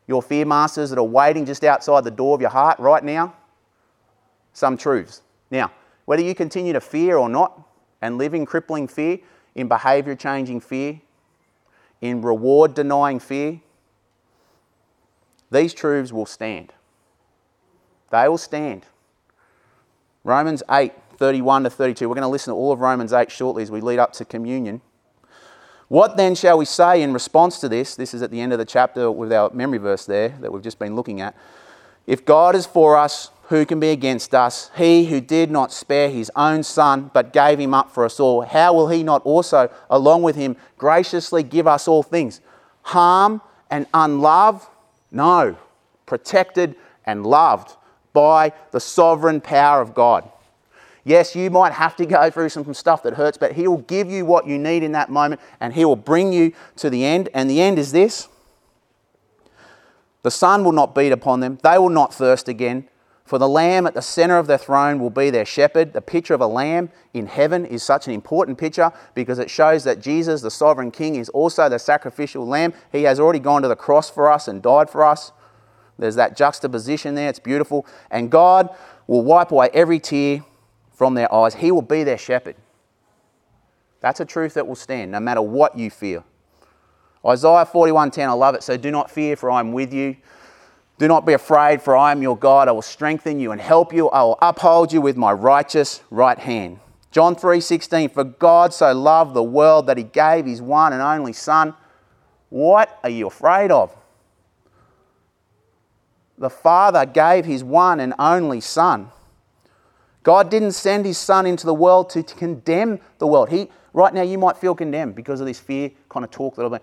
Your 0.07 0.23
fear 0.23 0.47
masters 0.47 0.91
that 0.91 0.99
are 0.99 1.05
waiting 1.05 1.45
just 1.45 1.65
outside 1.65 2.05
the 2.05 2.11
door 2.11 2.35
of 2.35 2.41
your 2.41 2.51
heart 2.51 2.79
right 2.79 3.03
now. 3.03 3.35
Some 4.53 4.77
truths. 4.77 5.23
Now, 5.51 5.73
whether 6.05 6.23
you 6.23 6.35
continue 6.35 6.73
to 6.73 6.81
fear 6.81 7.17
or 7.17 7.29
not 7.29 7.61
and 8.01 8.17
live 8.17 8.35
in 8.35 8.47
crippling 8.47 8.89
fear, 8.89 9.19
in 9.55 9.69
behavior 9.69 10.15
changing 10.15 10.61
fear, 10.61 11.01
in 12.01 12.23
reward 12.23 12.75
denying 12.75 13.19
fear, 13.19 13.61
these 15.51 15.75
truths 15.75 16.13
will 16.13 16.27
stand. 16.27 16.73
They 18.11 18.29
will 18.29 18.39
stand. 18.39 18.87
Romans 20.25 20.63
8 20.71 20.93
31 21.19 21.65
to 21.65 21.71
32. 21.71 22.09
We're 22.09 22.15
going 22.15 22.23
to 22.23 22.29
listen 22.29 22.53
to 22.53 22.57
all 22.57 22.73
of 22.73 22.81
Romans 22.81 23.13
8 23.13 23.31
shortly 23.31 23.63
as 23.63 23.71
we 23.71 23.81
lead 23.81 23.99
up 23.99 24.13
to 24.15 24.25
communion. 24.25 24.81
What 25.89 26.17
then 26.17 26.35
shall 26.35 26.59
we 26.59 26.65
say 26.65 27.03
in 27.03 27.13
response 27.13 27.61
to 27.61 27.69
this? 27.69 27.97
This 27.97 28.15
is 28.15 28.23
at 28.23 28.31
the 28.31 28.41
end 28.41 28.53
of 28.53 28.59
the 28.59 28.65
chapter 28.65 29.11
with 29.11 29.33
our 29.33 29.51
memory 29.51 29.79
verse 29.79 30.07
there 30.07 30.31
that 30.41 30.53
we've 30.53 30.63
just 30.63 30.79
been 30.79 30.95
looking 30.95 31.21
at. 31.21 31.35
If 32.07 32.25
God 32.25 32.55
is 32.55 32.67
for 32.67 32.97
us, 32.97 33.31
who 33.45 33.65
can 33.65 33.81
be 33.81 33.89
against 33.89 34.35
us? 34.35 34.71
He 34.77 35.07
who 35.07 35.21
did 35.21 35.51
not 35.51 35.73
spare 35.73 36.11
his 36.11 36.31
own 36.37 36.63
son, 36.63 37.11
but 37.15 37.33
gave 37.33 37.59
him 37.59 37.73
up 37.73 37.91
for 37.91 38.05
us 38.05 38.21
all, 38.21 38.43
how 38.43 38.75
will 38.75 38.89
he 38.89 39.03
not 39.03 39.23
also, 39.25 39.71
along 39.89 40.23
with 40.23 40.37
him, 40.37 40.57
graciously 40.77 41.43
give 41.43 41.67
us 41.67 41.89
all 41.89 42.03
things? 42.03 42.43
Harm 42.83 43.41
and 43.71 43.87
unlove? 43.95 44.69
No. 45.11 45.57
Protected 46.05 46.77
and 47.07 47.27
loved 47.27 47.75
by 48.13 48.53
the 48.71 48.81
sovereign 48.81 49.41
power 49.41 49.81
of 49.81 49.95
God. 49.95 50.31
Yes, 51.05 51.35
you 51.35 51.51
might 51.51 51.73
have 51.73 51.97
to 51.97 52.07
go 52.07 52.31
through 52.31 52.49
some 52.51 52.75
stuff 52.75 53.03
that 53.05 53.15
hurts, 53.15 53.39
but 53.39 53.53
He 53.53 53.67
will 53.67 53.79
give 53.79 54.11
you 54.11 54.25
what 54.25 54.47
you 54.47 54.59
need 54.59 54.83
in 54.83 54.93
that 54.93 55.11
moment 55.11 55.41
and 55.61 55.73
He 55.73 55.85
will 55.85 55.97
bring 55.97 56.33
you 56.33 56.53
to 56.77 56.91
the 56.91 57.05
end. 57.05 57.29
And 57.35 57.49
the 57.49 57.61
end 57.61 57.79
is 57.79 57.93
this 57.93 58.29
the 60.23 60.31
sun 60.31 60.65
will 60.65 60.73
not 60.73 60.95
beat 60.95 61.13
upon 61.13 61.41
them, 61.41 61.59
they 61.63 61.79
will 61.79 61.89
not 61.89 62.13
thirst 62.13 62.49
again. 62.49 62.89
For 63.25 63.39
the 63.39 63.49
Lamb 63.49 63.87
at 63.87 63.93
the 63.93 64.01
center 64.01 64.39
of 64.39 64.47
their 64.47 64.57
throne 64.57 64.99
will 65.01 65.11
be 65.11 65.29
their 65.29 65.45
shepherd. 65.45 65.93
The 65.93 66.01
picture 66.01 66.33
of 66.33 66.41
a 66.41 66.47
lamb 66.47 66.89
in 67.13 67.27
heaven 67.27 67.67
is 67.67 67.83
such 67.83 68.07
an 68.07 68.15
important 68.15 68.57
picture 68.57 68.91
because 69.15 69.39
it 69.39 69.51
shows 69.51 69.85
that 69.85 70.01
Jesus, 70.01 70.41
the 70.41 70.51
sovereign 70.51 70.91
king, 70.91 71.15
is 71.15 71.29
also 71.29 71.69
the 71.69 71.79
sacrificial 71.79 72.47
lamb. 72.47 72.73
He 72.91 73.03
has 73.03 73.21
already 73.21 73.39
gone 73.39 73.61
to 73.61 73.69
the 73.69 73.77
cross 73.77 74.09
for 74.09 74.33
us 74.33 74.49
and 74.49 74.63
died 74.63 74.89
for 74.89 75.05
us. 75.05 75.33
There's 75.99 76.15
that 76.15 76.39
juxtaposition 76.39 77.17
there, 77.17 77.29
it's 77.29 77.39
beautiful. 77.39 77.85
And 78.11 78.31
God 78.31 78.75
will 79.07 79.23
wipe 79.23 79.51
away 79.51 79.69
every 79.75 80.01
tear 80.01 80.43
from 80.99 81.15
their 81.15 81.33
eyes. 81.33 81.55
He 81.55 81.71
will 81.71 81.83
be 81.83 82.03
their 82.03 82.19
shepherd. 82.19 82.57
That's 84.01 84.19
a 84.19 84.25
truth 84.25 84.55
that 84.55 84.67
will 84.67 84.75
stand 84.75 85.13
no 85.13 85.21
matter 85.21 85.41
what 85.41 85.79
you 85.79 85.91
fear. 85.91 86.25
Isaiah 87.25 87.65
41:10, 87.65 88.29
I 88.29 88.33
love 88.33 88.57
it. 88.57 88.65
So 88.65 88.77
do 88.77 88.91
not 88.91 89.09
fear, 89.09 89.37
for 89.37 89.49
I 89.49 89.61
am 89.61 89.73
with 89.73 89.93
you. 89.93 90.17
Do 90.99 91.07
not 91.07 91.25
be 91.25 91.35
afraid, 91.35 91.81
for 91.81 91.97
I 91.97 92.11
am 92.11 92.21
your 92.21 92.37
God. 92.37 92.67
I 92.67 92.73
will 92.73 92.83
strengthen 92.83 93.39
you 93.39 93.53
and 93.53 93.61
help 93.61 93.93
you. 93.93 94.09
I 94.09 94.23
will 94.25 94.39
uphold 94.43 94.93
you 94.93 95.01
with 95.01 95.17
my 95.17 95.33
righteous 95.33 96.03
right 96.11 96.39
hand. 96.39 96.81
John 97.13 97.37
3:16, 97.37 98.09
for 98.09 98.25
God 98.25 98.75
so 98.75 98.93
loved 98.93 99.35
the 99.35 99.43
world 99.43 99.87
that 99.87 99.99
he 99.99 100.03
gave 100.03 100.47
his 100.47 100.61
one 100.61 100.93
and 100.93 101.01
only 101.01 101.33
Son. 101.33 101.75
What 102.49 102.99
are 103.05 103.11
you 103.11 103.29
afraid 103.29 103.71
of? 103.71 103.95
the 106.39 106.51
Father 106.51 107.05
gave 107.05 107.45
his 107.45 107.65
one 107.65 108.01
and 108.01 108.15
only 108.19 108.61
Son. 108.61 109.11
God 110.23 110.51
didn't 110.51 110.73
send 110.73 111.07
his 111.07 111.19
Son 111.19 111.47
into 111.47 111.67
the 111.67 111.75
world 111.75 112.11
to, 112.11 112.23
condemn 112.23 113.01
the 113.19 113.27
world. 113.27 113.49
He, 113.49 113.69
right 113.93 114.13
now, 114.13 114.23
you 114.23 114.39
might 114.39 114.57
feel 114.57 114.75
condemned 114.75 115.15
because 115.15 115.41
of 115.41 115.47
this 115.47 115.61
fear 115.61 115.91
kind 116.09 116.25
of 116.25 116.31
talk 116.31 116.57
that 116.57 116.65
I've 116.65 116.71
been. 116.71 116.81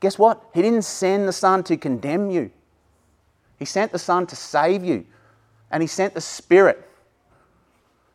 Guess 0.00 0.18
what? 0.18 0.42
He 0.54 0.62
didn't 0.62 0.82
send 0.82 1.28
the 1.28 1.32
Son 1.32 1.62
to 1.64 1.76
condemn 1.76 2.30
you. 2.30 2.50
He 3.58 3.64
sent 3.64 3.92
the 3.92 3.98
Son 3.98 4.26
to 4.26 4.36
save 4.36 4.84
you. 4.84 5.06
And 5.70 5.82
He 5.82 5.86
sent 5.86 6.14
the 6.14 6.20
Spirit. 6.20 6.88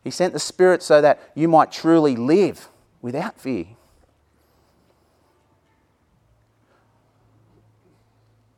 He 0.04 0.12
sent 0.12 0.34
the 0.34 0.40
Spirit 0.40 0.84
so 0.84 1.02
that 1.02 1.32
you 1.36 1.48
might 1.48 1.72
truly 1.72 2.16
live 2.16 2.68
without 3.02 3.40
fear. 3.40 3.66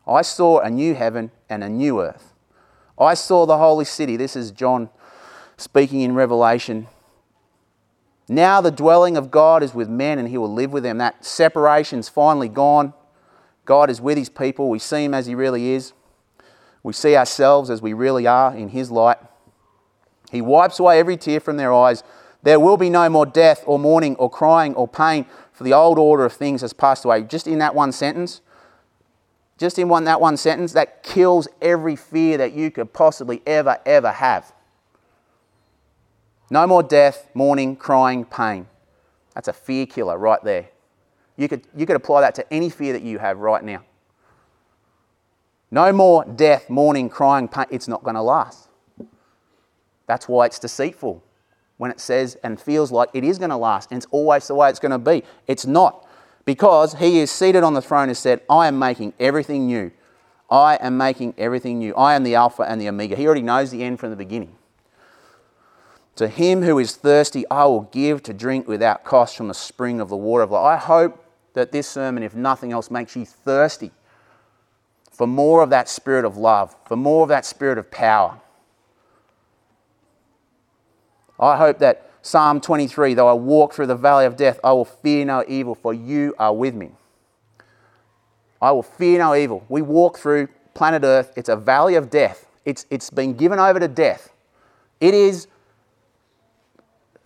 I 0.08 0.22
saw 0.22 0.60
a 0.60 0.70
new 0.70 0.96
heaven 0.96 1.32
and 1.50 1.64
a 1.64 1.70
new 1.70 2.02
earth. 2.02 2.34
I 2.98 3.14
saw 3.14 3.46
the 3.46 3.58
holy 3.58 3.86
city. 3.86 4.16
This 4.16 4.36
is 4.36 4.52
John 4.52 4.90
speaking 5.58 6.02
in 6.02 6.16
Revelation. 6.16 6.88
Now 8.30 8.62
the 8.62 8.72
dwelling 8.72 9.18
of 9.18 9.32
God 9.32 9.64
is 9.64 9.74
with 9.74 9.90
men 9.90 10.20
and 10.20 10.28
he 10.28 10.38
will 10.38 10.54
live 10.54 10.72
with 10.72 10.84
them. 10.84 10.98
That 10.98 11.26
separation's 11.26 12.10
finally 12.10 12.50
gone. 12.50 12.94
God 13.66 13.90
is 13.90 14.00
with 14.00 14.18
his 14.18 14.30
people. 14.30 14.70
We 14.70 14.80
see 14.80 15.04
him 15.04 15.14
as 15.14 15.26
he 15.26 15.36
really 15.36 15.72
is. 15.72 15.94
We 16.84 16.94
see 16.94 17.16
ourselves 17.16 17.70
as 17.70 17.82
we 17.82 17.94
really 17.94 18.28
are 18.28 18.56
in 18.56 18.70
his 18.70 18.92
light. 18.92 19.18
He 20.32 20.42
wipes 20.42 20.80
away 20.80 21.00
every 21.00 21.18
tear 21.18 21.40
from 21.40 21.58
their 21.58 21.74
eyes. 21.74 22.04
There 22.44 22.60
will 22.60 22.78
be 22.78 22.90
no 22.90 23.10
more 23.10 23.26
death 23.26 23.64
or 23.66 23.80
mourning 23.80 24.16
or 24.16 24.30
crying 24.30 24.76
or 24.76 24.88
pain, 24.88 25.26
for 25.52 25.64
the 25.64 25.74
old 25.74 25.98
order 25.98 26.24
of 26.24 26.34
things 26.34 26.62
has 26.62 26.72
passed 26.72 27.04
away. 27.04 27.24
Just 27.24 27.48
in 27.48 27.60
that 27.60 27.74
one 27.74 27.92
sentence, 27.92 28.42
just 29.58 29.80
in 29.80 29.90
one, 29.90 30.04
that 30.04 30.22
one 30.22 30.38
sentence, 30.38 30.74
that 30.74 31.02
kills 31.02 31.48
every 31.62 31.96
fear 31.96 32.38
that 32.38 32.54
you 32.54 32.70
could 32.70 32.94
possibly 32.94 33.42
ever, 33.48 33.80
ever 33.86 34.12
have. 34.12 34.54
No 36.50 36.66
more 36.66 36.84
death, 36.84 37.30
mourning, 37.34 37.76
crying, 37.76 38.26
pain. 38.26 38.68
That's 39.34 39.48
a 39.48 39.54
fear 39.54 39.86
killer 39.86 40.18
right 40.18 40.44
there. 40.44 40.70
You 41.36 41.48
could, 41.48 41.64
you 41.76 41.86
could 41.86 41.96
apply 41.96 42.22
that 42.22 42.36
to 42.36 42.54
any 42.54 42.70
fear 42.70 42.94
that 42.94 43.04
you 43.04 43.20
have 43.20 43.38
right 43.38 43.64
now. 43.64 43.84
No 45.70 45.92
more 45.92 46.24
death, 46.24 46.70
mourning, 46.70 47.10
crying, 47.10 47.48
pain. 47.48 47.66
It's 47.70 47.88
not 47.88 48.04
going 48.04 48.16
to 48.16 48.22
last. 48.22 48.70
That's 50.08 50.28
why 50.28 50.46
it's 50.46 50.58
deceitful 50.58 51.24
when 51.76 51.92
it 51.92 52.00
says 52.00 52.38
and 52.44 52.60
feels 52.60 52.92
like 52.92 53.10
it 53.14 53.24
is 53.24 53.38
going 53.38 53.50
to 53.50 53.58
last 53.58 53.92
and 53.92 53.98
it's 53.98 54.08
always 54.12 54.48
the 54.48 54.56
way 54.56 54.70
it's 54.70 54.80
going 54.80 54.92
to 54.92 54.98
be. 54.98 55.24
It's 55.46 55.66
not 55.66 56.08
because 56.46 56.96
he 56.96 57.20
is 57.20 57.30
seated 57.30 57.64
on 57.64 57.74
the 57.74 57.82
throne 57.82 58.08
and 58.08 58.18
said, 58.18 58.42
I 58.50 58.68
am 58.68 58.80
making 58.80 59.14
everything 59.20 59.68
new. 59.68 59.92
I 60.50 60.78
am 60.78 60.98
making 60.98 61.36
everything 61.38 61.80
new. 61.80 61.94
I 61.96 62.16
am 62.16 62.24
the 62.24 62.36
Alpha 62.36 62.64
and 62.64 62.80
the 62.80 62.88
Omega. 62.88 63.18
He 63.18 63.26
already 63.26 63.42
knows 63.42 63.70
the 63.70 63.84
end 63.84 64.00
from 64.00 64.12
the 64.12 64.16
beginning. 64.16 64.56
To 66.18 66.28
him 66.28 66.64
who 66.64 66.80
is 66.80 66.96
thirsty, 66.96 67.46
I 67.50 67.66
will 67.66 67.82
give 67.92 68.24
to 68.24 68.34
drink 68.34 68.68
without 68.68 69.04
cost 69.04 69.38
from 69.38 69.48
the 69.48 69.54
spring 69.54 70.02
of 70.02 70.10
the 70.10 70.18
water 70.18 70.44
of 70.44 70.52
life. 70.52 70.82
I 70.82 70.84
hope 70.84 71.24
that 71.54 71.72
this 71.72 71.88
sermon, 71.88 72.24
if 72.24 72.34
nothing 72.34 72.72
else, 72.72 72.90
makes 72.90 73.16
you 73.16 73.24
thirsty 73.24 73.92
for 75.12 75.28
more 75.28 75.62
of 75.62 75.70
that 75.70 75.88
spirit 75.88 76.26
of 76.26 76.36
love, 76.36 76.76
for 76.88 76.96
more 76.96 77.22
of 77.22 77.30
that 77.30 77.46
spirit 77.46 77.78
of 77.78 77.92
power. 77.92 78.40
I 81.40 81.56
hope 81.56 81.78
that 81.80 82.10
Psalm 82.24 82.62
23 82.62 83.14
Though 83.14 83.28
I 83.28 83.34
walk 83.34 83.74
through 83.74 83.88
the 83.88 83.96
valley 83.96 84.26
of 84.26 84.36
death, 84.36 84.60
I 84.64 84.74
will 84.74 84.86
fear 84.86 85.24
no 85.24 85.44
evil, 85.48 85.76
for 85.76 85.94
you 85.94 86.34
are 86.40 86.54
with 86.54 86.74
me. 86.74 86.92
I 88.60 88.72
will 88.72 88.84
fear 88.84 89.20
no 89.20 89.36
evil. 89.36 89.64
We 89.70 89.84
walk 89.84 90.18
through 90.18 90.50
planet 90.74 91.04
Earth, 91.04 91.32
it's 91.36 91.50
a 91.50 91.56
valley 91.56 91.94
of 91.94 92.10
death. 92.10 92.48
It's, 92.66 92.88
it's 92.90 93.12
been 93.12 93.36
given 93.36 93.60
over 93.60 93.80
to 93.80 93.88
death. 93.88 94.32
It 95.00 95.14
is 95.14 95.48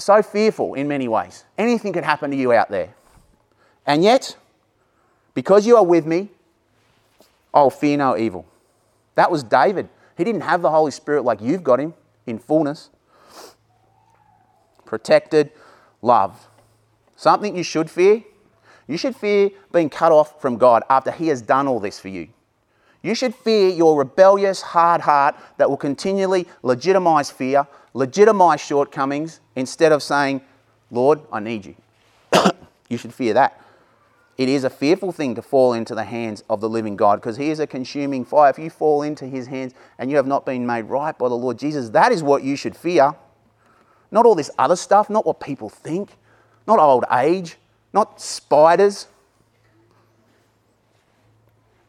so 0.03 0.21
fearful 0.21 0.73
in 0.73 0.87
many 0.87 1.07
ways. 1.07 1.45
Anything 1.57 1.93
could 1.93 2.03
happen 2.03 2.31
to 2.31 2.37
you 2.37 2.53
out 2.53 2.69
there. 2.69 2.93
And 3.85 4.03
yet, 4.03 4.35
because 5.33 5.65
you 5.65 5.77
are 5.77 5.85
with 5.85 6.05
me, 6.05 6.29
I'll 7.53 7.69
fear 7.69 7.97
no 7.97 8.17
evil. 8.17 8.45
That 9.15 9.29
was 9.29 9.43
David. 9.43 9.89
He 10.17 10.23
didn't 10.23 10.41
have 10.41 10.61
the 10.61 10.69
Holy 10.69 10.91
Spirit 10.91 11.23
like 11.23 11.41
you've 11.41 11.63
got 11.63 11.79
him 11.79 11.93
in 12.25 12.39
fullness 12.39 12.89
protected, 14.91 15.49
love. 16.01 16.49
Something 17.15 17.55
you 17.55 17.63
should 17.63 17.89
fear? 17.89 18.25
You 18.87 18.97
should 18.97 19.15
fear 19.15 19.51
being 19.71 19.89
cut 19.89 20.11
off 20.11 20.41
from 20.41 20.57
God 20.57 20.83
after 20.89 21.11
He 21.11 21.29
has 21.29 21.41
done 21.41 21.65
all 21.65 21.79
this 21.79 21.97
for 21.97 22.09
you. 22.09 22.27
You 23.03 23.15
should 23.15 23.33
fear 23.33 23.69
your 23.69 23.97
rebellious, 23.97 24.61
hard 24.61 25.01
heart 25.01 25.35
that 25.57 25.69
will 25.69 25.77
continually 25.77 26.47
legitimize 26.61 27.31
fear, 27.31 27.67
legitimize 27.93 28.61
shortcomings, 28.61 29.39
instead 29.55 29.91
of 29.91 30.03
saying, 30.03 30.41
Lord, 30.91 31.21
I 31.31 31.39
need 31.39 31.65
you. 31.65 31.75
you 32.89 32.97
should 32.97 33.13
fear 33.13 33.33
that. 33.33 33.59
It 34.37 34.49
is 34.49 34.63
a 34.63 34.69
fearful 34.69 35.11
thing 35.11 35.35
to 35.35 35.41
fall 35.41 35.73
into 35.73 35.93
the 35.93 36.03
hands 36.03 36.43
of 36.49 36.61
the 36.61 36.69
living 36.69 36.95
God 36.95 37.17
because 37.17 37.37
He 37.37 37.49
is 37.49 37.59
a 37.59 37.67
consuming 37.67 38.25
fire. 38.25 38.49
If 38.49 38.59
you 38.59 38.69
fall 38.69 39.03
into 39.03 39.25
His 39.25 39.47
hands 39.47 39.73
and 39.97 40.09
you 40.09 40.17
have 40.17 40.27
not 40.27 40.45
been 40.45 40.65
made 40.65 40.83
right 40.83 41.17
by 41.17 41.29
the 41.29 41.35
Lord 41.35 41.59
Jesus, 41.59 41.89
that 41.89 42.11
is 42.11 42.23
what 42.23 42.43
you 42.43 42.55
should 42.55 42.75
fear. 42.75 43.15
Not 44.09 44.25
all 44.25 44.35
this 44.35 44.51
other 44.57 44.75
stuff, 44.75 45.09
not 45.09 45.25
what 45.25 45.39
people 45.39 45.69
think, 45.69 46.17
not 46.67 46.79
old 46.79 47.05
age, 47.11 47.57
not 47.93 48.21
spiders. 48.21 49.07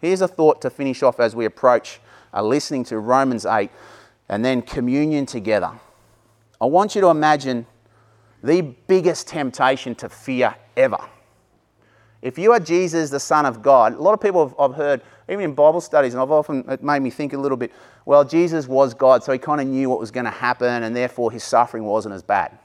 Here's 0.02 0.20
a 0.20 0.26
thought 0.26 0.60
to 0.62 0.68
finish 0.68 1.04
off 1.04 1.20
as 1.20 1.36
we 1.36 1.44
approach 1.44 2.00
uh, 2.34 2.42
listening 2.42 2.82
to 2.86 2.98
Romans 2.98 3.46
8 3.46 3.70
and 4.28 4.44
then 4.44 4.60
communion 4.60 5.26
together. 5.26 5.70
I 6.60 6.66
want 6.66 6.96
you 6.96 7.00
to 7.02 7.06
imagine 7.06 7.66
the 8.42 8.62
biggest 8.62 9.28
temptation 9.28 9.94
to 9.94 10.08
fear 10.08 10.56
ever. 10.76 10.98
If 12.20 12.36
you 12.36 12.50
are 12.50 12.58
Jesus, 12.58 13.10
the 13.10 13.20
Son 13.20 13.46
of 13.46 13.62
God, 13.62 13.94
a 13.94 14.02
lot 14.02 14.12
of 14.12 14.20
people 14.20 14.48
have, 14.48 14.56
I've 14.58 14.74
heard, 14.74 15.02
even 15.28 15.44
in 15.44 15.54
Bible 15.54 15.80
studies, 15.80 16.14
and 16.14 16.20
I've 16.20 16.32
often, 16.32 16.68
it 16.68 16.82
made 16.82 17.00
me 17.00 17.10
think 17.10 17.32
a 17.32 17.38
little 17.38 17.56
bit, 17.56 17.70
well, 18.04 18.24
Jesus 18.24 18.66
was 18.66 18.94
God, 18.94 19.22
so 19.22 19.30
he 19.30 19.38
kind 19.38 19.60
of 19.60 19.68
knew 19.68 19.88
what 19.88 20.00
was 20.00 20.10
going 20.10 20.24
to 20.24 20.32
happen, 20.32 20.82
and 20.82 20.96
therefore 20.96 21.30
his 21.30 21.44
suffering 21.44 21.84
wasn't 21.84 22.16
as 22.16 22.24
bad. 22.24 22.58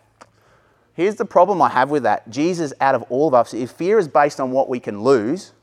Here's 0.96 1.16
the 1.16 1.26
problem 1.26 1.62
I 1.62 1.70
have 1.70 1.92
with 1.92 2.02
that 2.02 2.28
Jesus, 2.32 2.74
out 2.82 2.96
of 2.96 3.04
all 3.10 3.28
of 3.28 3.36
us, 3.36 3.54
if 3.54 3.70
fear 3.70 4.00
is 4.00 4.08
based 4.08 4.40
on 4.40 4.50
what 4.50 4.70
we 4.70 4.80
can 4.80 5.04
lose, 5.04 5.54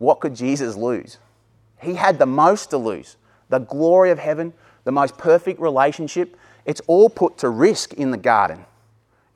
what 0.00 0.18
could 0.18 0.34
Jesus 0.34 0.76
lose? 0.76 1.18
He 1.78 1.94
had 1.94 2.18
the 2.18 2.26
most 2.26 2.70
to 2.70 2.78
lose 2.78 3.16
the 3.50 3.58
glory 3.58 4.10
of 4.10 4.18
heaven, 4.18 4.54
the 4.84 4.92
most 4.92 5.18
perfect 5.18 5.60
relationship. 5.60 6.36
It's 6.64 6.80
all 6.86 7.10
put 7.10 7.36
to 7.38 7.50
risk 7.50 7.92
in 7.94 8.10
the 8.10 8.16
garden 8.16 8.64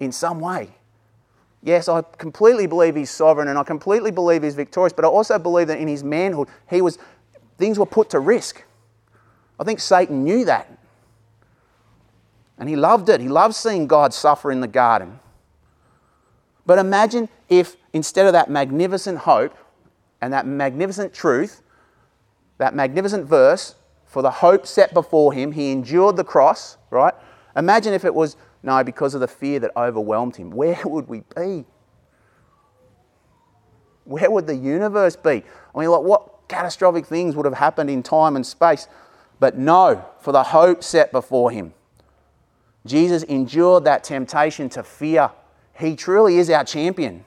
in 0.00 0.10
some 0.10 0.40
way. 0.40 0.70
Yes, 1.62 1.88
I 1.88 2.02
completely 2.16 2.66
believe 2.66 2.96
he's 2.96 3.10
sovereign 3.10 3.48
and 3.48 3.58
I 3.58 3.62
completely 3.62 4.10
believe 4.10 4.42
he's 4.42 4.54
victorious, 4.54 4.92
but 4.94 5.04
I 5.04 5.08
also 5.08 5.38
believe 5.38 5.66
that 5.66 5.78
in 5.78 5.88
his 5.88 6.02
manhood, 6.02 6.48
he 6.70 6.80
was, 6.80 6.98
things 7.58 7.78
were 7.78 7.86
put 7.86 8.08
to 8.10 8.20
risk. 8.20 8.64
I 9.60 9.64
think 9.64 9.80
Satan 9.80 10.24
knew 10.24 10.46
that. 10.46 10.70
And 12.58 12.68
he 12.70 12.76
loved 12.76 13.10
it. 13.10 13.20
He 13.20 13.28
loved 13.28 13.54
seeing 13.54 13.86
God 13.86 14.14
suffer 14.14 14.50
in 14.50 14.60
the 14.60 14.68
garden. 14.68 15.20
But 16.64 16.78
imagine 16.78 17.28
if 17.50 17.76
instead 17.92 18.24
of 18.24 18.32
that 18.32 18.48
magnificent 18.48 19.18
hope 19.18 19.54
and 20.24 20.32
that 20.32 20.46
magnificent 20.46 21.12
truth, 21.12 21.60
that 22.56 22.74
magnificent 22.74 23.26
verse, 23.26 23.74
for 24.06 24.22
the 24.22 24.30
hope 24.30 24.66
set 24.66 24.94
before 24.94 25.34
him, 25.34 25.52
he 25.52 25.70
endured 25.70 26.16
the 26.16 26.24
cross, 26.24 26.78
right? 26.88 27.12
Imagine 27.56 27.92
if 27.92 28.06
it 28.06 28.14
was, 28.14 28.38
no, 28.62 28.82
because 28.82 29.12
of 29.12 29.20
the 29.20 29.28
fear 29.28 29.60
that 29.60 29.70
overwhelmed 29.76 30.36
him. 30.36 30.50
Where 30.50 30.80
would 30.86 31.08
we 31.08 31.24
be? 31.36 31.66
Where 34.04 34.30
would 34.30 34.46
the 34.46 34.56
universe 34.56 35.14
be? 35.14 35.44
I 35.74 35.78
mean, 35.78 35.90
like, 35.90 36.00
what 36.00 36.48
catastrophic 36.48 37.04
things 37.04 37.36
would 37.36 37.44
have 37.44 37.58
happened 37.58 37.90
in 37.90 38.02
time 38.02 38.34
and 38.34 38.46
space? 38.46 38.88
But 39.40 39.58
no, 39.58 40.06
for 40.20 40.32
the 40.32 40.42
hope 40.42 40.82
set 40.82 41.12
before 41.12 41.50
him. 41.50 41.74
Jesus 42.86 43.24
endured 43.24 43.84
that 43.84 44.04
temptation 44.04 44.70
to 44.70 44.82
fear. 44.82 45.32
He 45.78 45.94
truly 45.94 46.38
is 46.38 46.48
our 46.48 46.64
champion. 46.64 47.26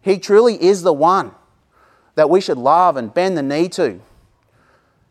He 0.00 0.20
truly 0.20 0.62
is 0.62 0.82
the 0.82 0.92
one 0.92 1.34
that 2.16 2.28
we 2.28 2.40
should 2.40 2.58
love 2.58 2.96
and 2.96 3.14
bend 3.14 3.38
the 3.38 3.42
knee 3.42 3.68
to. 3.68 4.00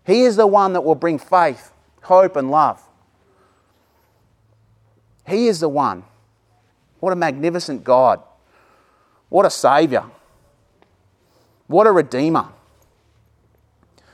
He 0.06 0.24
is 0.24 0.36
the 0.36 0.46
one 0.46 0.74
that 0.74 0.82
will 0.82 0.96
bring 0.96 1.18
faith, 1.18 1.72
hope, 2.04 2.36
and 2.36 2.52
love. 2.52 2.82
He 5.28 5.48
is 5.48 5.60
the 5.60 5.70
one. 5.70 6.04
What 7.00 7.14
a 7.14 7.16
magnificent 7.16 7.84
God. 7.84 8.22
What 9.30 9.46
a 9.46 9.50
Saviour. 9.50 10.12
What 11.68 11.88
a 11.88 11.92
Redeemer. 11.92 12.50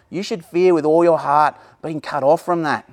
You 0.09 0.23
should 0.23 0.45
fear 0.45 0.73
with 0.73 0.85
all 0.85 1.03
your 1.03 1.17
heart 1.17 1.55
being 1.81 2.01
cut 2.01 2.23
off 2.23 2.43
from 2.43 2.63
that. 2.63 2.89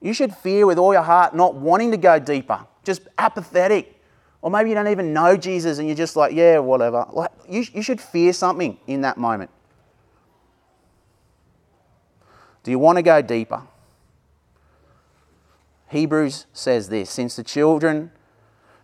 You 0.00 0.12
should 0.12 0.34
fear 0.34 0.66
with 0.66 0.78
all 0.78 0.92
your 0.92 1.02
heart 1.02 1.34
not 1.34 1.54
wanting 1.54 1.92
to 1.92 1.96
go 1.96 2.18
deeper, 2.18 2.66
just 2.84 3.02
apathetic. 3.18 3.91
Or 4.42 4.50
maybe 4.50 4.70
you 4.70 4.74
don't 4.74 4.88
even 4.88 5.12
know 5.12 5.36
Jesus 5.36 5.78
and 5.78 5.86
you're 5.86 5.96
just 5.96 6.16
like, 6.16 6.32
yeah, 6.32 6.58
whatever. 6.58 7.06
Like, 7.12 7.30
you, 7.48 7.64
you 7.72 7.82
should 7.82 8.00
fear 8.00 8.32
something 8.32 8.76
in 8.88 9.02
that 9.02 9.16
moment. 9.16 9.50
Do 12.64 12.72
you 12.72 12.78
want 12.78 12.96
to 12.96 13.02
go 13.02 13.22
deeper? 13.22 13.62
Hebrews 15.88 16.46
says 16.52 16.88
this 16.88 17.10
Since 17.10 17.36
the 17.36 17.44
children 17.44 18.10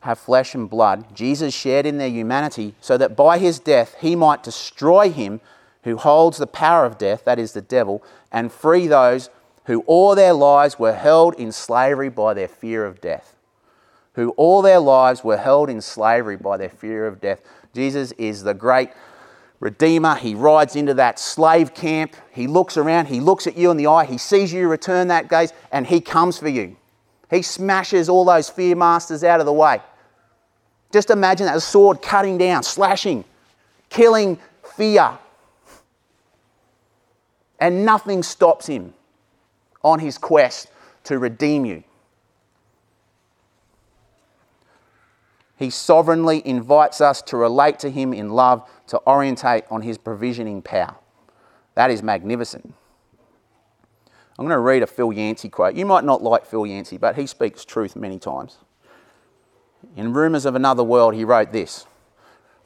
have 0.00 0.18
flesh 0.18 0.54
and 0.54 0.70
blood, 0.70 1.14
Jesus 1.14 1.54
shared 1.54 1.86
in 1.86 1.98
their 1.98 2.08
humanity 2.08 2.74
so 2.80 2.96
that 2.96 3.16
by 3.16 3.38
his 3.38 3.58
death 3.58 3.96
he 4.00 4.14
might 4.14 4.44
destroy 4.44 5.10
him 5.10 5.40
who 5.82 5.96
holds 5.96 6.38
the 6.38 6.46
power 6.46 6.84
of 6.84 6.98
death, 6.98 7.24
that 7.24 7.38
is 7.38 7.52
the 7.52 7.62
devil, 7.62 8.02
and 8.30 8.52
free 8.52 8.86
those 8.86 9.30
who 9.64 9.80
all 9.86 10.14
their 10.14 10.32
lives 10.32 10.78
were 10.78 10.94
held 10.94 11.34
in 11.34 11.50
slavery 11.50 12.08
by 12.08 12.34
their 12.34 12.48
fear 12.48 12.84
of 12.84 13.00
death. 13.00 13.37
Who 14.18 14.30
all 14.30 14.62
their 14.62 14.80
lives 14.80 15.22
were 15.22 15.36
held 15.36 15.70
in 15.70 15.80
slavery 15.80 16.36
by 16.36 16.56
their 16.56 16.70
fear 16.70 17.06
of 17.06 17.20
death. 17.20 17.40
Jesus 17.72 18.10
is 18.18 18.42
the 18.42 18.52
great 18.52 18.90
Redeemer. 19.60 20.16
He 20.16 20.34
rides 20.34 20.74
into 20.74 20.92
that 20.94 21.20
slave 21.20 21.72
camp. 21.72 22.16
He 22.32 22.48
looks 22.48 22.76
around. 22.76 23.06
He 23.06 23.20
looks 23.20 23.46
at 23.46 23.56
you 23.56 23.70
in 23.70 23.76
the 23.76 23.86
eye. 23.86 24.06
He 24.06 24.18
sees 24.18 24.52
you 24.52 24.66
return 24.66 25.06
that 25.06 25.28
gaze 25.28 25.52
and 25.70 25.86
he 25.86 26.00
comes 26.00 26.36
for 26.36 26.48
you. 26.48 26.76
He 27.30 27.42
smashes 27.42 28.08
all 28.08 28.24
those 28.24 28.50
fear 28.50 28.74
masters 28.74 29.22
out 29.22 29.38
of 29.38 29.46
the 29.46 29.52
way. 29.52 29.80
Just 30.92 31.10
imagine 31.10 31.46
that 31.46 31.62
sword 31.62 32.02
cutting 32.02 32.38
down, 32.38 32.64
slashing, 32.64 33.24
killing 33.88 34.36
fear. 34.74 35.16
And 37.60 37.84
nothing 37.84 38.24
stops 38.24 38.66
him 38.66 38.94
on 39.84 40.00
his 40.00 40.18
quest 40.18 40.66
to 41.04 41.20
redeem 41.20 41.64
you. 41.64 41.84
He 45.58 45.70
sovereignly 45.70 46.40
invites 46.46 47.00
us 47.00 47.20
to 47.22 47.36
relate 47.36 47.80
to 47.80 47.90
him 47.90 48.12
in 48.14 48.30
love, 48.30 48.68
to 48.86 49.00
orientate 49.06 49.64
on 49.70 49.82
his 49.82 49.98
provisioning 49.98 50.62
power. 50.62 50.94
That 51.74 51.90
is 51.90 52.00
magnificent. 52.00 52.72
I'm 54.38 54.44
going 54.44 54.54
to 54.54 54.60
read 54.60 54.84
a 54.84 54.86
Phil 54.86 55.12
Yancey 55.12 55.48
quote. 55.48 55.74
You 55.74 55.84
might 55.84 56.04
not 56.04 56.22
like 56.22 56.46
Phil 56.46 56.64
Yancey, 56.64 56.96
but 56.96 57.16
he 57.16 57.26
speaks 57.26 57.64
truth 57.64 57.96
many 57.96 58.20
times. 58.20 58.58
In 59.96 60.12
Rumours 60.12 60.46
of 60.46 60.54
Another 60.54 60.84
World, 60.84 61.14
he 61.14 61.24
wrote 61.24 61.50
this. 61.50 61.86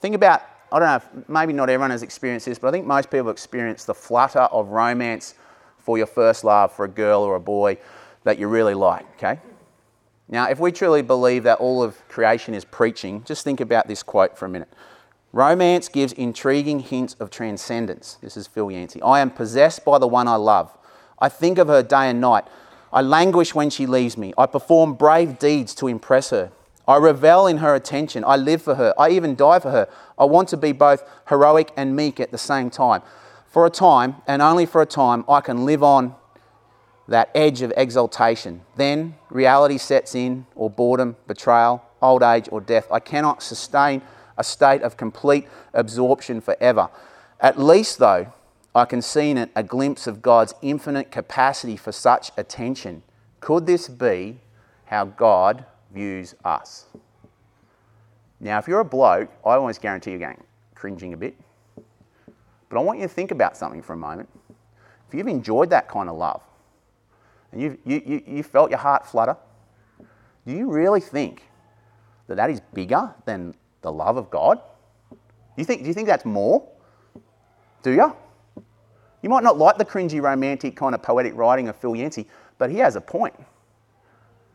Think 0.01 0.15
about, 0.15 0.43
I 0.71 0.79
don't 0.79 0.89
know, 0.89 0.97
if, 0.97 1.29
maybe 1.31 1.55
not 1.55 1.71
everyone 1.71 1.91
has 1.91 2.03
experienced 2.03 2.45
this, 2.45 2.59
but 2.59 2.69
I 2.69 2.73
think 2.73 2.87
most 2.87 3.11
people 3.11 3.31
experience 3.31 3.85
the 3.85 3.95
flutter 3.95 4.41
of 4.41 4.69
romance 4.69 5.35
for 5.79 5.97
your 5.97 6.07
first 6.07 6.45
love 6.45 6.73
for 6.75 6.85
a 6.85 6.89
girl 6.89 7.23
or 7.23 7.37
a 7.37 7.41
boy 7.41 7.79
that 8.25 8.39
you 8.39 8.49
really 8.49 8.75
like, 8.75 9.07
okay? 9.17 9.41
Now, 10.33 10.49
if 10.49 10.59
we 10.59 10.73
truly 10.73 11.03
believe 11.03 11.43
that 11.43 11.59
all 11.59 11.83
of 11.83 12.09
creation 12.09 12.55
is 12.55 12.65
preaching, 12.65 13.23
just 13.25 13.45
think 13.45 13.61
about 13.61 13.87
this 13.87 14.03
quote 14.03 14.39
for 14.39 14.47
a 14.47 14.49
minute. 14.49 14.73
Romance 15.31 15.91
gives 15.91 16.15
intriguing 16.15 16.81
hints 16.81 17.15
of 17.21 17.29
transcendence. 17.29 18.17
This 18.23 18.39
is 18.39 18.47
Phil 18.47 18.71
Yancey. 18.71 19.03
I 19.03 19.21
am 19.21 19.31
possessed 19.31 19.85
by 19.85 19.99
the 19.99 20.09
one 20.09 20.27
I 20.27 20.37
love. 20.37 20.75
I 21.19 21.29
think 21.29 21.59
of 21.59 21.69
her 21.69 21.83
day 21.83 22.09
and 22.09 22.23
night. 22.23 22.45
I 22.95 23.03
languish 23.03 23.55
when 23.55 23.69
she 23.69 23.85
leaves 23.85 24.17
me. 24.17 24.33
I 24.39 24.47
perform 24.47 24.95
brave 24.95 25.39
deeds 25.39 25.75
to 25.77 25.87
impress 25.87 26.31
her. 26.31 26.51
I 26.89 26.97
revel 26.97 27.47
in 27.47 27.59
her 27.59 27.75
attention. 27.75 28.25
I 28.25 28.37
live 28.37 28.63
for 28.63 28.77
her. 28.77 28.95
I 28.99 29.11
even 29.11 29.35
die 29.35 29.59
for 29.59 29.71
her. 29.71 29.87
I 30.19 30.25
want 30.25 30.49
to 30.49 30.57
be 30.57 30.73
both 30.73 31.05
heroic 31.29 31.73
and 31.77 31.95
meek 31.95 32.19
at 32.21 32.31
the 32.31 32.39
same 32.39 32.71
time. 32.71 33.03
For 33.49 33.67
a 33.67 33.71
time, 33.71 34.17
and 34.27 34.41
only 34.41 34.65
for 34.65 34.81
a 34.81 34.87
time, 34.87 35.27
I 35.29 35.43
can 35.43 35.67
live 35.67 35.83
on 35.83 36.15
that 37.09 37.31
edge 37.35 37.63
of 37.63 37.73
exaltation. 37.77 38.63
Then 38.77 39.17
reality 39.31 39.79
sets 39.79 40.15
in, 40.15 40.47
or 40.55 40.71
boredom, 40.71 41.17
betrayal, 41.27 41.83
old 42.01 42.23
age, 42.23 42.49
or 42.51 42.61
death. 42.61 42.87
I 42.91 43.01
cannot 43.01 43.43
sustain 43.43 44.03
a 44.37 44.45
state 44.45 44.83
of 44.83 44.97
complete 44.97 45.49
absorption 45.75 46.41
forever. 46.41 46.89
At 47.41 47.59
least, 47.59 47.99
though, 47.99 48.33
I 48.75 48.85
can 48.85 49.03
see 49.03 49.31
in 49.31 49.39
it 49.39 49.51
a 49.55 49.63
glimpse 49.63 50.07
of 50.07 50.23
God's 50.23 50.55
infinite 50.63 51.11
capacity 51.11 51.77
for 51.77 51.93
such 51.93 52.31
attention. 52.37 53.03
Could 53.41 53.67
this 53.67 53.89
be 53.89 54.39
how 54.87 55.05
God 55.05 55.65
views 55.93 56.35
us? 56.45 56.87
Now, 58.41 58.59
if 58.59 58.67
you're 58.67 58.81
a 58.81 58.85
bloke, 58.85 59.31
I 59.45 59.55
almost 59.55 59.81
guarantee 59.81 60.11
you're 60.11 60.21
going 60.21 60.43
cringing 60.75 61.13
a 61.13 61.17
bit. 61.17 61.37
But 62.69 62.79
I 62.79 62.81
want 62.81 62.99
you 62.99 63.07
to 63.07 63.13
think 63.13 63.31
about 63.31 63.57
something 63.57 63.83
for 63.83 63.93
a 63.93 63.97
moment. 63.97 64.29
If 65.07 65.15
you've 65.15 65.29
enjoyed 65.29 65.71
that 65.71 65.89
kind 65.89 66.09
of 66.09 66.17
love 66.17 66.41
and 67.53 67.61
you, 67.61 67.79
you, 67.85 68.23
you 68.27 68.43
felt 68.43 68.71
your 68.71 68.79
heart 68.79 69.07
flutter, 69.07 69.37
do 70.47 70.53
you 70.53 70.71
really 70.71 71.01
think 71.01 71.45
that 72.27 72.37
that 72.37 72.51
is 72.51 72.61
bigger 72.73 73.15
than 73.27 73.55
the 73.83 73.93
love 73.93 74.17
of 74.17 74.31
God? 74.31 74.61
You 75.57 75.65
think, 75.65 75.83
do 75.83 75.89
you 75.89 75.95
think 75.95 76.09
that's 76.09 76.25
more? 76.25 76.67
Do 77.83 77.93
you? 77.93 78.17
You 79.23 79.29
might 79.29 79.45
not 79.45 79.59
like 79.59 79.79
the 79.79 79.85
cringy, 79.85 80.21
romantic 80.21 80.75
kind 80.75 80.95
of 80.95 81.03
poetic 81.03 81.35
writing 81.37 81.69
of 81.69 81.77
Phil 81.77 81.95
Yancey, 81.95 82.27
but 82.59 82.71
he 82.71 82.79
has 82.79 82.97
a 82.97 83.01
point. 83.01 83.35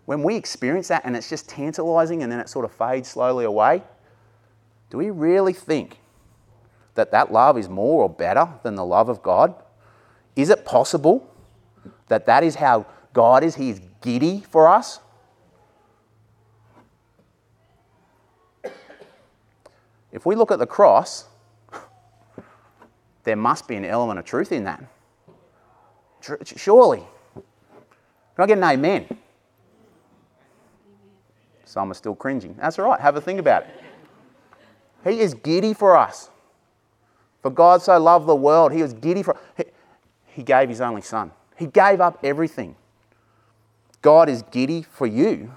When 0.06 0.24
we 0.24 0.36
experience 0.36 0.88
that 0.88 1.04
and 1.06 1.16
it's 1.16 1.30
just 1.30 1.48
tantalizing 1.48 2.24
and 2.24 2.32
then 2.32 2.40
it 2.40 2.50
sort 2.50 2.66
of 2.66 2.72
fades 2.72 3.10
slowly 3.10 3.46
away, 3.46 3.84
do 4.90 4.98
we 4.98 5.10
really 5.10 5.54
think 5.54 6.00
that 6.96 7.12
that 7.12 7.32
love 7.32 7.58
is 7.58 7.70
more 7.70 8.04
or 8.04 8.10
better 8.10 8.48
than 8.64 8.76
the 8.76 8.86
love 8.86 9.10
of 9.10 9.22
God? 9.22 9.54
Is 10.36 10.50
it 10.50 10.66
possible 10.66 11.30
that 12.08 12.26
that 12.26 12.44
is 12.44 12.56
how 12.56 12.86
God 13.14 13.44
is? 13.44 13.56
He 13.56 13.70
is 13.70 13.82
giddy 14.02 14.42
for 14.42 14.68
us? 14.68 15.00
If 20.12 20.26
we 20.26 20.36
look 20.36 20.52
at 20.52 20.60
the 20.60 20.68
cross, 20.68 21.26
there 23.24 23.36
must 23.36 23.68
be 23.68 23.76
an 23.76 23.86
element 23.86 24.20
of 24.20 24.26
truth 24.26 24.52
in 24.52 24.64
that. 24.64 24.84
Surely. 26.44 27.04
Can 27.34 28.44
I 28.44 28.46
get 28.48 28.58
an 28.58 28.64
amen? 28.64 29.18
Some 31.66 31.92
are 31.92 31.96
still 31.96 32.16
cringing. 32.16 32.56
That's 32.60 32.80
all 32.80 32.86
right. 32.86 33.00
Have 33.00 33.16
a 33.16 33.22
think 33.22 33.40
about 33.40 33.64
it. 33.64 33.70
He 35.04 35.20
is 35.20 35.34
giddy 35.34 35.74
for 35.74 35.96
us. 35.96 36.30
For 37.42 37.52
God 37.52 37.82
so 37.82 37.98
loved 38.00 38.28
the 38.28 38.36
world, 38.36 38.72
He 38.72 38.82
was 38.82 38.94
giddy 38.94 39.24
for 39.24 39.38
he, 39.56 39.66
he 40.28 40.44
gave 40.44 40.70
His 40.70 40.82
only 40.82 41.02
Son. 41.02 41.32
He 41.58 41.66
gave 41.66 42.00
up 42.00 42.20
everything. 42.24 42.76
God 44.02 44.30
is 44.30 44.44
giddy 44.52 44.84
for 44.84 45.08
you. 45.08 45.52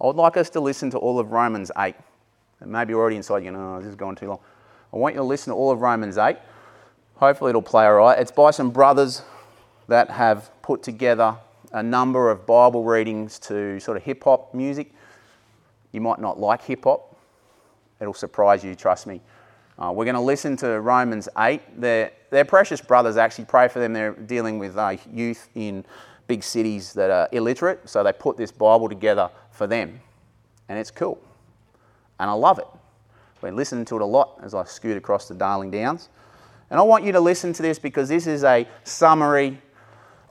I 0.00 0.06
would 0.06 0.16
like 0.16 0.36
us 0.36 0.48
to 0.50 0.60
listen 0.60 0.90
to 0.90 0.98
all 0.98 1.18
of 1.18 1.32
Romans 1.32 1.72
8. 1.76 1.96
And 2.60 2.70
maybe 2.70 2.90
you're 2.90 3.00
already 3.00 3.16
inside, 3.16 3.44
you 3.44 3.50
know, 3.50 3.76
oh, 3.76 3.78
this 3.80 3.88
is 3.88 3.96
going 3.96 4.16
too 4.16 4.28
long. 4.28 4.38
I 4.92 4.96
want 4.96 5.14
you 5.14 5.20
to 5.20 5.24
listen 5.24 5.52
to 5.52 5.56
all 5.56 5.70
of 5.70 5.80
Romans 5.80 6.16
8. 6.16 6.36
Hopefully, 7.16 7.50
it'll 7.50 7.62
play 7.62 7.84
all 7.84 7.94
right. 7.94 8.18
It's 8.18 8.30
by 8.30 8.52
some 8.52 8.70
brothers 8.70 9.22
that 9.88 10.10
have 10.10 10.50
put 10.62 10.82
together 10.82 11.36
a 11.72 11.82
number 11.82 12.30
of 12.30 12.46
Bible 12.46 12.84
readings 12.84 13.38
to 13.40 13.80
sort 13.80 13.96
of 13.96 14.04
hip 14.04 14.22
hop 14.24 14.54
music. 14.54 14.92
You 15.92 16.00
might 16.00 16.20
not 16.20 16.38
like 16.38 16.62
hip 16.62 16.84
hop. 16.84 17.16
It'll 18.00 18.14
surprise 18.14 18.62
you, 18.62 18.74
trust 18.76 19.06
me. 19.06 19.20
Uh, 19.78 19.92
we're 19.92 20.04
going 20.04 20.14
to 20.14 20.20
listen 20.20 20.56
to 20.56 20.80
Romans 20.80 21.28
8. 21.38 21.80
Their, 21.80 22.10
their 22.30 22.44
precious 22.44 22.80
brothers 22.80 23.16
actually 23.16 23.44
pray 23.44 23.68
for 23.68 23.78
them. 23.78 23.92
They're 23.92 24.12
dealing 24.12 24.58
with 24.58 24.76
uh, 24.76 24.96
youth 25.12 25.48
in 25.54 25.84
big 26.26 26.42
cities 26.42 26.92
that 26.94 27.10
are 27.10 27.28
illiterate, 27.30 27.88
so 27.88 28.02
they 28.02 28.12
put 28.12 28.36
this 28.36 28.50
Bible 28.50 28.88
together 28.88 29.30
for 29.52 29.66
them. 29.66 30.00
And 30.68 30.78
it's 30.78 30.90
cool. 30.90 31.20
And 32.18 32.28
I 32.28 32.32
love 32.32 32.58
it. 32.58 32.66
Been 33.40 33.54
listening 33.54 33.84
to 33.86 33.96
it 33.96 34.02
a 34.02 34.06
lot 34.06 34.40
as 34.42 34.52
I 34.52 34.64
scoot 34.64 34.96
across 34.96 35.28
the 35.28 35.34
Darling 35.34 35.70
Downs. 35.70 36.08
And 36.70 36.80
I 36.80 36.82
want 36.82 37.04
you 37.04 37.12
to 37.12 37.20
listen 37.20 37.52
to 37.52 37.62
this 37.62 37.78
because 37.78 38.08
this 38.08 38.26
is 38.26 38.42
a 38.42 38.66
summary 38.82 39.62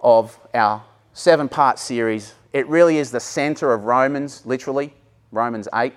of 0.01 0.37
our 0.53 0.83
seven 1.13 1.47
part 1.47 1.79
series. 1.79 2.33
It 2.51 2.67
really 2.67 2.97
is 2.97 3.11
the 3.11 3.21
center 3.21 3.71
of 3.71 3.85
Romans, 3.85 4.45
literally, 4.45 4.93
Romans 5.31 5.69
8. 5.73 5.93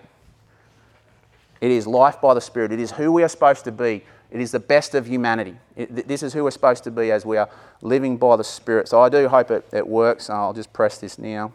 It 1.60 1.70
is 1.70 1.86
life 1.86 2.20
by 2.20 2.34
the 2.34 2.40
Spirit. 2.40 2.72
It 2.72 2.80
is 2.80 2.92
who 2.92 3.12
we 3.12 3.22
are 3.22 3.28
supposed 3.28 3.64
to 3.64 3.72
be. 3.72 4.04
It 4.30 4.40
is 4.40 4.52
the 4.52 4.60
best 4.60 4.94
of 4.94 5.06
humanity. 5.06 5.56
It, 5.76 6.06
this 6.06 6.22
is 6.22 6.32
who 6.32 6.44
we're 6.44 6.52
supposed 6.52 6.84
to 6.84 6.90
be 6.90 7.10
as 7.10 7.26
we 7.26 7.36
are 7.36 7.48
living 7.82 8.16
by 8.16 8.36
the 8.36 8.44
Spirit. 8.44 8.88
So 8.88 9.00
I 9.00 9.08
do 9.08 9.28
hope 9.28 9.50
it, 9.50 9.66
it 9.72 9.86
works. 9.86 10.30
I'll 10.30 10.52
just 10.52 10.72
press 10.72 10.98
this 10.98 11.18
now. 11.18 11.52